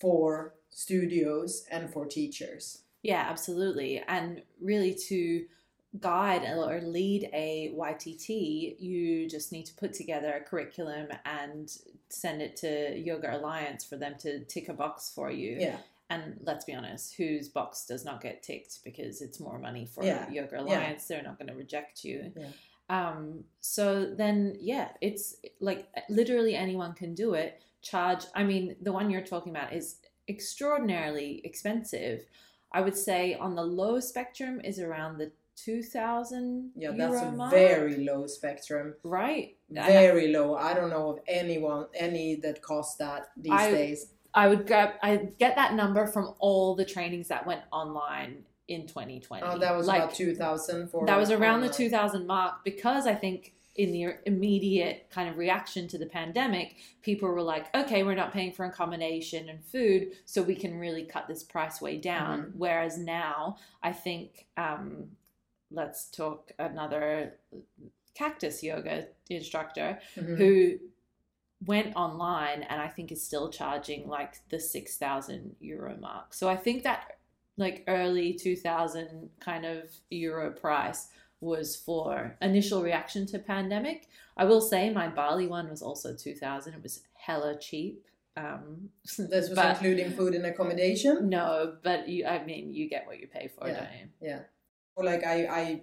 for 0.00 0.54
studios 0.70 1.64
and 1.70 1.90
for 1.90 2.06
teachers. 2.06 2.82
Yeah, 3.02 3.26
absolutely. 3.28 4.02
And 4.06 4.42
really, 4.60 4.94
to 5.08 5.44
guide 6.00 6.42
or 6.42 6.80
lead 6.82 7.30
a 7.32 7.72
YTT, 7.74 8.76
you 8.78 9.28
just 9.28 9.52
need 9.52 9.64
to 9.66 9.74
put 9.74 9.94
together 9.94 10.32
a 10.32 10.40
curriculum 10.40 11.08
and 11.24 11.70
send 12.10 12.42
it 12.42 12.56
to 12.56 12.98
Yoga 12.98 13.36
Alliance 13.36 13.84
for 13.84 13.96
them 13.96 14.14
to 14.20 14.44
tick 14.44 14.68
a 14.68 14.74
box 14.74 15.10
for 15.14 15.30
you. 15.30 15.56
Yeah. 15.58 15.78
And 16.10 16.38
let's 16.42 16.64
be 16.64 16.74
honest, 16.74 17.14
whose 17.16 17.48
box 17.48 17.84
does 17.86 18.04
not 18.04 18.22
get 18.22 18.42
ticked 18.42 18.78
because 18.84 19.20
it's 19.20 19.38
more 19.40 19.58
money 19.58 19.84
for 19.84 20.02
Yeah. 20.04 20.30
Yoga 20.30 20.56
Yeah. 20.56 20.60
Alliance? 20.62 21.06
They're 21.06 21.22
not 21.22 21.38
going 21.38 21.48
to 21.48 21.54
reject 21.54 22.02
you. 22.04 22.32
Yeah. 22.34 22.48
Um, 22.90 23.44
so 23.60 24.06
then, 24.14 24.56
yeah, 24.58 24.88
it's 25.02 25.36
like 25.60 25.86
literally 26.08 26.54
anyone 26.54 26.94
can 26.94 27.14
do 27.14 27.34
it. 27.34 27.60
Charge, 27.82 28.24
I 28.34 28.44
mean, 28.44 28.76
the 28.80 28.92
one 28.92 29.10
you're 29.10 29.20
talking 29.20 29.54
about 29.54 29.74
is 29.74 29.96
extraordinarily 30.28 31.42
expensive. 31.44 32.24
I 32.72 32.80
would 32.80 32.96
say 32.96 33.34
on 33.34 33.54
the 33.54 33.62
low 33.62 34.00
spectrum 34.00 34.60
is 34.64 34.78
around 34.80 35.18
the 35.18 35.30
2000 35.56 36.70
Yeah, 36.76 36.92
that's 36.96 37.20
a 37.22 37.32
mark, 37.32 37.50
very 37.50 37.96
low 37.98 38.26
spectrum. 38.26 38.94
right 39.02 39.56
And 39.68 39.78
I- 39.80 39.88
Very 39.88 40.28
low. 40.28 40.54
I 40.54 40.72
don't 40.74 40.88
know 40.90 41.10
of 41.10 41.20
anyone 41.28 41.86
any 41.94 42.36
that 42.36 42.62
costs 42.62 42.96
that 42.96 43.28
these 43.36 43.52
I- 43.52 43.70
days. 43.70 44.12
I 44.34 44.48
would 44.48 44.66
grab 44.66 44.90
I 45.02 45.16
get 45.38 45.56
that 45.56 45.74
number 45.74 46.06
from 46.06 46.34
all 46.38 46.74
the 46.74 46.84
trainings 46.84 47.28
that 47.28 47.46
went 47.46 47.62
online 47.72 48.44
in 48.68 48.86
2020 48.86 49.42
Oh, 49.44 49.58
that 49.58 49.74
was 49.76 49.86
like 49.86 50.02
about 50.02 50.14
two 50.14 50.34
thousand 50.34 50.90
for 50.90 51.06
that 51.06 51.16
was 51.18 51.30
around 51.30 51.62
the 51.62 51.68
2000 51.70 52.26
mark 52.26 52.64
because 52.64 53.06
I 53.06 53.14
think 53.14 53.54
in 53.76 53.92
the 53.92 54.16
immediate 54.26 55.06
kind 55.08 55.28
of 55.28 55.38
reaction 55.38 55.86
to 55.86 55.96
the 55.98 56.04
pandemic, 56.06 56.74
people 57.00 57.28
were 57.28 57.40
like, 57.40 57.72
okay, 57.76 58.02
we're 58.02 58.16
not 58.16 58.32
paying 58.32 58.50
for 58.50 58.64
accommodation 58.64 59.48
and 59.48 59.64
food, 59.64 60.08
so 60.24 60.42
we 60.42 60.56
can 60.56 60.76
really 60.80 61.04
cut 61.04 61.28
this 61.28 61.44
price 61.44 61.80
way 61.80 61.96
down. 61.96 62.40
Mm-hmm. 62.40 62.58
Whereas 62.58 62.98
now, 62.98 63.56
I 63.80 63.92
think, 63.92 64.46
um, 64.56 65.10
let's 65.70 66.10
talk 66.10 66.50
another 66.58 67.34
cactus 68.16 68.64
yoga 68.64 69.06
instructor 69.30 70.00
Mhm. 70.16 70.36
who 70.38 70.78
went 71.66 71.94
online 71.96 72.62
and 72.62 72.80
I 72.80 72.88
think 72.88 73.10
is 73.10 73.22
still 73.22 73.50
charging 73.50 74.06
like 74.08 74.38
the 74.48 74.60
6,000 74.60 75.56
euro 75.60 75.96
mark. 76.00 76.32
So 76.34 76.48
I 76.48 76.56
think 76.56 76.84
that 76.84 77.18
like 77.56 77.84
early 77.88 78.32
2000 78.34 79.30
kind 79.40 79.64
of 79.64 79.90
euro 80.10 80.50
price 80.52 81.08
was 81.40 81.74
for 81.76 82.36
initial 82.40 82.82
reaction 82.82 83.26
to 83.26 83.38
pandemic. 83.38 84.08
I 84.36 84.44
will 84.44 84.60
say 84.60 84.90
my 84.90 85.08
Bali 85.08 85.46
one 85.48 85.68
was 85.68 85.82
also 85.82 86.14
2000. 86.14 86.74
It 86.74 86.82
was 86.82 87.02
hella 87.14 87.58
cheap. 87.58 88.04
Um, 88.36 88.90
This 89.18 89.48
was 89.48 89.50
but- 89.50 89.70
including 89.76 90.12
food 90.12 90.34
and 90.34 90.46
accommodation. 90.46 91.28
no, 91.28 91.76
but 91.82 92.08
you, 92.08 92.24
I 92.24 92.44
mean, 92.44 92.72
you 92.72 92.88
get 92.88 93.06
what 93.06 93.18
you 93.18 93.26
pay 93.26 93.48
for, 93.48 93.66
Yeah. 93.66 93.74
don't 93.74 93.92
you? 94.00 94.08
Yeah. 94.20 94.40
Or 94.94 95.04
like 95.04 95.24
I, 95.24 95.46
I 95.46 95.80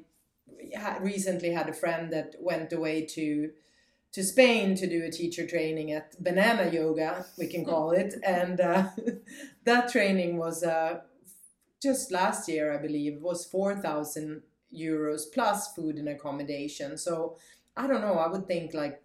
recently 1.02 1.52
had 1.52 1.68
a 1.68 1.74
friend 1.74 2.12
that 2.14 2.36
went 2.40 2.72
away 2.72 3.06
to 3.08 3.52
to 4.16 4.24
Spain 4.24 4.76
to 4.76 4.88
do 4.88 5.04
a 5.04 5.12
teacher 5.12 5.46
training 5.46 5.92
at 5.92 6.16
Banana 6.24 6.72
Yoga, 6.72 7.26
we 7.38 7.48
can 7.48 7.66
call 7.66 7.92
it, 7.92 8.16
and 8.26 8.62
uh, 8.62 8.88
that 9.66 9.92
training 9.92 10.38
was 10.38 10.64
uh, 10.64 11.02
just 11.84 12.12
last 12.12 12.48
year, 12.48 12.74
I 12.74 12.82
believe, 12.82 13.22
was 13.22 13.46
four 13.46 13.76
thousand 13.76 14.44
euros 14.74 15.24
plus 15.34 15.74
food 15.74 15.98
and 15.98 16.08
accommodation. 16.08 16.98
So 16.98 17.38
I 17.76 17.88
don't 17.88 18.00
know. 18.00 18.14
I 18.14 18.28
would 18.30 18.48
think 18.48 18.74
like, 18.74 19.04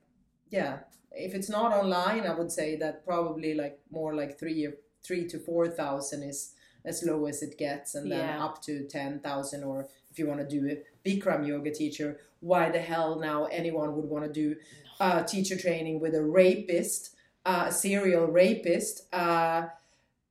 yeah, 0.48 0.78
if 1.10 1.34
it's 1.34 1.50
not 1.50 1.72
online, 1.72 2.24
I 2.24 2.34
would 2.38 2.52
say 2.52 2.76
that 2.76 3.04
probably 3.04 3.54
like 3.54 3.80
more 3.90 4.14
like 4.14 4.38
three 4.38 4.64
or 4.64 4.74
three 5.02 5.26
to 5.26 5.40
four 5.40 5.66
thousand 5.66 6.22
is 6.22 6.54
as 6.84 7.02
low 7.04 7.26
as 7.26 7.42
it 7.42 7.58
gets, 7.58 7.96
and 7.96 8.12
then 8.12 8.20
Yeah. 8.28 8.44
up 8.44 8.62
to 8.62 8.86
ten 8.86 9.18
thousand. 9.18 9.64
Or 9.64 9.88
if 10.08 10.20
you 10.20 10.28
want 10.28 10.40
to 10.40 10.46
do 10.60 10.68
a 10.70 10.76
Bikram 11.04 11.46
yoga 11.46 11.70
teacher, 11.70 12.20
why 12.40 12.70
the 12.70 12.80
hell 12.80 13.18
now 13.18 13.44
anyone 13.46 13.94
would 13.96 14.06
want 14.06 14.24
to 14.24 14.32
do 14.32 14.56
uh, 14.98 15.22
teacher 15.22 15.56
training 15.56 16.00
with 16.00 16.14
a 16.14 16.22
rapist, 16.22 17.14
uh, 17.46 17.66
a 17.68 17.72
serial 17.72 18.26
rapist? 18.26 19.12
Uh, 19.12 19.66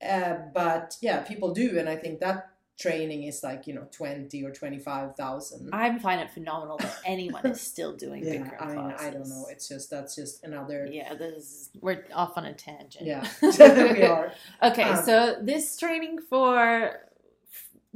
uh, 0.08 0.36
but 0.54 0.96
yeah, 1.02 1.22
people 1.22 1.54
do, 1.54 1.78
and 1.78 1.90
I 1.90 1.96
think 1.96 2.20
that 2.20 2.50
training 2.80 3.24
is 3.24 3.44
like 3.44 3.68
you 3.68 3.74
know 3.74 3.86
twenty 3.92 4.44
or 4.44 4.52
twenty 4.52 4.80
five 4.80 5.16
thousand. 5.16 5.70
I 5.74 6.00
find 6.00 6.22
it 6.22 6.32
phenomenal 6.32 6.78
that 6.78 6.96
anyone 7.06 7.46
is 7.46 7.60
still 7.60 7.94
doing 7.96 8.24
Yeah, 8.26 8.36
Bikram 8.36 8.62
I 8.62 8.66
mean, 8.68 8.76
classes. 8.76 9.08
I 9.08 9.10
don't 9.12 9.30
know. 9.30 9.46
It's 9.50 9.68
just 9.68 9.90
that's 9.90 10.16
just 10.16 10.44
another. 10.44 10.88
Yeah, 10.90 11.14
this 11.16 11.36
is, 11.44 11.70
we're 11.82 12.06
off 12.14 12.38
on 12.38 12.46
a 12.46 12.54
tangent. 12.54 13.06
Yeah, 13.06 13.28
we 13.42 14.04
are. 14.04 14.32
Okay, 14.64 14.84
Um, 14.84 15.04
so 15.04 15.36
this 15.42 15.78
training 15.78 16.20
for 16.30 17.02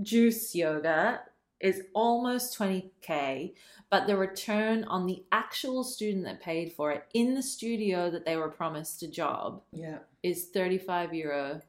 juice 0.02 0.56
yoga 0.56 1.22
is 1.64 1.84
almost 1.94 2.58
20k, 2.60 3.54
but 3.90 4.06
the 4.06 4.18
return 4.18 4.84
on 4.84 5.08
the 5.08 5.24
actual 5.32 5.84
student 5.84 6.26
that 6.26 6.42
paid 6.42 6.74
for 6.74 6.92
it 6.92 7.06
in 7.14 7.34
the 7.34 7.42
studio 7.42 8.12
that 8.12 8.26
they 8.26 8.36
were 8.36 8.50
promised 8.50 9.02
a 9.02 9.08
job 9.08 9.62
Yeah, 9.72 10.00
is 10.22 10.48
35 10.54 11.14
euro 11.14 11.62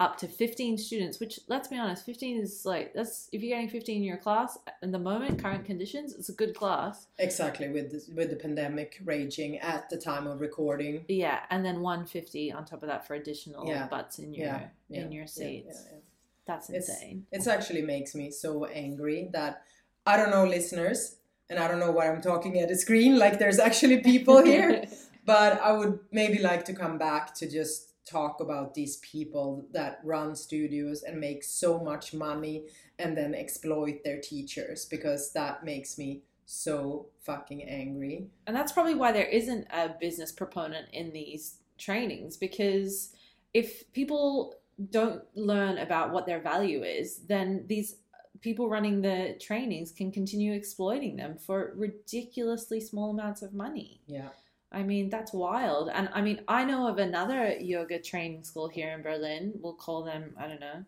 up 0.00 0.18
to 0.18 0.26
15 0.26 0.76
students, 0.76 1.20
which 1.20 1.38
let's 1.46 1.68
be 1.68 1.78
honest, 1.78 2.04
15 2.04 2.40
is 2.40 2.66
like 2.66 2.92
that's 2.92 3.28
if 3.32 3.40
you're 3.40 3.56
getting 3.56 3.70
15 3.70 3.98
in 3.98 4.02
your 4.02 4.16
class 4.16 4.58
in 4.82 4.90
the 4.90 4.98
moment, 4.98 5.40
current 5.40 5.64
conditions, 5.64 6.12
it's 6.14 6.28
a 6.28 6.32
good 6.32 6.52
class. 6.56 7.06
exactly. 7.20 7.68
With 7.68 7.92
the, 7.92 8.12
with 8.14 8.30
the 8.30 8.36
pandemic 8.36 8.98
raging 9.04 9.58
at 9.60 9.88
the 9.90 9.96
time 9.96 10.26
of 10.26 10.40
recording. 10.40 11.04
Yeah, 11.06 11.40
and 11.50 11.64
then 11.64 11.80
150 11.80 12.50
on 12.50 12.64
top 12.64 12.82
of 12.82 12.88
that 12.88 13.06
for 13.06 13.14
additional 13.14 13.68
Yeah, 13.68 13.86
butts 13.86 14.18
in 14.18 14.34
your 14.34 14.46
yeah, 14.46 14.60
yeah, 14.88 15.02
in 15.02 15.12
your 15.12 15.22
Yeah, 15.22 15.28
seats. 15.28 15.86
yeah, 15.92 15.98
That's 16.46 16.68
It's- 16.70 16.88
insane. 16.88 17.26
It 17.32 17.46
actually 17.46 17.82
makes 17.82 18.14
me 18.14 18.30
so 18.30 18.66
angry 18.66 19.30
that 19.32 19.62
I 20.06 20.16
don't 20.16 20.30
know 20.30 20.44
listeners, 20.44 21.16
and 21.48 21.58
I 21.58 21.68
don't 21.68 21.80
know 21.80 21.90
why 21.90 22.08
I'm 22.10 22.20
talking 22.20 22.58
at 22.58 22.70
a 22.70 22.76
screen 22.76 23.18
like 23.24 23.38
there's 23.38 23.58
actually 23.58 24.00
people 24.00 24.42
here. 24.42 24.84
but 25.24 25.60
I 25.60 25.72
would 25.72 26.00
maybe 26.12 26.38
like 26.38 26.64
to 26.66 26.74
come 26.74 26.98
back 26.98 27.34
to 27.36 27.50
just 27.50 27.90
talk 28.06 28.40
about 28.40 28.74
these 28.74 28.98
people 28.98 29.64
that 29.72 30.00
run 30.04 30.36
studios 30.36 31.02
and 31.02 31.18
make 31.18 31.42
so 31.42 31.78
much 31.78 32.12
money 32.12 32.66
and 32.98 33.16
then 33.16 33.34
exploit 33.34 34.04
their 34.04 34.20
teachers 34.20 34.84
because 34.84 35.32
that 35.32 35.64
makes 35.64 35.96
me 35.96 36.22
so 36.44 37.06
fucking 37.22 37.62
angry. 37.62 38.26
And 38.46 38.54
that's 38.54 38.72
probably 38.72 38.94
why 38.94 39.12
there 39.12 39.26
isn't 39.26 39.66
a 39.72 39.94
business 39.98 40.32
proponent 40.32 40.88
in 40.92 41.12
these 41.12 41.56
trainings 41.78 42.36
because 42.36 43.14
if 43.54 43.90
people 43.92 44.54
don't 44.90 45.22
learn 45.34 45.78
about 45.78 46.12
what 46.12 46.26
their 46.26 46.40
value 46.40 46.82
is, 46.82 47.18
then 47.26 47.64
these 47.68 47.96
people 48.40 48.68
running 48.68 49.00
the 49.00 49.36
trainings 49.40 49.90
can 49.92 50.10
continue 50.12 50.52
exploiting 50.52 51.16
them 51.16 51.36
for 51.38 51.72
ridiculously 51.76 52.80
small 52.80 53.10
amounts 53.10 53.42
of 53.42 53.54
money. 53.54 54.00
Yeah. 54.06 54.28
I 54.72 54.82
mean, 54.82 55.08
that's 55.08 55.32
wild. 55.32 55.88
And 55.92 56.08
I 56.12 56.20
mean, 56.20 56.42
I 56.48 56.64
know 56.64 56.88
of 56.88 56.98
another 56.98 57.56
yoga 57.58 58.00
training 58.00 58.42
school 58.42 58.68
here 58.68 58.90
in 58.92 59.02
Berlin. 59.02 59.52
We'll 59.62 59.74
call 59.74 60.02
them, 60.02 60.34
I 60.38 60.48
don't 60.48 60.60
know, 60.60 60.84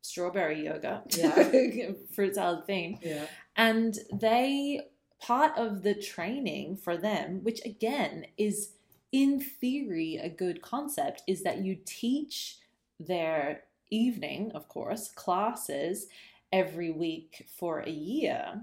strawberry 0.00 0.64
yoga. 0.64 1.02
Yeah. 1.10 1.92
Fruit 2.14 2.34
salad 2.34 2.66
theme 2.66 2.98
Yeah. 3.02 3.26
and 3.56 3.98
they 4.12 4.80
part 5.20 5.56
of 5.56 5.82
the 5.82 5.94
training 5.94 6.76
for 6.76 6.96
them 6.98 7.40
which 7.44 7.64
again 7.64 8.26
is 8.36 8.72
in 9.12 9.40
theory 9.40 10.16
a 10.16 10.28
good 10.28 10.60
concept 10.60 11.22
is 11.26 11.42
that 11.44 11.58
you 11.58 11.78
teach 11.86 12.58
their 13.00 13.62
evening 13.90 14.50
of 14.54 14.68
course 14.68 15.08
classes 15.14 16.06
every 16.52 16.90
week 16.90 17.46
for 17.58 17.80
a 17.80 17.90
year. 17.90 18.62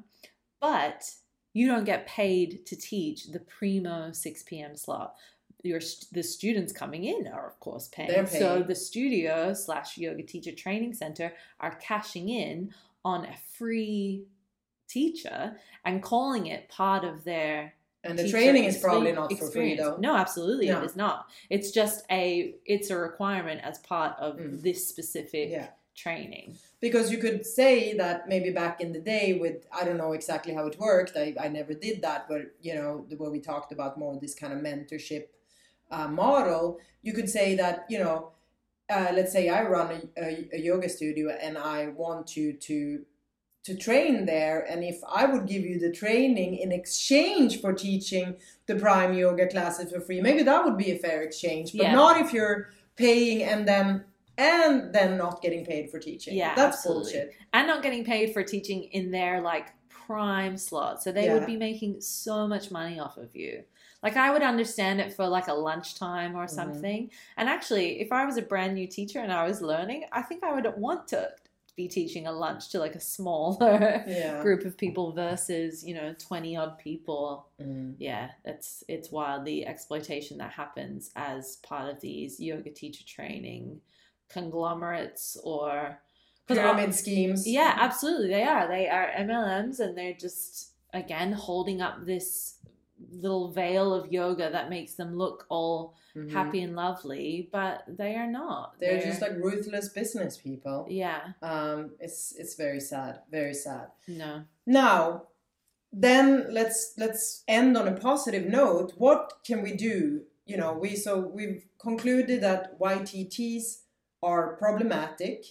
But 0.59 1.09
you 1.53 1.67
don't 1.67 1.83
get 1.85 2.07
paid 2.07 2.65
to 2.67 2.75
teach 2.75 3.27
the 3.27 3.39
primo 3.39 4.11
6 4.11 4.43
p.m 4.43 4.75
slot. 4.75 5.15
Your 5.63 5.79
the 6.11 6.23
students 6.23 6.73
coming 6.73 7.03
in 7.05 7.27
are 7.27 7.47
of 7.47 7.59
course 7.59 7.87
paying. 7.89 8.09
So 8.39 8.63
the 8.63 8.75
studio 8.75 9.53
slash 9.53 9.97
yoga 9.97 10.23
teacher 10.23 10.51
training 10.51 10.93
center 10.93 11.33
are 11.59 11.75
cashing 11.75 12.29
in 12.29 12.73
on 13.05 13.25
a 13.25 13.35
free 13.57 14.25
teacher 14.87 15.55
and 15.85 16.01
calling 16.01 16.47
it 16.47 16.67
part 16.69 17.03
of 17.03 17.23
their 17.23 17.73
And 18.03 18.17
the 18.17 18.29
training 18.29 18.63
is 18.65 18.77
probably 18.79 19.11
not 19.11 19.31
for 19.33 19.47
free 19.51 19.75
though. 19.75 19.97
No, 19.97 20.15
absolutely 20.15 20.67
No. 20.69 20.81
it 20.81 20.85
is 20.85 20.95
not. 20.95 21.27
It's 21.49 21.69
just 21.71 22.03
a 22.09 22.55
it's 22.65 22.89
a 22.89 22.97
requirement 22.97 23.61
as 23.63 23.77
part 23.79 24.17
of 24.19 24.37
Mm. 24.37 24.61
this 24.61 24.87
specific 24.87 25.49
Yeah. 25.51 25.67
training. 25.95 26.57
because 26.79 27.11
you 27.11 27.19
could 27.19 27.45
say 27.45 27.93
that 27.93 28.27
maybe 28.27 28.49
back 28.49 28.81
in 28.81 28.91
the 28.91 28.99
day 29.15 29.33
with 29.43 29.57
i 29.77 29.83
don't 29.85 29.97
know 30.03 30.13
exactly 30.13 30.51
how 30.57 30.65
it 30.65 30.79
worked 30.79 31.15
i, 31.15 31.27
I 31.39 31.47
never 31.59 31.73
did 31.75 32.01
that 32.01 32.21
but 32.31 32.41
you 32.61 32.73
know 32.73 33.05
the- 33.09 33.17
where 33.17 33.29
we 33.29 33.39
talked 33.39 33.71
about 33.71 33.99
more 33.99 34.17
this 34.19 34.33
kind 34.33 34.51
of 34.53 34.59
mentorship 34.67 35.25
uh, 35.91 36.07
model 36.07 36.79
you 37.03 37.13
could 37.13 37.29
say 37.29 37.47
that 37.55 37.85
you 37.93 37.99
know 38.03 38.17
uh, 38.89 39.11
let's 39.17 39.31
say 39.31 39.43
i 39.49 39.61
run 39.75 39.87
a, 40.17 40.23
a, 40.27 40.49
a 40.53 40.59
yoga 40.69 40.89
studio 40.89 41.25
and 41.45 41.55
i 41.57 41.79
want 41.89 42.35
you 42.37 42.47
to 42.69 43.05
to 43.63 43.75
train 43.75 44.25
there 44.25 44.61
and 44.69 44.83
if 44.83 44.99
i 45.07 45.25
would 45.25 45.45
give 45.45 45.63
you 45.63 45.79
the 45.79 45.91
training 45.91 46.55
in 46.57 46.71
exchange 46.71 47.61
for 47.61 47.73
teaching 47.73 48.35
the 48.65 48.75
prime 48.75 49.13
yoga 49.13 49.47
classes 49.47 49.91
for 49.91 49.99
free 49.99 50.19
maybe 50.21 50.43
that 50.43 50.63
would 50.65 50.77
be 50.77 50.91
a 50.91 50.97
fair 50.97 51.21
exchange 51.21 51.71
but 51.73 51.83
Yeah. 51.83 51.93
not 51.93 52.19
if 52.19 52.33
you're 52.33 52.69
paying 52.95 53.43
and 53.43 53.67
then 53.67 54.03
and 54.37 54.91
then 54.93 55.17
not 55.17 55.41
getting 55.41 55.63
paid 55.65 55.91
for 55.91 55.99
teaching 55.99 56.35
Yeah, 56.35 56.55
that's 56.55 56.77
absolutely. 56.77 57.03
bullshit 57.13 57.33
And 57.53 57.67
not 57.67 57.83
getting 57.83 58.03
paid 58.03 58.33
for 58.33 58.43
teaching 58.43 58.83
in 58.85 59.11
their 59.11 59.41
like 59.41 59.67
prime 59.89 60.57
slot. 60.57 61.03
So 61.03 61.11
they 61.11 61.29
would 61.31 61.45
be 61.45 61.57
making 61.57 62.01
so 62.01 62.47
much 62.47 62.71
money 62.71 62.99
off 62.99 63.17
of 63.17 63.35
you. 63.35 63.63
Like 64.01 64.17
I 64.17 64.31
would 64.31 64.41
understand 64.41 64.99
it 64.99 65.13
for 65.13 65.27
like 65.27 65.47
a 65.47 65.53
lunchtime 65.53 66.35
or 66.35 66.45
Mhm. 66.45 66.49
something. 66.49 67.11
And 67.37 67.47
actually, 67.49 68.01
if 68.01 68.11
I 68.11 68.25
was 68.25 68.37
a 68.37 68.41
brand 68.41 68.73
new 68.73 68.87
teacher 68.87 69.19
and 69.19 69.31
I 69.31 69.45
was 69.47 69.61
learning, 69.61 70.05
I 70.11 70.21
think 70.23 70.43
I 70.43 70.53
would 70.53 70.67
want 70.77 71.07
to 71.09 71.29
be 71.77 71.87
teaching 71.87 72.27
a 72.27 72.31
lunch 72.31 72.69
to 72.69 72.79
like 72.79 72.95
a 72.95 72.99
smaller 72.99 74.03
Yeah. 74.07 74.41
group 74.41 74.65
of 74.65 74.77
people 74.77 75.13
versus 75.13 75.83
you 75.85 75.93
know 75.95 76.13
20 76.19 76.57
odd 76.57 76.77
people 76.77 77.47
Mm. 77.61 77.95
yeah 77.99 78.31
it's 78.43 78.83
it's 78.87 79.11
wild 79.11 79.45
the 79.45 79.65
exploitation 79.67 80.37
that 80.39 80.51
happens 80.51 81.11
as 81.15 81.57
part 81.57 81.89
of 81.93 82.01
these 82.01 82.39
yoga 82.39 82.71
teacher 82.71 83.05
training 83.05 83.79
conglomerates 84.29 85.37
or 85.43 85.99
Pyramid 86.47 86.93
schemes. 86.93 87.47
yeah, 87.47 87.75
absolutely. 87.79 88.27
They 88.29 88.43
are. 88.43 88.67
They 88.67 88.89
are 88.89 89.09
MLMs 89.19 89.79
and 89.79 89.97
they're 89.97 90.13
just, 90.13 90.71
again, 90.93 91.31
holding 91.31 91.81
up 91.81 92.05
this 92.05 92.55
little 93.11 93.51
veil 93.51 93.93
of 93.93 94.11
yoga 94.11 94.49
that 94.51 94.69
makes 94.69 94.93
them 94.95 95.17
look 95.17 95.45
all 95.49 95.95
Mhm. 96.15 96.31
happy 96.31 96.61
and 96.61 96.75
lovely, 96.75 97.49
but 97.51 97.83
they 97.87 98.15
are 98.15 98.27
not. 98.27 98.77
They're 98.79 98.99
just 99.01 99.21
like 99.21 99.33
ruthless 99.37 99.89
business 99.89 100.37
people. 100.37 100.85
yeah, 100.89 101.33
Um, 101.41 101.91
it's 101.99 102.33
it's 102.37 102.55
very 102.55 102.79
sad, 102.81 103.21
very 103.29 103.53
sad. 103.53 103.87
no. 104.07 104.43
Now, 104.65 105.27
then 105.93 106.47
let's 106.53 106.93
let's 106.97 107.43
end 107.47 107.77
on 107.77 107.87
a 107.87 107.95
positive 107.99 108.45
note. 108.47 108.93
What 108.97 109.39
can 109.45 109.61
we 109.61 109.73
do? 109.75 110.25
You 110.45 110.57
know, 110.57 110.73
we 110.73 110.95
so 110.95 111.19
we've 111.19 111.65
concluded 111.79 112.41
that 112.41 112.77
YTTs 112.79 113.83
are 114.23 114.55
problematic 114.57 115.45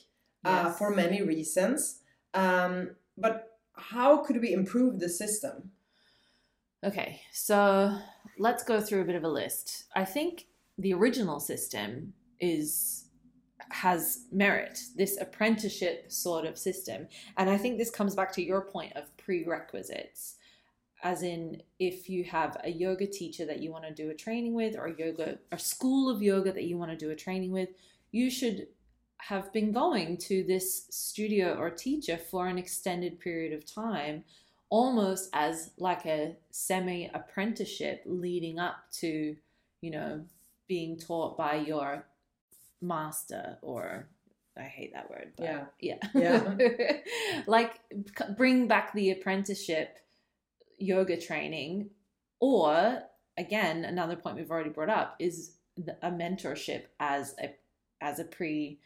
uh, 0.44 0.70
for 0.72 0.90
many 0.90 1.22
reasons. 1.22 2.00
Um, 2.34 2.96
but 3.18 3.58
how 3.74 4.18
could 4.24 4.40
we 4.40 4.52
improve 4.52 4.98
the 5.00 5.08
system? 5.08 5.69
Okay, 6.82 7.20
so 7.32 7.94
let's 8.38 8.64
go 8.64 8.80
through 8.80 9.02
a 9.02 9.04
bit 9.04 9.14
of 9.14 9.24
a 9.24 9.28
list. 9.28 9.84
I 9.94 10.04
think 10.04 10.46
the 10.78 10.94
original 10.94 11.40
system 11.40 12.14
is 12.40 13.06
has 13.68 14.24
merit, 14.32 14.80
this 14.96 15.20
apprenticeship 15.20 16.10
sort 16.10 16.44
of 16.44 16.58
system. 16.58 17.06
And 17.36 17.48
I 17.48 17.56
think 17.56 17.78
this 17.78 17.90
comes 17.90 18.14
back 18.14 18.32
to 18.32 18.42
your 18.42 18.62
point 18.62 18.96
of 18.96 19.16
prerequisites. 19.16 20.36
As 21.02 21.22
in, 21.22 21.62
if 21.78 22.08
you 22.08 22.24
have 22.24 22.56
a 22.64 22.70
yoga 22.70 23.06
teacher 23.06 23.44
that 23.46 23.60
you 23.60 23.70
want 23.70 23.84
to 23.84 23.94
do 23.94 24.10
a 24.10 24.14
training 24.14 24.54
with, 24.54 24.76
or 24.76 24.86
a 24.86 24.98
yoga, 24.98 25.38
a 25.52 25.58
school 25.58 26.10
of 26.10 26.22
yoga 26.22 26.52
that 26.52 26.64
you 26.64 26.78
want 26.78 26.90
to 26.90 26.96
do 26.96 27.10
a 27.10 27.16
training 27.16 27.52
with, 27.52 27.68
you 28.10 28.30
should 28.30 28.66
have 29.18 29.52
been 29.52 29.70
going 29.70 30.16
to 30.16 30.42
this 30.44 30.86
studio 30.90 31.54
or 31.54 31.70
teacher 31.70 32.16
for 32.16 32.48
an 32.48 32.58
extended 32.58 33.20
period 33.20 33.52
of 33.52 33.70
time 33.70 34.24
almost 34.70 35.28
as 35.32 35.72
like 35.78 36.06
a 36.06 36.36
semi 36.50 37.10
apprenticeship 37.12 38.02
leading 38.06 38.58
up 38.58 38.76
to 38.92 39.36
you 39.80 39.90
know 39.90 40.24
being 40.68 40.96
taught 40.98 41.36
by 41.36 41.56
your 41.56 42.06
master 42.80 43.58
or 43.62 44.08
i 44.56 44.62
hate 44.62 44.92
that 44.94 45.10
word 45.10 45.32
but 45.36 45.44
Yeah. 45.44 45.98
yeah 46.14 46.54
Yeah. 46.54 46.92
like 47.46 47.80
bring 48.36 48.68
back 48.68 48.94
the 48.94 49.10
apprenticeship 49.10 49.98
yoga 50.78 51.20
training 51.20 51.90
or 52.40 53.02
again 53.36 53.84
another 53.84 54.16
point 54.16 54.36
we've 54.36 54.50
already 54.50 54.70
brought 54.70 54.88
up 54.88 55.16
is 55.18 55.56
a 56.02 56.10
mentorship 56.10 56.84
as 57.00 57.34
a 57.42 57.54
as 58.00 58.18
a 58.18 58.24
pre 58.24 58.78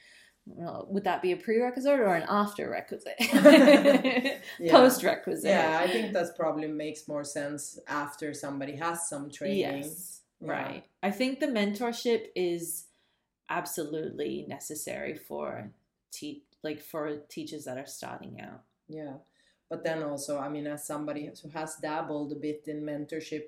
well, 0.46 0.86
would 0.90 1.04
that 1.04 1.22
be 1.22 1.32
a 1.32 1.36
prerequisite 1.36 1.98
or 2.00 2.14
an 2.14 2.24
after 2.28 2.68
requisite 2.68 3.14
Yeah. 4.58 4.70
post 4.70 5.02
requisite 5.02 5.48
Yeah, 5.50 5.80
I 5.82 5.88
think 5.90 6.12
that 6.12 6.36
probably 6.36 6.68
makes 6.68 7.08
more 7.08 7.24
sense 7.24 7.78
after 7.88 8.34
somebody 8.34 8.76
has 8.76 9.08
some 9.08 9.30
training. 9.30 9.58
Yes, 9.58 10.20
Yeah. 10.40 10.50
right. 10.52 10.84
I 11.02 11.10
think 11.10 11.40
the 11.40 11.46
mentorship 11.46 12.26
is 12.36 12.86
absolutely 13.48 14.44
necessary 14.48 15.16
for 15.16 15.70
te- 16.10 16.44
like 16.62 16.80
for 16.80 17.16
teachers 17.28 17.64
that 17.64 17.78
are 17.78 17.86
starting 17.86 18.40
out. 18.40 18.62
Yeah. 18.88 19.14
But 19.70 19.84
then 19.84 20.02
also, 20.02 20.38
I 20.38 20.48
mean, 20.48 20.66
as 20.66 20.86
somebody 20.86 21.30
who 21.42 21.48
has 21.50 21.76
dabbled 21.76 22.32
a 22.32 22.36
bit 22.36 22.64
in 22.66 22.82
mentorship, 22.82 23.44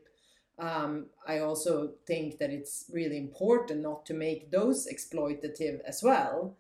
um, 0.59 1.07
I 1.27 1.41
also 1.41 1.93
think 2.07 2.39
that 2.39 2.51
it's 2.51 2.87
really 2.93 3.19
important 3.19 3.81
not 3.83 4.07
to 4.07 4.15
make 4.15 4.51
those 4.51 4.87
exploitative 4.87 5.81
as 5.87 6.03
well. 6.03 6.57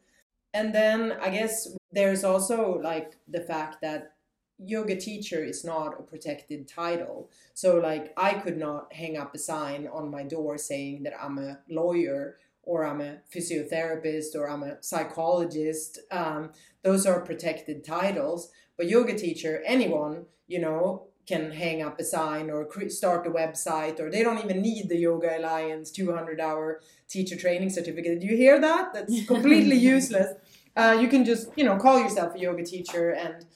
And 0.57 0.75
then 0.75 1.13
I 1.21 1.29
guess 1.29 1.69
there's 1.93 2.25
also 2.25 2.81
like 2.83 3.19
the 3.29 3.43
fact 3.43 3.83
that 3.83 4.13
yoga 4.59 4.97
teacher 4.97 5.45
is 5.45 5.67
not 5.67 6.01
a 6.01 6.03
protected 6.03 6.67
title. 6.67 7.31
So, 7.53 7.77
like, 7.77 8.15
I 8.17 8.33
could 8.33 8.57
not 8.57 8.91
hang 8.91 9.19
up 9.19 9.35
a 9.35 9.39
sign 9.39 9.87
on 9.87 10.11
my 10.11 10.23
door 10.23 10.57
saying 10.57 11.03
that 11.03 11.13
I'm 11.23 11.37
a 11.37 11.59
lawyer 11.69 12.39
or 12.63 12.87
I'm 12.87 13.03
a 13.03 13.19
physiotherapist 13.31 14.35
or 14.35 14.49
I'm 14.49 14.63
a 14.63 14.83
psychologist. 14.83 15.99
Um, 16.11 16.53
those 16.83 17.05
are 17.05 17.21
protected 17.21 17.85
titles. 17.85 18.51
But 18.79 18.89
yoga 18.89 19.15
teacher, 19.15 19.63
anyone, 19.67 20.25
you 20.47 20.59
know, 20.59 21.09
can 21.27 21.51
hang 21.51 21.83
up 21.83 21.99
a 21.99 22.05
sign 22.05 22.51
or 22.51 22.69
start 22.89 23.27
a 23.27 23.31
website, 23.31 23.99
or 24.01 24.11
they 24.11 24.23
don't 24.23 24.39
even 24.45 24.63
need 24.63 24.89
the 24.89 24.97
Yoga 24.97 25.39
Alliance 25.39 25.91
200 25.91 26.41
hour 26.41 26.81
teacher 27.09 27.37
training 27.37 27.71
certificate. 27.71 28.21
Do 28.21 28.27
you 28.27 28.37
hear 28.37 28.61
that? 28.61 28.95
That's 28.95 29.27
completely 29.27 29.77
useless. 29.77 30.35
Uh, 30.77 30.99
you 31.01 31.09
can 31.09 31.25
just, 31.25 31.49
you 31.57 31.65
know, 31.65 31.77
call 31.77 31.99
yourself 31.99 32.35
a 32.35 32.39
yoga 32.39 32.63
teacher 32.63 33.11
and 33.11 33.47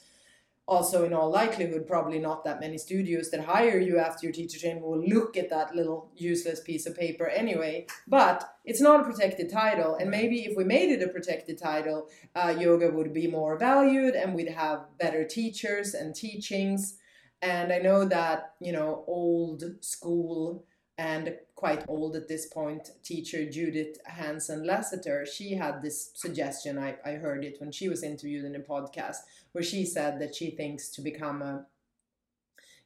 also 0.71 1.05
in 1.05 1.13
all 1.13 1.29
likelihood 1.29 1.85
probably 1.87 2.21
not 2.21 2.45
that 2.45 2.61
many 2.61 2.79
studios 2.79 3.29
that 3.31 3.45
hire 3.45 3.79
you 3.79 3.99
after 3.99 4.25
your 4.25 4.33
teacher 4.33 4.59
training 4.59 4.81
will 4.81 5.05
look 5.05 5.37
at 5.37 5.51
that 5.51 5.75
little 5.75 6.09
useless 6.17 6.61
piece 6.61 6.87
of 6.87 6.97
paper 6.97 7.27
anyway 7.27 7.85
but 8.07 8.57
it's 8.65 8.81
not 8.81 9.01
a 9.01 9.05
protected 9.05 9.51
title 9.51 9.97
and 9.97 10.09
maybe 10.09 10.45
if 10.45 10.57
we 10.57 10.63
made 10.63 10.91
it 10.91 11.03
a 11.03 11.09
protected 11.09 11.59
title 11.59 12.09
uh, 12.37 12.55
yoga 12.57 12.89
would 12.89 13.13
be 13.13 13.27
more 13.27 13.59
valued 13.59 14.15
and 14.15 14.33
we'd 14.33 14.49
have 14.49 14.87
better 14.97 15.25
teachers 15.25 15.93
and 15.93 16.15
teachings 16.15 17.00
and 17.43 17.73
i 17.73 17.79
know 17.79 18.05
that 18.05 18.55
you 18.61 18.73
know 18.73 19.05
old 19.07 19.65
school 19.81 20.65
and 20.99 21.35
quite 21.55 21.85
old 21.89 22.15
at 22.15 22.29
this 22.29 22.47
point 22.47 22.91
teacher 23.03 23.49
judith 23.51 23.99
hanson 24.05 24.67
lasater 24.67 25.25
she 25.25 25.55
had 25.55 25.81
this 25.81 26.11
suggestion. 26.15 26.79
I, 26.79 26.97
I 27.05 27.13
heard 27.13 27.45
it 27.45 27.57
when 27.59 27.73
she 27.73 27.89
was 27.89 28.03
interviewed 28.03 28.45
in 28.45 28.55
a 28.55 28.61
podcast 28.61 29.19
where 29.53 29.65
she 29.65 29.87
said 29.87 30.21
that 30.21 30.35
she 30.35 30.51
thinks 30.51 30.89
to 30.91 31.01
become 31.01 31.41
a 31.41 31.67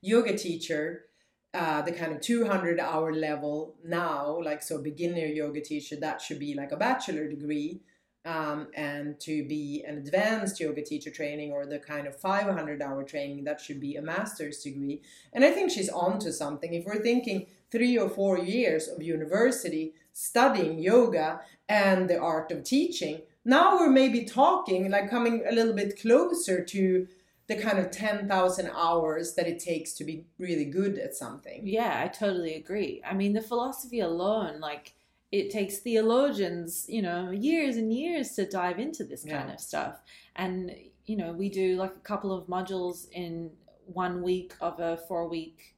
yoga 0.01 0.37
teacher 0.37 1.07
uh, 1.55 1.83
the 1.83 1.93
kind 1.93 2.13
of 2.13 2.21
200 2.21 2.81
hour 2.81 3.13
level 3.13 3.77
now 3.85 4.41
like 4.43 4.63
so 4.63 4.79
beginner 4.79 5.27
yoga 5.27 5.61
teacher 5.61 5.97
that 5.97 6.21
should 6.21 6.39
be 6.39 6.55
like 6.55 6.73
a 6.73 6.77
bachelor 6.77 7.29
degree 7.29 7.81
um, 8.25 8.69
and 8.75 9.19
to 9.21 9.45
be 9.47 9.85
an 9.87 9.99
advanced 9.99 10.59
yoga 10.61 10.83
teacher 10.83 11.11
training 11.11 11.53
or 11.53 11.67
the 11.67 11.79
kind 11.79 12.07
of 12.07 12.17
500 12.17 12.81
hour 12.81 13.03
training 13.05 13.45
that 13.45 13.61
should 13.61 13.81
be 13.81 13.97
a 13.97 14.03
master's 14.03 14.63
degree 14.63 15.01
and 15.33 15.45
i 15.45 15.51
think 15.51 15.71
she's 15.71 15.89
on 15.89 16.19
to 16.19 16.33
something 16.33 16.75
if 16.75 16.85
we're 16.85 17.03
thinking 17.03 17.47
three 17.71 17.99
or 17.99 18.09
four 18.09 18.39
years 18.39 18.89
of 18.89 19.03
university 19.03 19.93
studying 20.13 20.79
yoga 20.79 21.41
and 21.69 22.09
the 22.09 22.19
art 22.19 22.51
of 22.51 22.65
teaching 22.65 23.21
now 23.45 23.79
we're 23.79 23.91
maybe 23.91 24.25
talking 24.25 24.91
like 24.91 25.11
coming 25.11 25.45
a 25.49 25.53
little 25.53 25.75
bit 25.75 26.01
closer 26.01 26.65
to 26.65 27.07
the 27.47 27.57
kind 27.57 27.79
of 27.79 27.91
10,000 27.91 28.71
hours 28.75 29.35
that 29.35 29.47
it 29.47 29.59
takes 29.59 29.93
to 29.93 30.05
be 30.05 30.25
really 30.39 30.65
good 30.65 30.99
at 30.99 31.15
something. 31.15 31.61
Yeah, 31.65 32.01
I 32.03 32.09
totally 32.09 32.55
agree. 32.55 33.03
I 33.05 33.13
mean, 33.13 33.35
the 33.35 33.43
philosophy 33.43 34.01
alone, 34.01 34.61
like, 34.61 34.95
it 35.35 35.51
takes 35.51 35.79
theologians, 35.79 36.87
you 36.89 37.03
know, 37.03 37.31
years 37.33 37.77
and 37.77 37.93
years 37.93 38.31
to 38.37 38.49
dive 38.49 38.79
into 38.79 39.03
this 39.03 39.25
kind 39.25 39.49
Yeah. 39.49 39.55
of 39.55 39.61
stuff. 39.61 40.01
And, 40.37 40.73
you 41.07 41.17
know, 41.17 41.33
we 41.33 41.49
do 41.49 41.75
like 41.77 41.91
a 41.97 42.07
couple 42.11 42.31
of 42.33 42.47
modules 42.47 43.09
in 43.11 43.51
one 43.87 44.23
week 44.23 44.53
of 44.61 44.79
a 44.79 44.97
four 45.09 45.29
week 45.29 45.75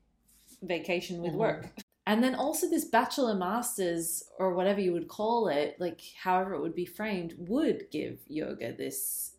vacation 0.61 1.23
with 1.23 1.33
Mhm. 1.33 1.39
work. 1.39 1.75
And 2.07 2.23
then 2.23 2.35
also 2.35 2.69
this 2.69 2.85
bachelor 2.85 3.35
masters 3.35 4.23
or 4.39 4.53
whatever 4.55 4.81
you 4.81 4.93
would 4.93 5.09
call 5.09 5.49
it, 5.49 5.81
like 5.81 6.03
however 6.23 6.53
it 6.55 6.61
would 6.61 6.75
be 6.75 6.85
framed, 6.85 7.35
would 7.39 7.91
give 7.91 8.21
yoga 8.29 8.73
this 8.77 9.33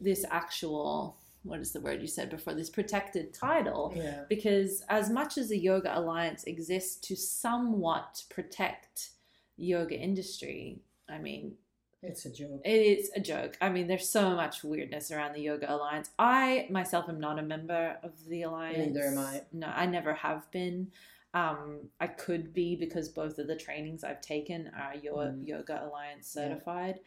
this 0.00 0.24
actual 0.30 1.18
what 1.42 1.60
is 1.60 1.72
the 1.72 1.80
word 1.80 2.00
you 2.02 2.08
said 2.08 2.28
before 2.28 2.54
this 2.54 2.68
protected 2.68 3.32
title 3.32 3.92
Yeah. 3.94 4.24
because 4.28 4.82
as 4.88 5.08
much 5.08 5.38
as 5.38 5.48
the 5.48 5.56
yoga 5.56 5.96
alliance 5.96 6.42
exists 6.44 6.96
to 7.06 7.14
somewhat 7.16 8.24
protect 8.28 9.12
yoga 9.56 9.98
industry 9.98 10.78
i 11.08 11.18
mean 11.18 11.54
It's 12.02 12.24
a 12.26 12.30
joke. 12.30 12.60
it's 12.64 13.10
a 13.16 13.20
joke 13.20 13.56
i 13.60 13.68
mean 13.68 13.86
there's 13.86 14.08
so 14.08 14.34
much 14.36 14.62
weirdness 14.62 15.10
around 15.10 15.34
the 15.34 15.40
yoga 15.42 15.72
alliance 15.72 16.10
i 16.18 16.66
myself 16.70 17.08
am 17.08 17.18
not 17.20 17.38
a 17.38 17.42
member 17.42 17.96
of 18.02 18.12
the 18.28 18.42
alliance 18.42 18.94
Neither 18.94 19.06
am 19.08 19.18
I. 19.18 19.42
no 19.52 19.66
i 19.68 19.86
never 19.86 20.14
have 20.14 20.50
been 20.50 20.88
um, 21.34 21.80
I 22.00 22.06
could 22.06 22.54
be 22.54 22.76
because 22.76 23.10
both 23.10 23.38
of 23.38 23.46
the 23.46 23.56
trainings 23.56 24.02
I've 24.04 24.22
taken 24.22 24.70
are 24.74 24.94
yoga, 24.96 25.32
Mm. 25.32 25.46
yoga 25.46 25.84
alliance 25.86 26.32
Yeah. 26.34 26.48
certified. 26.48 27.00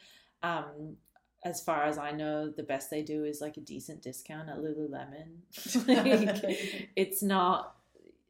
Um, 0.44 0.98
as 1.44 1.64
far 1.64 1.86
as 1.86 1.98
I 1.98 2.12
know, 2.12 2.48
the 2.48 2.62
best 2.62 2.92
they 2.92 3.02
do 3.02 3.24
is 3.24 3.42
like 3.42 3.58
a 3.58 3.62
decent 3.62 4.04
discount 4.04 4.48
at 4.48 4.58
Lululemon. 4.60 5.30
like, 5.88 6.90
it's 6.96 7.24
not. 7.24 7.76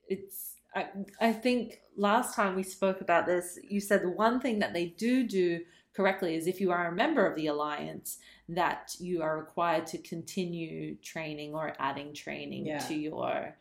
It's. 0.07 0.48
I. 0.75 0.87
I 1.19 1.33
think 1.33 1.81
last 1.97 2.35
time 2.35 2.55
we 2.55 2.63
spoke 2.63 3.01
about 3.01 3.25
this, 3.25 3.57
you 3.67 3.79
said 3.79 4.01
the 4.03 4.09
one 4.09 4.39
thing 4.39 4.59
that 4.59 4.73
they 4.73 4.85
do 4.87 5.27
do 5.27 5.61
correctly 5.93 6.35
is 6.35 6.47
if 6.47 6.61
you 6.61 6.71
are 6.71 6.87
a 6.87 6.91
member 6.95 7.25
of 7.25 7.35
the 7.35 7.47
alliance 7.47 8.19
that 8.47 8.95
you 8.99 9.21
are 9.21 9.37
required 9.37 9.85
to 9.87 9.97
continue 9.97 10.95
training 10.97 11.53
or 11.53 11.73
adding 11.79 12.13
training 12.13 12.65
Yeah. 12.67 12.79
to 12.79 12.93
your 12.95 13.55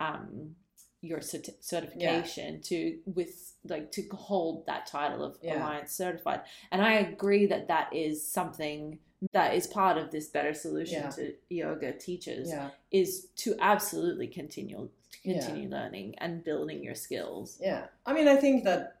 um 0.00 0.56
your 1.02 1.18
certi- 1.18 1.54
certification 1.60 2.60
to 2.62 2.98
with 3.04 3.52
like 3.68 3.92
to 3.92 4.02
hold 4.12 4.66
that 4.66 4.86
title 4.86 5.22
of 5.22 5.36
Yeah. 5.42 5.58
alliance 5.62 5.92
certified 5.92 6.40
and 6.72 6.82
i 6.82 6.94
agree 6.94 7.46
that 7.46 7.68
that 7.68 7.94
is 7.94 8.26
something 8.26 8.98
that 9.32 9.54
is 9.54 9.66
part 9.66 9.96
of 9.98 10.10
this 10.10 10.28
better 10.28 10.52
solution 10.54 11.02
Yeah. 11.02 11.10
to 11.10 11.34
yoga 11.50 11.92
teachers 11.92 12.48
yeah 12.48 12.70
is 12.90 13.26
to 13.36 13.54
absolutely 13.60 14.26
continue 14.26 14.88
Yeah. 15.22 15.40
continue 15.40 15.68
learning 15.68 16.14
and 16.18 16.44
building 16.44 16.82
your 16.82 16.94
skills 16.94 17.58
Yeah, 17.60 17.86
I 18.06 18.12
mean, 18.12 18.28
I 18.28 18.36
think 18.36 18.64
that 18.64 19.00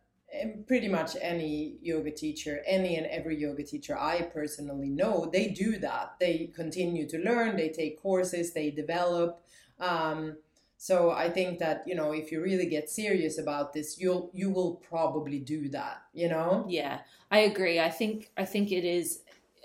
pretty 0.66 0.88
much 0.88 1.16
any 1.20 1.76
yoga 1.80 2.10
teacher, 2.10 2.60
any 2.66 2.96
and 2.96 3.06
every 3.06 3.36
yoga 3.40 3.62
teacher 3.62 3.96
I 3.96 4.22
personally 4.22 4.90
know, 4.90 5.28
they 5.32 5.48
do 5.48 5.78
that. 5.78 6.16
They 6.18 6.50
continue 6.54 7.08
to 7.08 7.18
learn, 7.18 7.56
they 7.56 7.68
take 7.68 8.02
courses, 8.02 8.52
they 8.52 8.70
develop. 8.70 9.40
Um, 9.78 10.36
so 10.76 11.10
I 11.10 11.30
think 11.30 11.60
that 11.60 11.84
you 11.86 11.94
know, 11.94 12.12
if 12.12 12.30
you 12.32 12.42
really 12.42 12.66
get 12.66 12.90
serious 12.90 13.38
about 13.38 13.72
this, 13.72 13.98
you'll 13.98 14.30
you 14.34 14.50
will 14.50 14.76
probably 14.76 15.38
do 15.38 15.68
that. 15.70 16.02
You 16.12 16.28
know? 16.28 16.66
Yeah, 16.68 17.00
I 17.30 17.40
agree. 17.40 17.80
I 17.80 17.90
think 17.90 18.30
I 18.36 18.44
think 18.44 18.72
it 18.72 18.84
is 18.84 19.20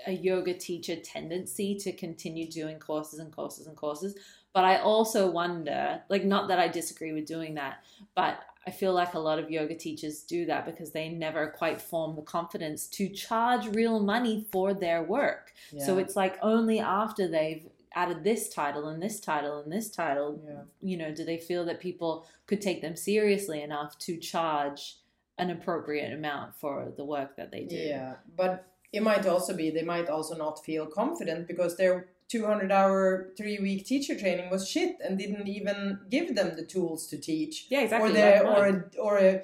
a 0.08 0.14
yoga 0.14 0.54
teacher 0.54 0.96
tendency 0.96 1.76
to 1.76 1.92
continue 1.92 2.50
doing 2.50 2.80
courses 2.80 3.20
and 3.20 3.34
courses 3.36 3.68
and 3.68 3.76
courses. 3.76 4.16
But 4.54 4.66
I 4.66 4.78
also 4.78 5.30
wonder, 5.30 6.02
like, 6.10 6.26
not 6.26 6.48
that 6.48 6.60
I 6.60 6.68
disagree 6.68 7.12
with 7.14 7.26
doing 7.26 7.56
that, 7.56 7.84
but 8.16 8.40
I 8.66 8.72
feel 8.72 8.94
like 8.94 9.14
a 9.14 9.20
lot 9.20 9.40
of 9.40 9.50
yoga 9.50 9.76
teachers 9.76 10.22
do 10.24 10.46
that 10.48 10.66
because 10.66 10.92
they 10.92 11.10
never 11.10 11.48
quite 11.48 11.80
form 11.82 12.16
the 12.16 12.22
confidence 12.22 12.88
to 12.88 13.10
charge 13.10 13.68
real 13.68 14.00
money 14.00 14.46
for 14.52 14.74
their 14.74 15.02
work. 15.04 15.54
So 15.78 15.98
it's 15.98 16.16
like 16.16 16.38
only 16.42 16.80
after 16.80 17.28
they've 17.28 17.68
added 17.96 18.24
this 18.24 18.50
title 18.50 18.88
and 18.88 19.02
this 19.02 19.20
title 19.20 19.60
and 19.62 19.72
this 19.72 19.90
title, 19.90 20.40
Yeah. 20.46 20.62
you 20.82 20.98
know, 20.98 21.14
do 21.14 21.24
they 21.24 21.38
feel 21.38 21.66
that 21.66 21.80
people 21.80 22.28
could 22.46 22.62
take 22.62 22.82
them 22.82 22.96
seriously 22.96 23.62
enough 23.62 23.98
to 24.00 24.18
charge 24.18 24.98
an 25.38 25.50
appropriate 25.50 26.14
amount 26.14 26.56
for 26.56 26.92
the 26.96 27.06
work 27.06 27.36
that 27.38 27.52
they 27.52 27.64
do? 27.64 27.76
Yeah, 27.76 28.16
but 28.36 28.66
it 28.92 29.02
might 29.02 29.26
also 29.26 29.56
be 29.56 29.70
they 29.72 29.84
might 29.84 30.10
also 30.10 30.36
not 30.36 30.64
feel 30.64 30.86
confident 30.86 31.48
because 31.48 31.78
their 31.78 32.10
200 32.30 32.72
hour 32.72 33.32
three 33.36 33.60
week 33.60 33.86
teacher 33.86 34.18
training 34.18 34.50
was 34.50 34.70
shit 34.70 34.98
and 35.04 35.18
didn't 35.18 35.48
even 35.48 36.00
give 36.10 36.36
them 36.36 36.56
the 36.56 36.66
tools 36.66 37.08
to 37.08 37.18
teach. 37.18 37.66
Yeah, 37.70 37.82
exactly. 37.82 38.10
or 38.10 38.14
the 38.14 38.48
or 38.48 38.66
a, 38.68 38.84
or 39.00 39.18
a, 39.18 39.44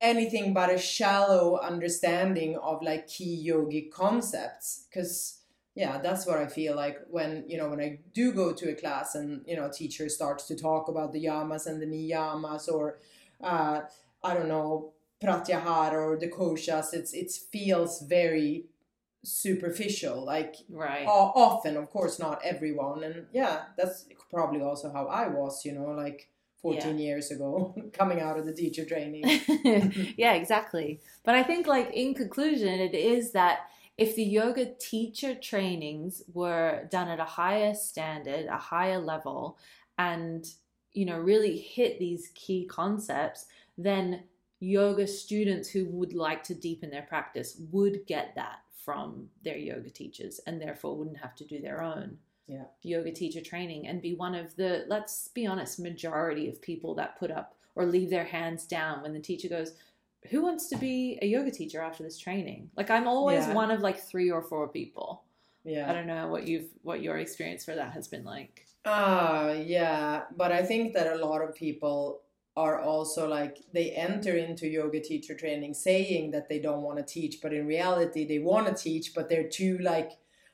anything 0.00 0.52
but 0.52 0.72
a 0.72 0.78
shallow 0.78 1.58
understanding 1.58 2.56
of 2.58 2.82
like 2.82 3.06
key 3.06 3.48
yogic 3.48 3.90
concepts. 3.90 4.86
Because 4.90 5.36
yeah 5.76 5.98
that's 5.98 6.26
what 6.26 6.38
i 6.38 6.46
feel 6.46 6.74
like 6.74 6.98
when 7.08 7.44
you 7.46 7.56
know 7.56 7.68
when 7.68 7.80
i 7.80 7.98
do 8.12 8.32
go 8.32 8.52
to 8.52 8.70
a 8.70 8.74
class 8.74 9.14
and 9.14 9.42
you 9.46 9.54
know 9.54 9.66
a 9.66 9.72
teacher 9.72 10.08
starts 10.08 10.46
to 10.46 10.56
talk 10.56 10.88
about 10.88 11.12
the 11.12 11.24
yamas 11.24 11.66
and 11.66 11.80
the 11.80 11.86
niyamas 11.86 12.66
or 12.68 12.98
uh, 13.44 13.82
i 14.24 14.34
don't 14.34 14.48
know 14.48 14.92
pratyahara 15.22 15.92
or 15.92 16.16
the 16.18 16.28
koshas 16.28 16.92
it's 16.92 17.12
it 17.12 17.30
feels 17.52 18.00
very 18.02 18.64
superficial 19.26 20.24
like 20.24 20.56
right. 20.68 21.04
often 21.06 21.76
of 21.76 21.90
course 21.90 22.18
not 22.18 22.40
everyone 22.44 23.02
and 23.02 23.26
yeah 23.32 23.64
that's 23.76 24.06
probably 24.30 24.60
also 24.60 24.92
how 24.92 25.06
i 25.06 25.26
was 25.26 25.64
you 25.64 25.72
know 25.72 25.86
like 25.86 26.28
14 26.62 26.98
years 26.98 27.30
ago 27.30 27.74
coming 27.92 28.20
out 28.20 28.38
of 28.38 28.46
the 28.46 28.52
teacher 28.52 28.84
training 28.84 29.22
yeah, 30.16 30.34
exactly. 30.34 31.00
But 31.24 31.34
I 31.34 31.42
think, 31.42 31.66
like, 31.66 31.92
in 31.92 32.14
conclusion, 32.14 32.80
it 32.80 32.94
is 32.94 33.32
that 33.32 33.68
if 33.96 34.14
the 34.14 34.24
yoga 34.24 34.74
teacher 34.78 35.34
trainings 35.34 36.22
were 36.32 36.88
done 36.90 37.08
at 37.08 37.20
a 37.20 37.24
higher 37.24 37.74
standard, 37.74 38.46
a 38.46 38.58
higher 38.58 38.98
level, 38.98 39.58
and, 39.98 40.46
you 40.92 41.06
know, 41.06 41.18
really 41.18 41.56
hit 41.56 41.98
these 41.98 42.30
key 42.34 42.66
concepts, 42.66 43.46
then 43.78 44.24
yoga 44.60 45.06
students 45.06 45.68
who 45.68 45.86
would 45.86 46.14
like 46.14 46.42
to 46.44 46.54
deepen 46.54 46.90
their 46.90 47.02
practice 47.02 47.60
would 47.70 48.06
get 48.06 48.34
that 48.34 48.60
from 48.86 49.28
their 49.42 49.58
yoga 49.58 49.90
teachers 49.90 50.38
and 50.46 50.62
therefore 50.62 50.96
wouldn't 50.96 51.16
have 51.18 51.34
to 51.34 51.44
do 51.44 51.60
their 51.60 51.82
own 51.82 52.16
Yeah. 52.46 52.66
yoga 52.82 53.10
teacher 53.10 53.40
training 53.40 53.88
and 53.88 54.00
be 54.00 54.14
one 54.14 54.36
of 54.36 54.54
the 54.54 54.84
let's 54.86 55.26
be 55.28 55.44
honest 55.44 55.80
majority 55.80 56.48
of 56.48 56.62
people 56.62 56.94
that 56.94 57.18
put 57.18 57.32
up 57.32 57.56
or 57.74 57.84
leave 57.84 58.10
their 58.10 58.24
hands 58.24 58.64
down 58.64 59.02
when 59.02 59.12
the 59.12 59.18
teacher 59.20 59.48
goes 59.48 59.72
who 60.30 60.40
wants 60.40 60.68
to 60.68 60.76
be 60.76 61.18
a 61.20 61.26
yoga 61.26 61.50
teacher 61.50 61.80
after 61.82 62.04
this 62.04 62.16
training 62.18 62.70
like 62.76 62.88
i'm 62.90 63.08
always 63.08 63.44
Yeah. 63.48 63.54
one 63.54 63.72
of 63.72 63.80
like 63.80 63.98
three 63.98 64.30
or 64.30 64.42
four 64.42 64.68
people 64.68 65.24
yeah 65.64 65.90
i 65.90 65.92
don't 65.92 66.06
know 66.06 66.28
what 66.28 66.46
you've 66.46 66.70
what 66.82 67.02
your 67.02 67.18
experience 67.18 67.64
for 67.64 67.74
that 67.74 67.90
has 67.92 68.06
been 68.06 68.24
like 68.24 68.62
Ah, 68.88 69.50
yeah, 69.50 70.26
but 70.36 70.52
I 70.52 70.62
think 70.64 70.94
that 70.94 71.12
a 71.12 71.16
lot 71.26 71.42
of 71.42 71.56
people 71.56 72.22
are 72.56 72.80
also 72.80 73.28
like 73.28 73.58
they 73.72 73.90
enter 73.90 74.36
into 74.36 74.66
yoga 74.68 75.00
teacher 75.00 75.34
training 75.34 75.74
saying 75.74 76.30
that 76.30 76.48
they 76.48 76.58
don't 76.58 76.82
want 76.82 76.98
to 76.98 77.04
teach, 77.04 77.40
but 77.42 77.52
in 77.52 77.66
reality 77.66 78.26
they 78.26 78.38
want 78.38 78.66
to 78.66 78.74
teach, 78.74 79.12
but 79.14 79.28
they're 79.28 79.48
too 79.48 79.78
like 79.78 80.12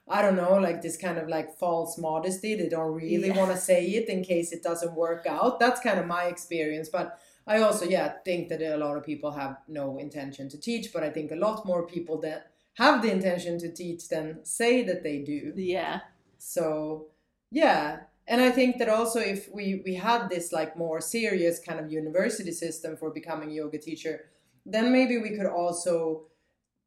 I 0.08 0.20
don't 0.20 0.36
know, 0.36 0.54
like 0.58 0.82
this 0.82 0.96
kind 0.96 1.16
of 1.16 1.28
like 1.28 1.56
false 1.58 1.96
modesty. 1.96 2.54
They 2.56 2.68
don't 2.68 2.92
really 2.92 3.28
Yeah. 3.28 3.36
want 3.36 3.52
to 3.52 3.56
say 3.56 3.86
it 3.86 4.08
in 4.08 4.24
case 4.24 4.52
it 4.52 4.62
doesn't 4.62 4.94
work 4.96 5.26
out. 5.26 5.60
That's 5.60 5.80
kind 5.80 6.00
of 6.00 6.06
my 6.06 6.24
experience, 6.24 6.88
but 6.88 7.18
I 7.46 7.60
also 7.62 7.84
yeah 7.86 8.14
think 8.24 8.48
that 8.48 8.62
a 8.62 8.76
lot 8.76 8.96
of 8.96 9.04
people 9.04 9.30
have 9.32 9.58
no 9.68 9.98
intention 9.98 10.48
to 10.50 10.58
teach, 10.60 10.92
but 10.92 11.02
I 11.04 11.10
think 11.10 11.30
a 11.30 11.36
lot 11.36 11.64
more 11.66 11.86
people 11.86 12.20
that 12.20 12.50
have 12.74 13.02
the 13.02 13.10
intention 13.12 13.58
to 13.58 13.72
teach 13.72 14.08
than 14.08 14.44
say 14.44 14.82
that 14.84 15.02
they 15.02 15.18
do. 15.20 15.52
yeah 15.56 16.00
So 16.38 17.08
yeah, 17.50 18.00
and 18.28 18.40
I 18.40 18.50
think 18.50 18.78
that 18.78 18.88
also 18.88 19.20
if 19.20 19.48
we 19.52 19.82
we 19.84 19.94
had 19.94 20.28
this 20.28 20.52
like 20.52 20.76
more 20.76 21.00
serious 21.00 21.58
kind 21.58 21.78
of 21.80 21.90
university 21.92 22.52
system 22.52 22.96
for 22.96 23.10
becoming 23.10 23.50
a 23.50 23.54
yoga 23.54 23.78
teacher, 23.78 24.30
then 24.64 24.92
maybe 24.92 25.18
we 25.18 25.30
could 25.36 25.46
also 25.46 26.24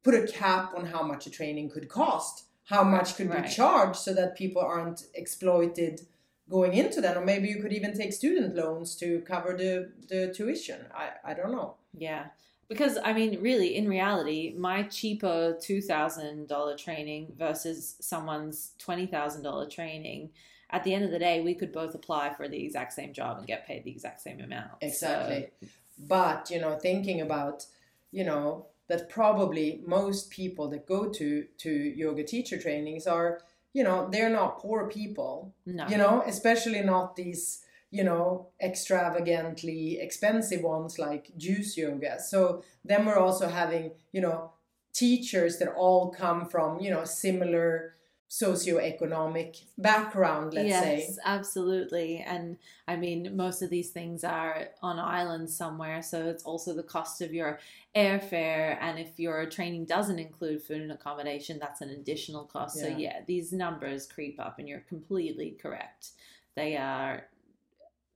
put 0.04 0.14
a 0.14 0.26
cap 0.26 0.72
on 0.76 0.86
how 0.86 1.02
much 1.02 1.26
a 1.26 1.30
training 1.30 1.68
could 1.70 1.88
cost, 1.88 2.44
how 2.64 2.82
much 2.84 3.16
could 3.16 3.28
Right. 3.30 3.44
be 3.44 3.48
charged, 3.50 3.96
so 4.06 4.12
that 4.14 4.36
people 4.36 4.62
aren't 4.62 5.06
exploited 5.14 6.00
going 6.48 6.74
into 6.74 7.00
that, 7.00 7.16
or 7.16 7.24
maybe 7.24 7.48
you 7.48 7.60
could 7.60 7.72
even 7.72 7.92
take 7.96 8.12
student 8.12 8.54
loans 8.54 8.94
to 8.96 9.20
cover 9.32 9.50
the 9.56 9.92
the 10.08 10.32
tuition. 10.36 10.80
I 10.94 11.06
I 11.30 11.34
don't 11.34 11.52
know. 11.52 11.70
yeah 12.08 12.24
because 12.68 12.94
i 13.08 13.12
mean 13.18 13.32
really 13.48 13.70
in 13.80 13.86
reality 13.88 14.40
my 14.68 14.78
cheaper 14.98 15.36
$2000 15.66 16.76
training 16.86 17.22
versus 17.38 17.96
someone's 18.00 18.72
$20000 18.78 19.70
training 19.70 20.30
at 20.70 20.82
the 20.84 20.92
end 20.94 21.04
of 21.04 21.10
the 21.10 21.18
day 21.18 21.40
we 21.40 21.54
could 21.54 21.72
both 21.72 21.94
apply 21.94 22.32
for 22.34 22.48
the 22.48 22.64
exact 22.64 22.92
same 22.92 23.12
job 23.12 23.38
and 23.38 23.46
get 23.46 23.66
paid 23.66 23.84
the 23.84 23.90
exact 23.90 24.20
same 24.20 24.40
amount 24.40 24.72
So- 24.80 24.86
Exactly. 24.86 25.50
But, 25.98 26.50
you 26.50 26.60
know, 26.60 26.76
thinking 26.78 27.22
about, 27.22 27.64
you 28.12 28.22
know, 28.24 28.66
that 28.88 29.08
probably 29.08 29.82
most 29.86 30.28
people 30.30 30.68
that 30.68 30.86
go 30.86 31.08
to 31.08 31.44
to 31.58 31.70
yoga 31.70 32.22
teacher 32.22 32.58
trainings 32.58 33.06
are, 33.06 33.40
you 33.72 33.82
know, 33.82 34.08
they're 34.10 34.28
not 34.40 34.58
poor 34.58 34.88
people. 34.88 35.54
no 35.64 35.86
You 35.88 35.96
know, 35.96 36.22
especially 36.26 36.82
not 36.82 37.16
these, 37.16 37.62
you 37.90 38.04
know, 38.04 38.48
extravagantly 38.60 39.98
expensive 40.00 40.62
ones 40.62 40.98
like 40.98 41.30
juice 41.36 41.76
yoga. 41.76 42.20
So 42.20 42.62
then 42.84 43.04
we're 43.06 43.18
also 43.18 43.48
having, 43.48 43.92
you 44.12 44.20
know, 44.20 44.52
teachers 44.92 45.58
that 45.58 45.68
all 45.74 46.10
come 46.10 46.46
from, 46.46 46.80
you 46.80 46.90
know, 46.90 47.04
similar 47.04 47.94
socioeconomic 48.28 49.62
background, 49.78 50.54
let's 50.54 50.68
yes, 50.68 50.82
say. 50.82 51.22
absolutely. 51.24 52.18
And 52.26 52.58
I 52.88 52.96
mean, 52.96 53.36
most 53.36 53.62
of 53.62 53.70
these 53.70 53.90
things 53.90 54.24
are 54.24 54.68
on 54.82 54.98
islands 54.98 55.56
somewhere, 55.56 56.02
so 56.02 56.26
it's 56.26 56.42
also 56.42 56.74
the 56.74 56.82
cost 56.82 57.22
of 57.22 57.32
your 57.32 57.60
airfare. 57.94 58.78
And 58.80 58.98
if 58.98 59.18
your 59.18 59.46
training 59.46 59.84
doesn't 59.84 60.18
include 60.18 60.62
food 60.62 60.82
and 60.82 60.90
accommodation, 60.90 61.58
that's 61.60 61.80
an 61.82 61.90
additional 61.90 62.44
cost. 62.44 62.78
So 62.80 62.88
Yeah. 62.88 62.96
yeah, 62.96 63.20
these 63.26 63.52
numbers 63.52 64.06
creep 64.06 64.40
up, 64.40 64.58
and 64.58 64.68
you're 64.68 64.80
completely 64.80 65.52
correct. 65.62 66.10
They 66.56 66.76
are, 66.76 67.28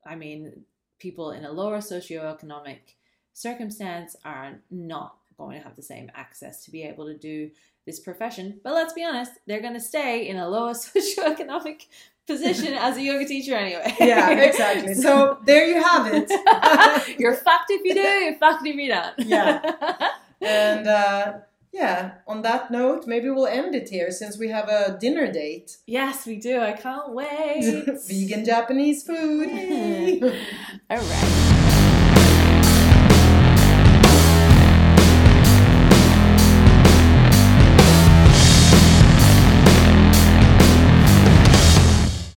I 0.04 0.16
mean, 0.16 0.64
people 0.98 1.30
in 1.30 1.44
a 1.44 1.52
lower 1.52 1.78
socioeconomic 1.78 2.94
circumstance 3.32 4.16
are 4.24 4.60
not 4.70 5.18
going 5.38 5.56
to 5.56 5.64
have 5.64 5.76
the 5.76 5.82
same 5.82 6.10
access 6.14 6.64
to 6.64 6.70
be 6.70 6.82
able 6.82 7.06
to 7.06 7.16
do 7.16 7.50
this 7.86 8.00
profession. 8.00 8.60
But 8.62 8.74
let's 8.74 8.92
be 8.92 9.04
honest, 9.04 9.32
they're 9.46 9.60
going 9.60 9.74
to 9.74 9.80
stay 9.80 10.28
in 10.28 10.36
a 10.36 10.48
lower 10.48 10.72
socioeconomic 10.74 11.86
position 12.26 12.74
as 12.74 12.96
a 12.96 13.02
yoga 13.02 13.26
teacher 13.26 13.54
anyway. 13.54 13.94
Yeah, 13.98 14.30
exactly. 14.48 14.94
So 14.94 15.38
there 15.44 15.66
you 15.66 15.82
have 15.82 16.12
it. 16.12 17.18
you're 17.18 17.34
fucked 17.34 17.70
if 17.70 17.84
you 17.84 17.94
do, 17.94 18.00
you're 18.00 18.38
fucked 18.38 18.66
if 18.66 18.76
you 18.76 18.88
don't. 18.88 19.14
Yeah. 19.18 20.10
And 20.40 20.86
uh, 20.86 21.32
yeah, 21.72 22.12
on 22.26 22.42
that 22.42 22.70
note, 22.70 23.06
maybe 23.06 23.28
we'll 23.30 23.46
end 23.46 23.74
it 23.74 23.88
here 23.88 24.10
since 24.10 24.38
we 24.38 24.48
have 24.48 24.68
a 24.68 24.96
dinner 25.00 25.30
date. 25.30 25.78
yes, 25.86 26.26
we 26.26 26.36
do. 26.36 26.60
I 26.60 26.72
can't 26.72 27.12
wait. 27.12 27.84
Vegan 28.06 28.44
Japanese 28.44 29.02
food. 29.02 30.22
All 30.88 30.98
right. 30.98 31.49